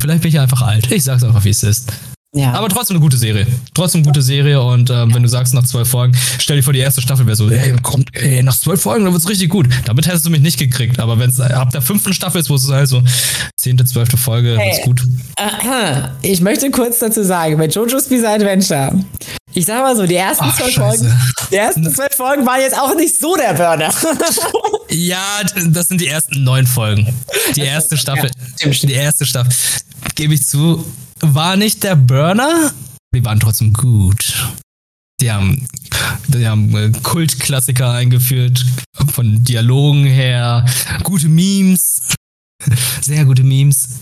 [0.01, 0.91] vielleicht bin ich einfach alt.
[0.91, 1.91] Ich sag's einfach, wie es ist.
[2.35, 2.51] Ja.
[2.53, 3.47] Aber trotzdem eine gute Serie.
[3.73, 4.61] Trotzdem eine gute Serie.
[4.61, 7.35] Und ähm, wenn du sagst, nach zwölf Folgen, stell dir vor, die erste Staffel wäre
[7.35, 9.67] so, ey, kommt, ey, nach zwölf Folgen, dann wird's richtig gut.
[9.85, 10.99] Damit hättest du mich nicht gekriegt.
[10.99, 13.01] Aber wenn es ab der fünften Staffel ist, wo es halt so
[13.57, 14.73] zehnte, zwölfte Folge, Hey.
[14.73, 15.01] wird's gut.
[15.37, 16.11] Aha.
[16.21, 18.91] Ich möchte kurz dazu sagen, bei JoJo's Bizarre Adventure,
[19.55, 20.75] ich sag mal so, die ersten Ach, zwölf.
[20.75, 21.11] Folgen,
[21.51, 23.89] die ersten zwölf Folgen waren jetzt auch nicht so der Burner.
[24.89, 27.13] Ja, das sind die ersten neun Folgen.
[27.55, 28.31] Die erste Staffel.
[28.55, 28.83] stimmt.
[28.83, 29.53] Die erste Staffel.
[30.15, 30.85] Gebe ich zu,
[31.19, 32.73] war nicht der Burner.
[33.13, 34.33] Die waren trotzdem gut.
[35.21, 35.67] Die haben,
[36.27, 38.65] die haben äh, Kultklassiker eingeführt,
[39.13, 40.65] von Dialogen her,
[41.03, 42.01] gute Memes,
[43.01, 43.99] sehr gute Memes.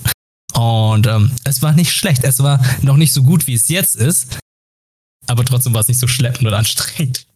[0.53, 2.23] Und ähm, es war nicht schlecht.
[2.23, 4.37] Es war noch nicht so gut, wie es jetzt ist.
[5.27, 7.26] Aber trotzdem war es nicht so schleppend und anstrengend,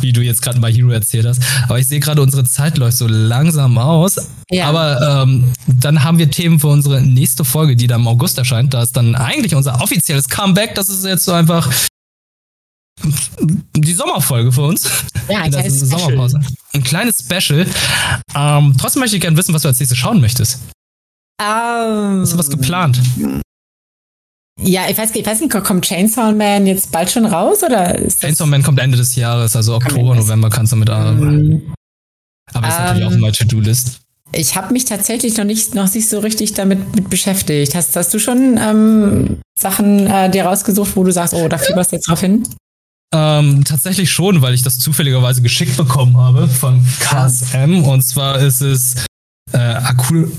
[0.00, 1.42] wie du jetzt gerade bei Hero erzählt hast.
[1.64, 4.16] Aber ich sehe gerade, unsere Zeit läuft so langsam aus.
[4.50, 4.68] Ja.
[4.68, 8.74] Aber ähm, dann haben wir Themen für unsere nächste Folge, die dann im August erscheint.
[8.74, 10.74] Da ist dann eigentlich unser offizielles Comeback.
[10.74, 11.70] Das ist jetzt so einfach
[13.76, 14.88] die Sommerfolge für uns.
[15.28, 16.00] Ja, ein kleines Special.
[16.00, 16.40] Sommerpause.
[16.72, 17.66] Ein kleines Special.
[18.34, 20.60] Ähm, trotzdem möchte ich gerne wissen, was du als nächstes schauen möchtest.
[21.40, 23.00] Ähm, Hast du was geplant?
[24.58, 28.46] Ja, ich weiß, ich weiß nicht, kommt Chainsaw Man jetzt bald schon raus oder Chainsaw
[28.46, 31.48] Man kommt Ende des Jahres, also Oktober, November kannst du damit arbeiten.
[31.48, 31.74] Mm.
[32.54, 34.00] Aber ist um, natürlich auch in meiner To-Do-List.
[34.32, 37.74] Ich habe mich tatsächlich noch nicht, noch nicht so richtig damit mit beschäftigt.
[37.74, 41.92] Hast, hast du schon ähm, Sachen äh, dir rausgesucht, wo du sagst, oh, da fieberst
[41.92, 42.46] du jetzt drauf hin?
[43.14, 47.84] Ähm, tatsächlich schon, weil ich das zufälligerweise geschickt bekommen habe von KSM.
[47.84, 48.96] Und zwar ist es
[49.52, 50.32] äh, Akul,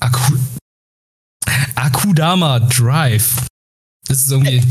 [0.00, 0.38] Akul,
[1.74, 3.46] Akudama Drive.
[4.08, 4.62] Das ist irgendwie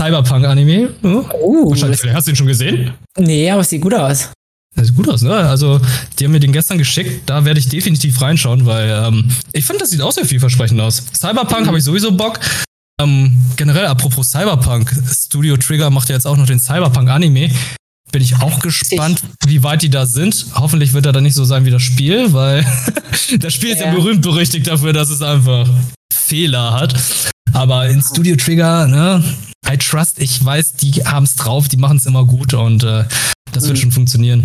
[0.00, 0.94] Cyberpunk-Anime.
[1.02, 2.94] Oh, uh, Wahrscheinlich, hast du ihn schon gesehen?
[3.18, 4.30] Nee, aber es sieht gut aus.
[4.74, 5.34] Das sieht gut aus, ne?
[5.34, 5.80] Also,
[6.18, 7.22] die haben mir den gestern geschickt.
[7.26, 11.02] Da werde ich definitiv reinschauen, weil ähm, ich finde, das sieht auch sehr vielversprechend aus.
[11.12, 11.66] Cyberpunk mhm.
[11.66, 12.38] habe ich sowieso Bock.
[13.00, 17.50] Ähm, generell, apropos Cyberpunk, Studio Trigger macht ja jetzt auch noch den Cyberpunk-Anime.
[18.10, 20.46] Bin ich auch gespannt, wie weit die da sind.
[20.54, 22.64] Hoffentlich wird er dann nicht so sein wie das Spiel, weil
[23.38, 25.68] das Spiel ist ja berühmt berüchtigt dafür, dass es einfach
[26.12, 26.94] Fehler hat.
[27.52, 29.22] Aber in Studio Trigger, ne,
[29.70, 33.04] I trust, ich weiß, die haben es drauf, die machen es immer gut und äh,
[33.52, 33.68] das mhm.
[33.68, 34.44] wird schon funktionieren.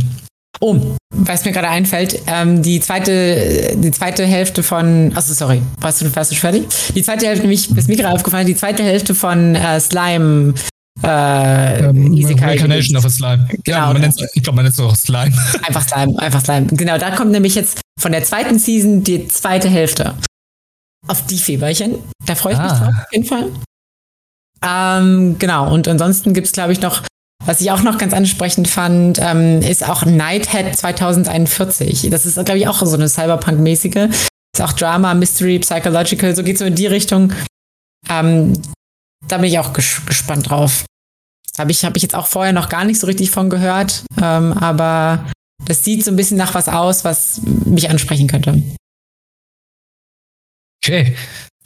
[0.60, 6.02] Oh, was mir gerade einfällt, ähm, die zweite, die zweite Hälfte von, achso, sorry, warst
[6.02, 6.64] du, warst du fertig?
[6.96, 10.54] Die zweite Hälfte, nämlich, ist mir gerade aufgefallen, die zweite Hälfte von äh, Slime,
[11.02, 13.48] äh, ähm, Reincarnation of a Slime.
[13.64, 15.34] Genau, ja, man nennt, ich glaube, man nennt es auch Slime.
[15.68, 16.68] Einfach Slime, einfach Slime.
[16.68, 20.14] Genau, da kommt nämlich jetzt von der zweiten Season die zweite Hälfte.
[21.08, 21.96] Auf die Fieberchen.
[22.26, 22.64] Da freue ich ah.
[22.64, 23.50] mich drauf, auf jeden Fall.
[24.66, 27.04] Ähm, genau, und ansonsten gibt es, glaube ich, noch
[27.46, 32.10] was ich auch noch ganz ansprechend fand, ähm, ist auch Nighthead 2041.
[32.10, 34.10] Das ist, glaube ich, auch so eine Cyberpunk-mäßige.
[34.56, 37.34] Ist auch Drama, Mystery, Psychological, so geht so in die Richtung.
[38.10, 38.54] Ähm,
[39.28, 40.86] da bin ich auch ges gespannt drauf.
[41.58, 44.54] Habe ich, hab ich jetzt auch vorher noch gar nicht so richtig von gehört, ähm,
[44.54, 45.30] aber
[45.66, 48.62] das sieht so ein bisschen nach was aus, was mich ansprechen könnte.
[50.84, 51.16] Okay,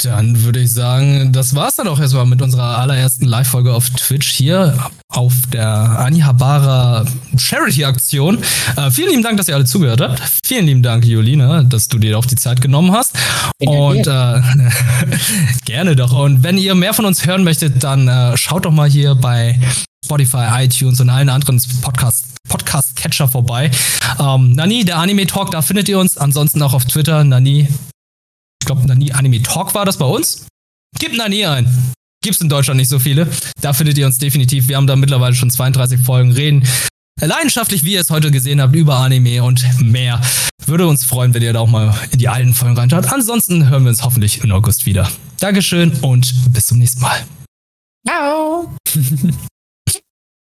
[0.04, 4.30] dann würde ich sagen, das war's dann auch erstmal mit unserer allerersten Live-Folge auf Twitch
[4.30, 4.78] hier
[5.10, 7.06] auf der Anihabara
[7.36, 8.38] Charity-Aktion.
[8.76, 10.22] Äh, vielen lieben Dank, dass ihr alle zugehört habt.
[10.46, 13.18] Vielen lieben Dank, Jolina, dass du dir auch die Zeit genommen hast.
[13.60, 14.42] Und äh,
[15.66, 16.12] gerne doch.
[16.12, 19.60] Und wenn ihr mehr von uns hören möchtet, dann äh, schaut doch mal hier bei
[20.06, 23.72] Spotify, iTunes und allen anderen Podcast Podcast Catcher vorbei.
[24.20, 26.18] Ähm, Nani, der Anime Talk, da findet ihr uns.
[26.18, 27.24] Ansonsten auch auf Twitter.
[27.24, 27.68] Nani
[28.62, 30.48] ich glaube, Nani Anime Talk war das bei uns.
[31.00, 31.94] Gib Nani ein.
[32.24, 33.28] Gibt's in Deutschland nicht so viele.
[33.62, 34.68] Da findet ihr uns definitiv.
[34.68, 36.68] Wir haben da mittlerweile schon 32 Folgen reden.
[37.20, 40.22] Leidenschaftlich, wie ihr es heute gesehen habt, über Anime und mehr.
[40.66, 43.12] Würde uns freuen, wenn ihr da auch mal in die alten Folgen reinschaut.
[43.12, 45.10] Ansonsten hören wir uns hoffentlich im August wieder.
[45.40, 47.26] Dankeschön und bis zum nächsten Mal.
[48.06, 48.76] Ciao.